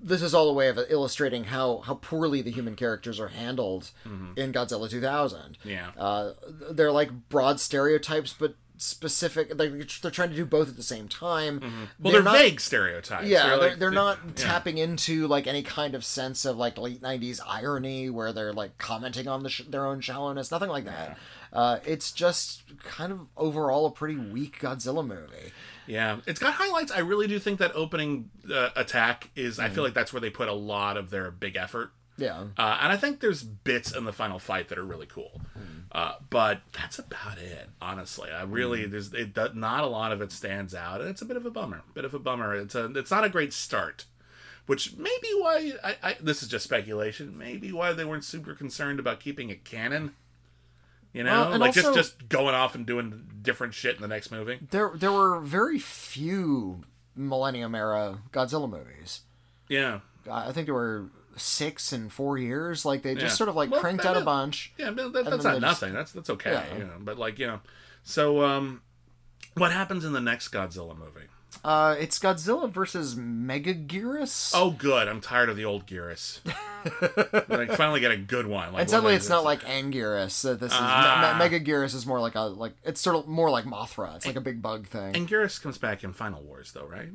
this 0.00 0.22
is 0.22 0.32
all 0.32 0.48
a 0.48 0.52
way 0.52 0.68
of 0.68 0.78
illustrating 0.88 1.44
how 1.44 1.78
how 1.78 1.94
poorly 1.94 2.40
the 2.40 2.52
human 2.52 2.76
characters 2.76 3.18
are 3.18 3.28
handled 3.28 3.90
in 4.36 4.52
Godzilla 4.52 4.88
2000. 4.88 5.58
Mm-hmm. 5.58 5.68
Yeah. 5.68 5.88
uh, 5.98 6.34
they're 6.70 6.92
like 6.92 7.10
broad 7.28 7.58
stereotypes, 7.58 8.32
but 8.38 8.54
specific. 8.78 9.58
Like 9.58 9.72
they're 10.00 10.10
trying 10.10 10.30
to 10.30 10.36
do 10.36 10.44
both 10.46 10.68
at 10.68 10.76
the 10.76 10.82
same 10.82 11.08
time. 11.08 11.60
Mm-hmm. 11.60 11.84
well, 12.00 12.12
they're, 12.12 12.22
not- 12.22 12.36
vague 12.36 12.60
stereotypes. 12.60 13.26
Yeah, 13.28 13.46
they're, 13.48 13.56
like- 13.58 13.78
they're 13.78 13.90
not 13.90 14.18
yeah. 14.24 14.32
tapping 14.36 14.78
into 14.78 15.26
like 15.26 15.46
any 15.46 15.62
kind 15.62 15.94
of 15.94 16.04
sense 16.04 16.44
of 16.44 16.56
like 16.56 16.78
late 16.78 17.02
'90s 17.02 17.40
irony 17.46 18.08
where 18.10 18.32
they're 18.32 18.52
like 18.52 18.78
commenting 18.78 19.28
on 19.28 19.42
the 19.42 19.50
sh- 19.50 19.62
their 19.68 19.86
own 19.86 20.00
shallowness. 20.00 20.50
Nothing 20.50 20.70
like 20.70 20.84
that. 20.86 21.18
Uh, 21.52 21.78
it's 21.86 22.12
just 22.12 22.62
kind 22.84 23.10
of 23.12 23.20
overall 23.36 23.86
a 23.86 23.90
pretty 23.90 24.16
weak 24.16 24.60
Godzilla 24.60 25.06
movie. 25.06 25.52
Yeah, 25.86 26.18
it's 26.26 26.38
got 26.38 26.52
highlights. 26.54 26.92
I 26.92 26.98
really 26.98 27.26
do 27.26 27.38
think 27.38 27.58
that 27.60 27.72
opening 27.74 28.28
uh, 28.52 28.68
attack 28.76 29.30
is. 29.34 29.58
I 29.58 29.68
Mm. 29.68 29.72
feel 29.74 29.84
like 29.84 29.94
that's 29.94 30.12
where 30.12 30.20
they 30.20 30.28
put 30.28 30.48
a 30.48 30.52
lot 30.52 30.96
of 30.98 31.08
their 31.10 31.30
big 31.30 31.56
effort. 31.56 31.92
Yeah. 32.18 32.40
Uh, 32.58 32.78
and 32.82 32.92
I 32.92 32.96
think 32.96 33.20
there's 33.20 33.42
bits 33.42 33.94
in 33.94 34.04
the 34.04 34.12
final 34.12 34.38
fight 34.38 34.68
that 34.68 34.78
are 34.78 34.84
really 34.84 35.06
cool, 35.06 35.40
uh, 35.92 36.14
but 36.28 36.62
that's 36.72 36.98
about 36.98 37.38
it. 37.38 37.68
Honestly, 37.80 38.30
I 38.30 38.42
really 38.42 38.86
there's 38.86 39.14
it, 39.14 39.36
not 39.54 39.84
a 39.84 39.86
lot 39.86 40.12
of 40.12 40.20
it 40.20 40.32
stands 40.32 40.74
out, 40.74 41.00
and 41.00 41.08
it's 41.08 41.22
a 41.22 41.24
bit 41.24 41.36
of 41.36 41.46
a 41.46 41.50
bummer. 41.50 41.82
Bit 41.94 42.04
of 42.04 42.14
a 42.14 42.18
bummer. 42.18 42.54
It's 42.54 42.74
a 42.74 42.86
it's 42.96 43.12
not 43.12 43.24
a 43.24 43.28
great 43.28 43.52
start, 43.52 44.04
which 44.66 44.96
may 44.96 45.16
be 45.22 45.32
why 45.38 45.72
I, 45.84 45.96
I 46.02 46.16
this 46.20 46.42
is 46.42 46.48
just 46.48 46.64
speculation. 46.64 47.38
Maybe 47.38 47.70
why 47.72 47.92
they 47.92 48.04
weren't 48.04 48.24
super 48.24 48.54
concerned 48.54 48.98
about 48.98 49.20
keeping 49.20 49.48
it 49.50 49.64
canon. 49.64 50.14
You 51.12 51.24
know, 51.24 51.50
Well, 51.50 51.58
like 51.58 51.72
just 51.72 51.94
just 51.94 52.28
going 52.28 52.54
off 52.54 52.74
and 52.74 52.84
doing 52.84 53.28
different 53.40 53.74
shit 53.74 53.94
in 53.96 54.02
the 54.02 54.08
next 54.08 54.30
movie. 54.30 54.58
There 54.70 54.90
there 54.94 55.12
were 55.12 55.40
very 55.40 55.78
few 55.78 56.84
Millennium 57.16 57.74
era 57.74 58.18
Godzilla 58.32 58.68
movies. 58.68 59.20
Yeah, 59.68 60.00
I 60.30 60.52
think 60.52 60.66
there 60.66 60.74
were 60.74 61.10
six 61.38 61.92
and 61.92 62.12
four 62.12 62.36
years. 62.38 62.84
Like 62.84 63.02
they 63.02 63.14
just 63.14 63.24
Yeah. 63.24 63.30
sort 63.36 63.48
of 63.48 63.56
like 63.56 63.70
Well, 63.70 63.80
cranked 63.80 64.02
that- 64.04 64.10
out 64.16 64.22
a 64.22 64.24
bunch. 64.24 64.72
Yeah, 64.78 64.90
but 64.90 65.12
that, 65.12 65.24
that's 65.24 65.44
not 65.44 65.52
just- 65.52 65.60
nothing. 65.60 65.92
That's 65.94 66.12
that's 66.12 66.30
okay. 66.30 66.52
Yeah. 66.52 66.76
You 66.78 66.84
know, 66.84 66.96
but 67.00 67.18
like 67.18 67.38
you 67.38 67.46
know, 67.46 67.60
so 68.02 68.42
um, 68.44 68.82
What 69.54 69.72
happens 69.72 70.04
in 70.04 70.12
the 70.12 70.20
next 70.20 70.48
Godzilla 70.48 70.96
movie? 70.96 71.26
Uh, 71.64 71.96
it's 71.98 72.18
Godzilla 72.18 72.70
versus 72.70 73.16
Mega 73.16 73.74
Megaguirus. 73.74 74.52
Oh, 74.54 74.70
good. 74.70 75.08
I'm 75.08 75.20
tired 75.20 75.48
of 75.48 75.56
the 75.56 75.64
old 75.64 75.86
Gearus. 75.86 76.40
like, 77.48 77.72
finally 77.72 78.00
get 78.00 78.10
a 78.12 78.16
good 78.16 78.46
one. 78.46 78.72
Like, 78.72 78.82
and 78.82 78.90
suddenly 78.90 79.14
it's 79.14 79.28
not 79.30 79.44
like 79.44 79.62
Anguirus. 79.62 80.48
Uh, 80.48 80.54
this 80.54 80.70
is 80.72 80.78
Ah. 80.78 81.36
Me- 81.40 81.48
Me- 81.48 81.58
Megaguirus 81.58 81.94
is 81.94 82.06
more 82.06 82.20
like 82.20 82.34
a 82.34 82.42
like 82.42 82.74
it's 82.84 83.00
sort 83.00 83.16
of 83.16 83.26
more 83.26 83.50
like 83.50 83.64
Mothra. 83.64 84.14
It's 84.16 84.26
like 84.26 84.36
a 84.36 84.40
big 84.40 84.60
bug 84.62 84.86
thing. 84.86 85.16
And 85.16 85.28
Gearus 85.28 85.60
comes 85.60 85.78
back 85.78 86.04
in 86.04 86.12
Final 86.12 86.42
Wars, 86.42 86.72
though, 86.72 86.86
right? 86.86 87.08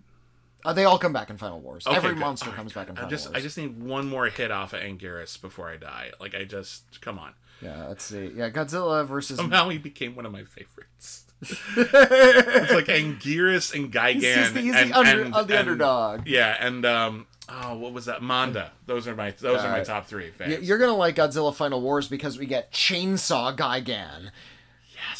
Uh, 0.65 0.73
they 0.73 0.85
all 0.85 0.97
come 0.97 1.13
back 1.13 1.29
in 1.29 1.37
Final 1.37 1.59
Wars. 1.59 1.85
Okay, 1.85 1.95
Every 1.95 2.11
good. 2.11 2.19
monster 2.19 2.49
comes 2.51 2.73
back 2.73 2.87
in 2.89 2.93
I 2.93 3.01
Final 3.01 3.09
just, 3.09 3.27
Wars. 3.27 3.37
I 3.37 3.41
just 3.41 3.57
need 3.57 3.81
one 3.83 4.07
more 4.07 4.27
hit 4.27 4.49
off 4.51 4.73
of 4.73 4.79
Anguirus 4.81 5.39
before 5.41 5.69
I 5.69 5.77
die. 5.77 6.11
Like, 6.19 6.33
I 6.35 6.43
just, 6.45 7.01
come 7.01 7.19
on. 7.19 7.33
Yeah, 7.61 7.87
let's 7.87 8.03
see. 8.03 8.31
Yeah, 8.35 8.49
Godzilla 8.49 9.05
versus. 9.05 9.37
Somehow 9.37 9.69
he 9.69 9.77
became 9.77 10.15
one 10.15 10.25
of 10.25 10.31
my 10.31 10.43
favorites. 10.43 11.25
it's 11.41 12.71
like 12.71 12.85
Anguirus 12.85 13.73
and 13.73 13.91
Gigan. 13.91 14.15
he's 14.21 14.53
the- 14.53 14.61
he's 14.61 14.73
the 14.73 14.93
under- 14.93 15.21
and- 15.23 15.33
uh, 15.35 15.43
the 15.43 15.57
and- 15.57 15.69
underdog. 15.69 16.27
Yeah, 16.27 16.55
and 16.59 16.85
um, 16.85 17.27
oh, 17.49 17.75
what 17.77 17.93
was 17.93 18.05
that? 18.05 18.21
Manda. 18.21 18.71
Those 18.85 19.07
are 19.07 19.15
my, 19.15 19.31
those 19.31 19.61
are 19.61 19.69
my 19.71 19.81
Uh, 19.81 19.85
top 19.85 20.07
three 20.07 20.31
fans. 20.31 20.67
You're 20.67 20.77
gonna 20.77 20.95
like 20.95 21.15
Godzilla 21.15 21.53
Final 21.53 21.81
Wars 21.81 22.07
because 22.07 22.37
we 22.37 22.45
get 22.45 22.71
Chainsaw 22.71 23.55
Gigan. 23.55 24.29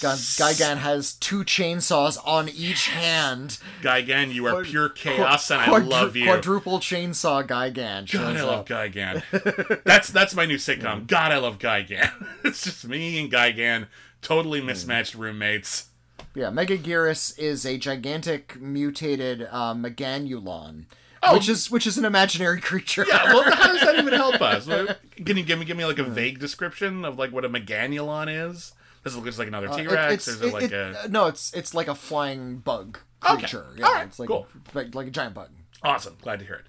God, 0.02 0.18
Gigan 0.18 0.78
has 0.78 1.14
two 1.14 1.44
chainsaws 1.44 2.18
on 2.26 2.50
each 2.50 2.88
hand. 2.88 3.58
Gigan, 3.82 4.34
you 4.34 4.46
are 4.48 4.64
pure 4.64 4.90
chaos, 4.90 5.50
and 5.50 5.62
I 5.62 5.78
love 5.78 6.16
you. 6.16 6.26
Quadruple 6.26 6.80
chainsaw 6.80 7.46
Gigan. 7.46 8.12
God, 8.12 8.36
I 8.38 8.44
love 8.44 8.60
up. 8.62 8.68
Gigan. 8.68 9.84
that's 9.84 10.10
that's 10.10 10.36
my 10.36 10.46
new 10.46 10.58
sitcom. 10.58 11.08
God, 11.08 11.32
I 11.32 11.38
love 11.38 11.60
Gigan. 11.60 12.12
it's 12.44 12.64
just 12.64 12.88
me 12.88 13.20
and 13.20 13.32
Gigan, 13.32 13.88
totally 14.22 14.62
mismatched 14.62 15.16
roommates. 15.16 15.88
Yeah, 16.36 16.50
Megaguirus 16.50 17.38
is 17.38 17.66
a 17.66 17.78
gigantic 17.78 18.60
mutated 18.60 19.48
uh, 19.52 19.74
Meganulon, 19.76 20.86
Oh. 21.26 21.36
which 21.36 21.48
is 21.48 21.72
which 21.72 21.88
is 21.88 21.98
an 21.98 22.06
imaginary 22.06 22.60
creature. 22.60 23.06
Yeah, 23.08 23.34
well, 23.34 23.44
how 23.44 23.68
does 23.72 23.82
that 23.82 23.98
even 23.98 24.14
help 24.14 24.42
us? 24.42 24.66
Can 25.26 25.38
you 25.38 25.44
give 25.44 25.60
me 25.60 25.66
give 25.66 25.78
me 25.78 25.86
like 25.86 26.00
a 26.00 26.04
vague 26.04 26.40
description 26.40 27.06
of 27.06 27.18
like 27.18 27.32
what 27.32 27.46
a 27.46 27.50
Meganulon 27.50 28.50
is? 28.50 28.74
Does 29.04 29.14
it 29.14 29.18
look 29.18 29.26
just 29.26 29.40
like 29.40 29.48
another 29.48 29.70
Uh, 29.70 29.76
T 29.76 29.82
it- 29.84 29.92
Rex, 29.92 30.28
or 30.28 30.32
is 30.32 30.42
it 30.42 30.54
like 30.54 30.64
it- 30.66 30.74
a 30.74 31.04
uh, 31.04 31.08
no? 31.10 31.28
It's 31.28 31.54
it's 31.54 31.74
like 31.74 31.88
a 31.88 31.96
flying 31.96 32.58
bug 32.58 33.00
Okay. 33.24 33.36
creature. 33.38 33.68
Yeah, 33.78 33.86
All 33.86 33.94
right, 33.94 34.08
it's 34.08 34.20
like 34.20 34.28
cool. 34.30 34.48
like, 34.74 34.94
like 34.96 35.08
a 35.08 35.12
giant 35.12 35.34
bug. 35.34 35.50
Awesome. 35.82 36.18
Glad 36.22 36.40
to 36.40 36.46
hear 36.46 36.56
it. 36.56 36.66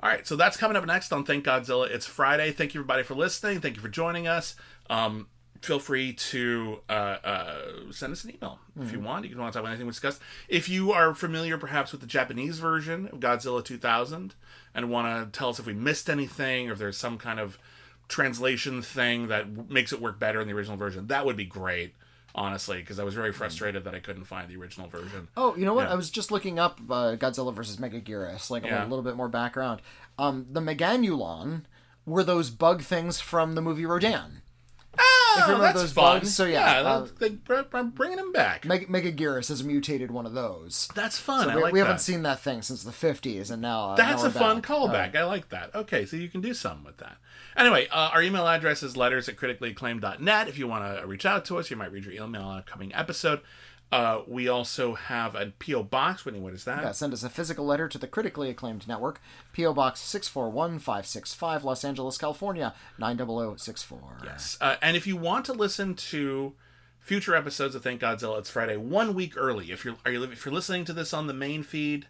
All 0.00 0.08
right, 0.10 0.26
so 0.26 0.36
that's 0.36 0.56
coming 0.56 0.76
up 0.76 0.84
next 0.84 1.12
on 1.12 1.24
Thank 1.24 1.44
Godzilla. 1.44 1.88
It's 1.88 2.04
Friday. 2.06 2.52
Thank 2.52 2.74
you, 2.74 2.80
everybody, 2.80 3.02
for 3.02 3.14
listening. 3.14 3.60
Thank 3.60 3.76
you 3.76 3.82
for 3.82 3.88
joining 3.88 4.28
us. 4.28 4.54
Um, 4.90 5.28
feel 5.62 5.78
free 5.78 6.12
to 6.12 6.80
uh, 6.88 6.92
uh, 6.92 7.58
send 7.90 8.12
us 8.12 8.22
an 8.24 8.34
email 8.36 8.58
if 8.80 8.92
you 8.92 9.00
want. 9.00 9.24
You 9.24 9.30
can 9.30 9.40
want 9.40 9.52
to 9.52 9.56
talk 9.56 9.62
about 9.62 9.70
anything 9.70 9.86
we 9.86 9.92
discussed. 9.92 10.20
If 10.48 10.68
you 10.68 10.92
are 10.92 11.14
familiar, 11.14 11.56
perhaps, 11.56 11.92
with 11.92 12.02
the 12.02 12.06
Japanese 12.06 12.58
version 12.58 13.06
of 13.08 13.20
Godzilla 13.20 13.64
2000 13.64 14.34
and 14.74 14.90
want 14.90 15.32
to 15.32 15.36
tell 15.38 15.48
us 15.48 15.58
if 15.58 15.66
we 15.66 15.72
missed 15.72 16.10
anything 16.10 16.68
or 16.68 16.72
if 16.72 16.78
there's 16.78 16.98
some 16.98 17.16
kind 17.18 17.40
of 17.40 17.58
translation 18.08 18.82
thing 18.82 19.28
that 19.28 19.54
w- 19.54 19.72
makes 19.72 19.92
it 19.92 20.00
work 20.00 20.18
better 20.18 20.40
in 20.40 20.46
the 20.48 20.54
original 20.54 20.76
version, 20.76 21.06
that 21.08 21.24
would 21.26 21.36
be 21.36 21.44
great. 21.44 21.94
Honestly, 22.34 22.76
because 22.80 22.98
I 22.98 23.04
was 23.04 23.14
very 23.14 23.32
frustrated 23.32 23.84
that 23.84 23.94
I 23.94 23.98
couldn't 23.98 24.24
find 24.24 24.46
the 24.46 24.56
original 24.56 24.88
version. 24.88 25.28
Oh, 25.38 25.56
you 25.56 25.64
know 25.64 25.72
what? 25.72 25.86
Yeah. 25.86 25.92
I 25.92 25.96
was 25.96 26.10
just 26.10 26.30
looking 26.30 26.58
up 26.58 26.78
uh, 26.90 27.16
Godzilla 27.16 27.54
versus 27.54 27.78
Megaguirus, 27.78 28.50
like 28.50 28.62
a 28.64 28.66
Yeah. 28.66 28.74
little, 28.74 28.88
little 28.90 29.04
bit 29.04 29.16
more 29.16 29.30
background. 29.30 29.80
Um, 30.18 30.44
the 30.50 30.60
Meganulon 30.60 31.62
were 32.04 32.22
those 32.22 32.50
bug 32.50 32.82
things 32.82 33.20
from 33.20 33.54
the 33.54 33.62
movie 33.62 33.86
Rodan. 33.86 34.42
Oh, 34.98 35.34
you 35.38 35.42
remember 35.44 35.62
that's 35.64 35.80
those 35.80 35.92
fun. 35.92 36.18
bugs, 36.20 36.34
so 36.34 36.44
yeah, 36.44 36.80
uh, 36.80 37.04
that's- 37.04 37.10
they, 37.18 37.54
I'm 37.72 37.90
bringing 37.90 38.16
them 38.18 38.32
back. 38.32 38.64
Meg- 38.66 38.88
Megaguirus 38.88 39.48
has 39.48 39.62
mutated 39.64 40.10
one 40.10 40.26
of 40.26 40.32
those. 40.34 40.88
That's 40.94 41.18
fun. 41.18 41.48
I 41.50 41.56
we, 41.56 41.62
like 41.62 41.72
we 41.72 41.78
that. 41.80 41.86
haven't 41.86 42.00
seen 42.00 42.22
that 42.22 42.40
thing 42.40 42.60
since 42.62 42.82
the 42.82 42.90
50s, 42.92 43.50
and 43.50 43.60
now 43.62 43.90
uh, 43.90 43.96
That's 43.96 44.22
now 44.22 44.28
a 44.28 44.32
we're 44.32 44.38
fun 44.38 44.60
back. 44.60 44.68
callback. 45.14 45.16
I 45.16 45.24
like 45.24 45.48
that. 45.50 45.74
Okay, 45.74 46.04
so 46.06 46.16
you 46.16 46.28
can 46.28 46.40
do 46.42 46.52
something 46.54 46.84
with 46.84 46.98
that. 46.98 47.16
Anyway, 47.56 47.88
uh, 47.90 48.10
our 48.12 48.22
email 48.22 48.46
address 48.46 48.82
is 48.82 48.96
letters 48.96 49.28
at 49.28 49.36
criticallyacclaimed.net. 49.36 50.48
If 50.48 50.58
you 50.58 50.66
want 50.66 51.00
to 51.00 51.06
reach 51.06 51.24
out 51.24 51.44
to 51.46 51.58
us, 51.58 51.70
you 51.70 51.76
might 51.76 51.90
read 51.90 52.04
your 52.04 52.12
email 52.12 52.42
on 52.42 52.54
an 52.54 52.58
upcoming 52.58 52.94
episode. 52.94 53.40
Uh, 53.92 54.22
we 54.26 54.48
also 54.48 54.94
have 54.94 55.34
a 55.36 55.52
P.O. 55.58 55.84
Box. 55.84 56.24
Witney, 56.24 56.40
what 56.40 56.52
is 56.52 56.64
that? 56.64 56.82
Yeah, 56.82 56.92
send 56.92 57.12
us 57.12 57.22
a 57.22 57.30
physical 57.30 57.64
letter 57.64 57.88
to 57.88 57.98
the 57.98 58.08
critically 58.08 58.50
acclaimed 58.50 58.88
network, 58.88 59.20
P.O. 59.52 59.72
Box 59.74 60.00
641565, 60.00 61.64
Los 61.64 61.84
Angeles, 61.84 62.18
California, 62.18 62.74
90064. 62.98 64.18
Yes. 64.24 64.58
Uh, 64.60 64.76
and 64.82 64.96
if 64.96 65.06
you 65.06 65.16
want 65.16 65.44
to 65.46 65.52
listen 65.52 65.94
to 65.94 66.54
future 66.98 67.36
episodes 67.36 67.76
of 67.76 67.84
Thank 67.84 68.00
Godzilla, 68.00 68.40
it's 68.40 68.50
Friday 68.50 68.76
one 68.76 69.14
week 69.14 69.34
early. 69.36 69.70
If 69.70 69.84
you're 69.84 69.96
are 70.04 70.10
you 70.10 70.24
if 70.24 70.44
you're 70.44 70.54
listening 70.54 70.84
to 70.86 70.92
this 70.92 71.14
on 71.14 71.28
the 71.28 71.34
main 71.34 71.62
feed 71.62 72.08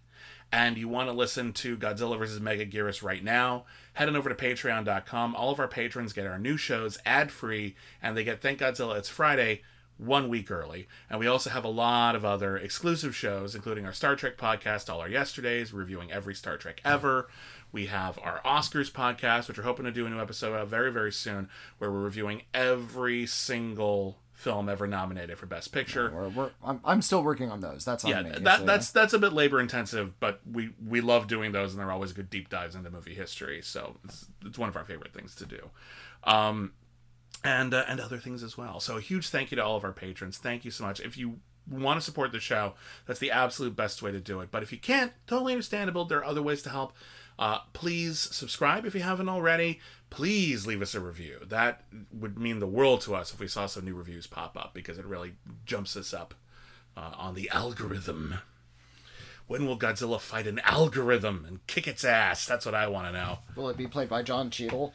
and 0.50 0.78
you 0.78 0.88
want 0.88 1.08
to 1.08 1.12
listen 1.12 1.52
to 1.52 1.76
Godzilla 1.76 2.18
vs. 2.18 2.40
Megaguirus 2.40 3.02
right 3.02 3.22
now, 3.22 3.66
head 3.96 4.08
on 4.08 4.16
over 4.16 4.28
to 4.28 4.34
patreon.com. 4.34 5.34
All 5.34 5.50
of 5.50 5.58
our 5.58 5.66
patrons 5.66 6.12
get 6.12 6.26
our 6.26 6.38
new 6.38 6.58
shows 6.58 6.98
ad 7.06 7.30
free, 7.30 7.74
and 8.02 8.14
they 8.14 8.24
get 8.24 8.42
Thank 8.42 8.58
Godzilla 8.60 8.98
It's 8.98 9.08
Friday 9.08 9.62
one 9.96 10.28
week 10.28 10.50
early. 10.50 10.86
And 11.08 11.18
we 11.18 11.26
also 11.26 11.48
have 11.48 11.64
a 11.64 11.68
lot 11.68 12.14
of 12.14 12.22
other 12.22 12.58
exclusive 12.58 13.16
shows, 13.16 13.54
including 13.54 13.86
our 13.86 13.94
Star 13.94 14.14
Trek 14.14 14.36
podcast, 14.36 14.92
All 14.92 15.00
Our 15.00 15.08
Yesterdays, 15.08 15.72
reviewing 15.72 16.12
every 16.12 16.34
Star 16.34 16.58
Trek 16.58 16.82
ever. 16.84 17.28
We 17.72 17.86
have 17.86 18.18
our 18.22 18.40
Oscars 18.40 18.92
podcast, 18.92 19.48
which 19.48 19.56
we're 19.56 19.64
hoping 19.64 19.86
to 19.86 19.90
do 19.90 20.04
a 20.04 20.10
new 20.10 20.20
episode 20.20 20.52
of 20.52 20.68
very, 20.68 20.92
very 20.92 21.12
soon, 21.12 21.48
where 21.78 21.90
we're 21.90 22.02
reviewing 22.02 22.42
every 22.52 23.24
single 23.24 24.18
film 24.36 24.68
ever 24.68 24.86
nominated 24.86 25.38
for 25.38 25.46
Best 25.46 25.72
Picture. 25.72 26.12
We're, 26.14 26.28
we're, 26.28 26.50
I'm, 26.62 26.78
I'm 26.84 27.00
still 27.02 27.22
working 27.22 27.50
on 27.50 27.60
those. 27.62 27.84
That's 27.86 28.04
on 28.04 28.10
Yeah, 28.10 28.22
me. 28.22 28.30
that, 28.40 28.58
so- 28.60 28.64
that's 28.66 28.90
that's 28.90 29.12
a 29.14 29.18
bit 29.18 29.32
labor 29.32 29.58
intensive, 29.58 30.20
but 30.20 30.40
we 30.50 30.70
we 30.86 31.00
love 31.00 31.26
doing 31.26 31.52
those, 31.52 31.72
and 31.72 31.80
they're 31.80 31.90
always 31.90 32.12
good 32.12 32.28
deep 32.30 32.48
dives 32.50 32.74
into 32.74 32.90
movie 32.90 33.14
history. 33.14 33.60
So 33.62 33.96
it's, 34.04 34.26
it's 34.44 34.58
one 34.58 34.68
of 34.68 34.76
our 34.76 34.84
favorite 34.84 35.12
things 35.14 35.34
to 35.36 35.46
do, 35.46 35.70
um, 36.24 36.72
and 37.42 37.72
uh, 37.74 37.84
and 37.88 37.98
other 37.98 38.18
things 38.18 38.42
as 38.42 38.56
well. 38.58 38.78
So 38.78 38.98
a 38.98 39.00
huge 39.00 39.28
thank 39.28 39.50
you 39.50 39.56
to 39.56 39.64
all 39.64 39.76
of 39.76 39.84
our 39.84 39.92
patrons. 39.92 40.38
Thank 40.38 40.64
you 40.64 40.70
so 40.70 40.84
much. 40.84 41.00
If 41.00 41.16
you 41.16 41.40
want 41.68 41.98
to 41.98 42.04
support 42.04 42.30
the 42.30 42.38
show, 42.38 42.74
that's 43.06 43.18
the 43.18 43.30
absolute 43.30 43.74
best 43.74 44.02
way 44.02 44.12
to 44.12 44.20
do 44.20 44.40
it. 44.40 44.50
But 44.50 44.62
if 44.62 44.70
you 44.70 44.78
can't, 44.78 45.12
totally 45.26 45.52
understandable. 45.54 46.04
There 46.04 46.18
are 46.18 46.24
other 46.24 46.42
ways 46.42 46.62
to 46.62 46.70
help. 46.70 46.92
Uh, 47.38 47.58
please 47.72 48.18
subscribe 48.18 48.86
if 48.86 48.94
you 48.94 49.02
haven't 49.02 49.28
already. 49.28 49.80
Please 50.10 50.66
leave 50.66 50.82
us 50.82 50.94
a 50.94 51.00
review. 51.00 51.38
That 51.46 51.82
would 52.12 52.38
mean 52.38 52.58
the 52.60 52.66
world 52.66 53.00
to 53.02 53.14
us 53.14 53.32
if 53.32 53.40
we 53.40 53.48
saw 53.48 53.66
some 53.66 53.84
new 53.84 53.94
reviews 53.94 54.26
pop 54.26 54.56
up 54.56 54.72
because 54.72 54.98
it 54.98 55.04
really 55.04 55.34
jumps 55.64 55.96
us 55.96 56.14
up 56.14 56.34
uh, 56.96 57.12
on 57.16 57.34
the 57.34 57.50
algorithm. 57.50 58.36
When 59.46 59.66
will 59.66 59.78
Godzilla 59.78 60.20
fight 60.20 60.46
an 60.46 60.60
algorithm 60.60 61.44
and 61.46 61.66
kick 61.66 61.86
its 61.86 62.04
ass? 62.04 62.46
That's 62.46 62.66
what 62.66 62.74
I 62.74 62.88
want 62.88 63.08
to 63.08 63.12
know. 63.12 63.38
Will 63.54 63.68
it 63.68 63.76
be 63.76 63.86
played 63.86 64.08
by 64.08 64.22
Don 64.22 64.50
Cheadle? 64.50 64.92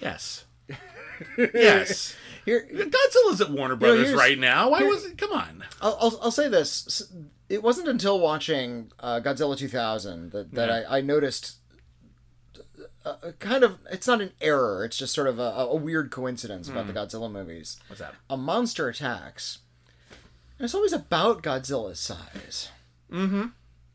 Yes. 0.00 0.44
yes. 1.38 2.16
Here, 2.44 2.66
Godzilla's 2.70 3.40
at 3.40 3.50
Warner 3.50 3.76
Brothers 3.76 4.08
here's- 4.08 4.18
right 4.18 4.38
now. 4.38 4.70
Why 4.70 4.82
was 4.82 5.04
it? 5.04 5.18
Come 5.18 5.32
on. 5.32 5.64
I'll, 5.80 5.96
I'll, 6.00 6.18
I'll 6.22 6.30
say 6.30 6.48
this. 6.48 7.02
It 7.48 7.62
wasn't 7.62 7.88
until 7.88 8.18
watching 8.18 8.90
uh, 9.00 9.20
Godzilla 9.20 9.56
2000 9.56 10.32
that, 10.32 10.52
that 10.52 10.70
I, 10.70 10.98
I 10.98 11.00
noticed 11.00 11.58
kind 13.38 13.62
of, 13.64 13.78
it's 13.90 14.06
not 14.06 14.20
an 14.20 14.32
error, 14.40 14.84
it's 14.84 14.96
just 14.96 15.14
sort 15.14 15.26
of 15.26 15.38
a, 15.38 15.42
a 15.42 15.76
weird 15.76 16.10
coincidence 16.10 16.68
about 16.68 16.86
the 16.86 16.92
Godzilla 16.92 17.30
movies. 17.30 17.78
What's 17.88 18.00
that? 18.00 18.14
A 18.30 18.36
monster 18.36 18.88
attacks, 18.88 19.58
and 20.58 20.64
it's 20.64 20.74
always 20.74 20.92
about 20.92 21.42
Godzilla's 21.42 22.00
size. 22.00 22.70
Mm-hmm. 23.12 23.46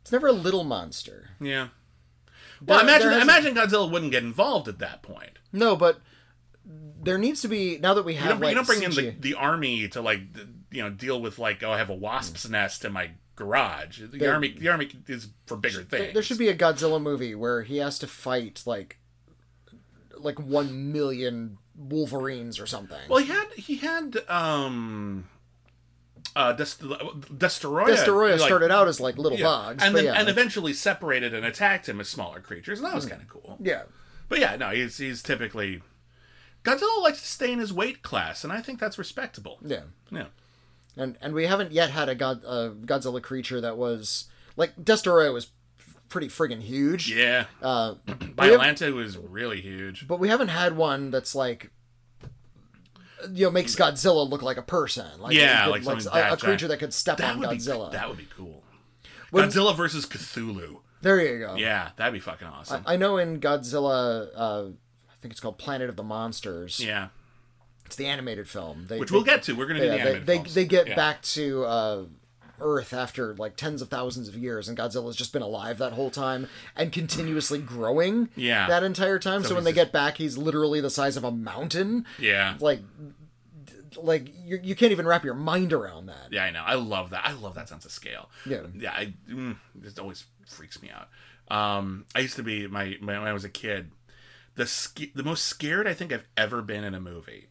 It's 0.01 0.11
never 0.11 0.27
a 0.27 0.31
little 0.33 0.63
monster. 0.63 1.29
Yeah. 1.41 1.69
Well, 2.65 2.77
There- 2.79 2.87
imagine 2.87 3.09
there 3.09 3.21
imagine 3.21 3.55
Godzilla 3.55 3.89
wouldn't 3.91 4.11
get 4.11 4.23
involved 4.23 4.67
at 4.67 4.79
that 4.79 5.01
point. 5.01 5.39
No, 5.51 5.75
but 5.75 5.99
there 7.01 7.17
needs 7.17 7.41
to 7.41 7.47
be, 7.47 7.77
now 7.79 7.93
that 7.95 8.03
we 8.05 8.13
You 8.13 8.19
have 8.19 8.29
don't, 8.31 8.41
like 8.41 8.49
you 8.49 8.55
don't 8.55 8.67
bring 8.67 8.83
in 8.83 8.91
the, 8.91 9.01
CG 9.13 9.21
the 9.21 9.33
army 9.35 9.87
to 9.89 10.01
like 10.01 10.33
th- 10.35 10.47
you 10.71 10.83
know 10.83 10.89
deal 10.89 11.19
with 11.21 11.39
like 11.39 11.63
oh 11.63 11.71
I 11.71 11.77
have 11.79 11.89
a 11.89 11.95
wasp's 11.95 12.47
nest 12.49 12.85
in 12.85 12.91
my 12.93 13.11
garage. 13.35 14.01
The 14.01 14.17
There- 14.19 14.33
army 14.33 14.49
the 14.59 14.67
army 14.69 14.89
is 15.07 15.29
for 15.47 15.55
bigger 15.57 15.79
things. 15.79 15.89
There, 15.89 16.13
there 16.13 16.23
should 16.23 16.37
be 16.37 16.49
a 16.49 16.55
Godzilla 16.55 17.01
movie 17.01 17.33
where 17.33 17.63
he 17.63 17.77
has 17.77 17.97
to 17.99 18.07
fight 18.07 18.61
like 18.65 18.97
like 20.19 20.39
one 20.39 20.91
million 20.91 21.57
Wolverines 21.75 22.59
or 22.59 22.65
something. 22.65 22.99
Well, 23.09 23.23
he 23.23 23.27
had 23.31 23.51
he 23.53 23.77
had 23.77 24.17
um 24.29 25.27
uh 26.35 26.53
Dest- 26.53 26.81
Destoroyah. 26.81 27.95
Destoroyah 27.95 28.31
like, 28.37 28.41
started 28.41 28.71
out 28.71 28.87
as 28.87 28.99
like 28.99 29.17
little 29.17 29.37
yeah, 29.37 29.45
bugs, 29.45 29.83
and 29.83 29.95
then 29.95 30.05
yeah, 30.05 30.13
and 30.13 30.29
eventually 30.29 30.73
separated 30.73 31.33
and 31.33 31.45
attacked 31.45 31.87
him 31.87 31.99
as 31.99 32.09
smaller 32.09 32.39
creatures, 32.39 32.79
and 32.79 32.87
that 32.87 32.95
was 32.95 33.05
kind 33.05 33.21
of 33.21 33.27
cool. 33.27 33.57
yeah. 33.61 33.83
But 34.27 34.39
yeah, 34.39 34.55
no, 34.57 34.69
he's 34.69 34.97
he's 34.97 35.23
typically 35.23 35.81
Godzilla 36.63 37.01
likes 37.01 37.21
to 37.21 37.27
stay 37.27 37.51
in 37.51 37.59
his 37.59 37.73
weight 37.73 38.03
class, 38.03 38.43
and 38.43 38.51
I 38.53 38.61
think 38.61 38.79
that's 38.79 38.97
respectable. 38.97 39.57
Yeah, 39.65 39.83
Yeah. 40.11 40.25
and 40.97 41.17
and 41.21 41.33
we 41.33 41.45
haven't 41.47 41.71
yet 41.71 41.89
had 41.91 42.09
a 42.09 42.15
God 42.15 42.43
a 42.45 42.69
Godzilla 42.71 43.21
creature 43.23 43.59
that 43.61 43.77
was 43.77 44.25
like 44.55 44.75
Destoroyah 44.75 45.33
was 45.33 45.47
pretty 46.09 46.27
friggin' 46.27 46.61
huge. 46.61 47.11
Yeah. 47.11 47.45
Uh, 47.61 47.95
Biollante 48.07 48.93
was 48.93 49.17
really 49.17 49.61
huge. 49.61 50.07
but 50.07 50.19
we 50.19 50.27
haven't 50.29 50.49
had 50.49 50.75
one 50.75 51.11
that's 51.11 51.35
like 51.35 51.71
you 53.33 53.45
know 53.45 53.51
makes 53.51 53.75
Godzilla 53.75 54.27
look 54.29 54.41
like 54.41 54.57
a 54.57 54.61
person. 54.61 55.05
Like, 55.19 55.35
Yeah, 55.35 55.67
it- 55.67 55.69
like 55.71 55.83
something 55.83 56.07
a, 56.11 56.33
a 56.33 56.37
creature 56.37 56.67
that 56.69 56.77
could 56.77 56.93
step 56.93 57.17
That 57.17 57.31
on 57.35 57.39
would 57.39 57.49
Godzilla. 57.49 57.91
be 57.91 57.97
that 57.97 58.07
would 58.09 58.17
be 58.17 58.27
cool. 58.35 58.63
When- 59.31 59.49
Godzilla 59.49 59.75
versus 59.75 60.05
Cthulhu. 60.05 60.77
there 61.01 61.21
you 61.21 61.45
go. 61.45 61.55
Yeah, 61.55 61.89
that'd 61.97 62.13
be 62.13 62.19
fucking 62.19 62.47
awesome. 62.47 62.83
I 62.85 62.95
know 62.95 63.17
in 63.17 63.39
Godzilla, 63.39 64.29
uh, 64.35 64.65
I 65.09 65.15
think 65.21 65.31
it's 65.33 65.39
called 65.41 65.57
Planet 65.57 65.89
of 65.89 65.95
the 65.97 66.03
Monsters. 66.03 66.79
yeah, 66.79 67.09
It's 67.85 67.95
the 67.97 68.05
animated 68.07 68.47
film. 68.47 68.85
They, 68.87 68.99
which 68.99 69.09
they- 69.09 69.15
we'll 69.15 69.25
get 69.25 69.43
to. 69.43 69.53
We're 69.53 69.67
gonna 69.67 69.81
do 69.81 69.89
the 69.89 69.97
Yeah, 69.97 70.03
they, 70.03 70.09
animated 70.09 70.25
they, 70.27 70.35
films. 70.37 70.53
they 70.55 70.65
get 70.65 70.87
Yeah. 70.87 70.95
back 70.95 71.21
to 71.23 71.65
uh, 71.65 72.03
Earth 72.61 72.93
after 72.93 73.35
like 73.35 73.55
tens 73.55 73.81
of 73.81 73.89
thousands 73.89 74.27
of 74.27 74.35
years, 74.35 74.67
and 74.69 74.77
Godzilla's 74.77 75.15
just 75.15 75.33
been 75.33 75.41
alive 75.41 75.77
that 75.79 75.93
whole 75.93 76.09
time 76.11 76.47
and 76.75 76.91
continuously 76.91 77.59
growing. 77.59 78.29
Yeah. 78.35 78.67
that 78.67 78.83
entire 78.83 79.19
time. 79.19 79.43
So, 79.43 79.49
So 79.49 79.55
when 79.55 79.63
they 79.63 79.71
just- 79.71 79.85
get 79.87 79.91
back, 79.91 80.17
he's 80.17 80.37
literally 80.37 80.81
the 80.81 80.89
size 80.89 81.17
of 81.17 81.23
a 81.23 81.31
mountain. 81.31 82.05
Yeah. 82.19 82.55
like, 82.59 82.81
like 83.97 84.31
you, 84.45 84.59
you 84.61 84.75
can't 84.75 84.91
even 84.91 85.05
wrap 85.07 85.23
your 85.25 85.33
mind 85.33 85.73
around 85.73 86.05
that. 86.07 86.27
Yeah, 86.31 86.43
I 86.43 86.51
know. 86.51 86.63
I 86.65 86.75
love 86.75 87.09
that. 87.09 87.25
I 87.25 87.33
love 87.33 87.55
that 87.55 87.67
sense 87.69 87.85
of 87.85 87.91
scale. 87.91 88.29
Yeah. 88.45 88.61
Yeah, 88.75 88.91
I, 88.91 89.13
mm, 89.29 89.57
it 89.83 89.97
always 89.99 90.25
freaks 90.47 90.81
me 90.81 90.89
out. 90.91 91.09
Um, 91.55 92.05
I 92.15 92.19
used 92.19 92.35
to 92.35 92.43
be 92.43 92.67
my, 92.67 92.97
my 93.01 93.17
when 93.19 93.27
I 93.27 93.33
was 93.33 93.43
a 93.43 93.49
kid. 93.49 93.91
The 94.55 94.67
sc- 94.67 95.13
the 95.15 95.23
most 95.23 95.45
scared 95.45 95.87
I 95.87 95.93
think 95.93 96.11
I've 96.13 96.27
ever 96.37 96.61
been 96.61 96.83
in 96.83 96.93
a 96.93 96.99
movie 96.99 97.47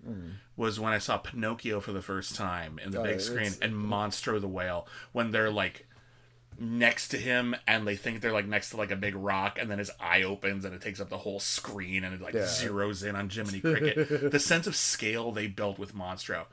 was 0.59 0.79
when 0.79 0.93
I 0.93 0.99
saw 0.99 1.17
Pinocchio 1.17 1.81
for 1.81 1.93
the 1.93 2.03
first 2.03 2.37
time 2.37 2.79
in 2.85 2.91
the 2.91 3.01
big 3.01 3.21
screen 3.23 3.53
and 3.63 3.73
Monstro 3.73 4.39
the 4.39 4.49
whale 4.49 4.87
when 5.13 5.31
they're 5.31 5.51
like 5.51 5.87
next 6.61 7.09
to 7.09 7.17
him 7.17 7.55
and 7.69 7.87
they 7.87 7.95
think 7.95 8.21
they're 8.21 8.33
like 8.33 8.47
next 8.49 8.71
to 8.71 8.77
like 8.77 8.91
a 8.91 8.97
big 8.97 9.15
rock 9.15 9.57
and 9.61 9.71
then 9.71 9.79
his 9.79 9.93
eye 10.01 10.23
opens 10.25 10.65
and 10.65 10.75
it 10.75 10.83
takes 10.83 11.01
up 11.01 11.09
the 11.09 11.19
whole 11.19 11.39
screen 11.39 12.03
and 12.03 12.13
it 12.17 12.21
like 12.21 12.35
zeroes 12.35 13.09
in 13.09 13.15
on 13.15 13.31
Jiminy 13.31 13.61
Cricket. 13.63 14.33
the 14.33 14.41
sense 14.41 14.67
of 14.67 14.75
scale 14.75 15.31
they 15.31 15.47
built 15.47 15.79
with 15.79 15.95
Monstro. 15.95 16.47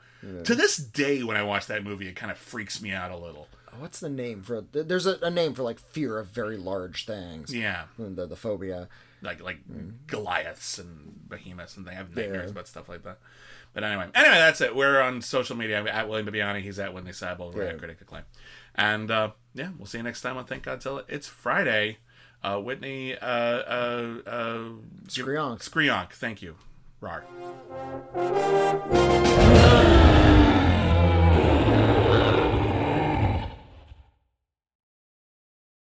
To 0.44 0.54
this 0.54 0.76
day 0.76 1.22
when 1.24 1.36
I 1.36 1.42
watch 1.42 1.66
that 1.66 1.82
movie 1.84 2.06
it 2.08 2.14
kind 2.16 2.30
of 2.30 2.38
freaks 2.38 2.80
me 2.80 2.92
out 2.92 3.10
a 3.10 3.16
little. 3.16 3.48
What's 3.78 4.00
the 4.00 4.08
name 4.08 4.42
for? 4.42 4.60
There's 4.72 5.06
a, 5.06 5.18
a 5.22 5.30
name 5.30 5.52
for 5.54 5.62
like 5.64 5.78
fear 5.80 6.18
of 6.18 6.28
very 6.28 6.56
large 6.56 7.04
things. 7.04 7.52
Yeah. 7.54 7.84
the 7.98 8.26
the 8.26 8.36
phobia. 8.36 8.88
Like 9.22 9.42
like 9.42 9.58
Mm. 9.68 9.94
Goliaths 10.06 10.78
and 10.78 11.28
behemoths 11.28 11.76
and 11.76 11.84
they 11.84 11.94
have 11.94 12.14
nightmares 12.14 12.52
about 12.52 12.68
stuff 12.68 12.88
like 12.88 13.02
that. 13.02 13.18
But 13.76 13.84
anyway, 13.84 14.06
anyway, 14.14 14.36
that's 14.36 14.62
it. 14.62 14.74
We're 14.74 15.02
on 15.02 15.20
social 15.20 15.54
media. 15.54 15.78
I'm 15.78 15.86
at 15.86 16.08
William 16.08 16.26
Bibbiani. 16.26 16.62
He's 16.62 16.78
at 16.78 16.94
Witney 16.94 17.10
Seibold. 17.10 17.54
We're 17.54 17.64
at 17.64 17.76
Critic 17.76 18.00
Acclaim. 18.00 18.22
And 18.74 19.10
uh, 19.10 19.32
yeah, 19.52 19.68
we'll 19.76 19.84
see 19.84 19.98
you 19.98 20.02
next 20.02 20.22
time 20.22 20.38
on 20.38 20.46
Thank 20.46 20.64
Godzilla. 20.64 21.04
It's 21.08 21.28
Friday. 21.28 21.98
Uh, 22.42 22.58
Whitney, 22.58 23.18
uh, 23.18 23.26
uh, 23.26 24.14
uh, 24.26 24.68
Screonk. 25.08 25.58
Screonk. 25.58 26.12
Thank 26.12 26.40
you. 26.40 26.56
Rar. 27.02 27.26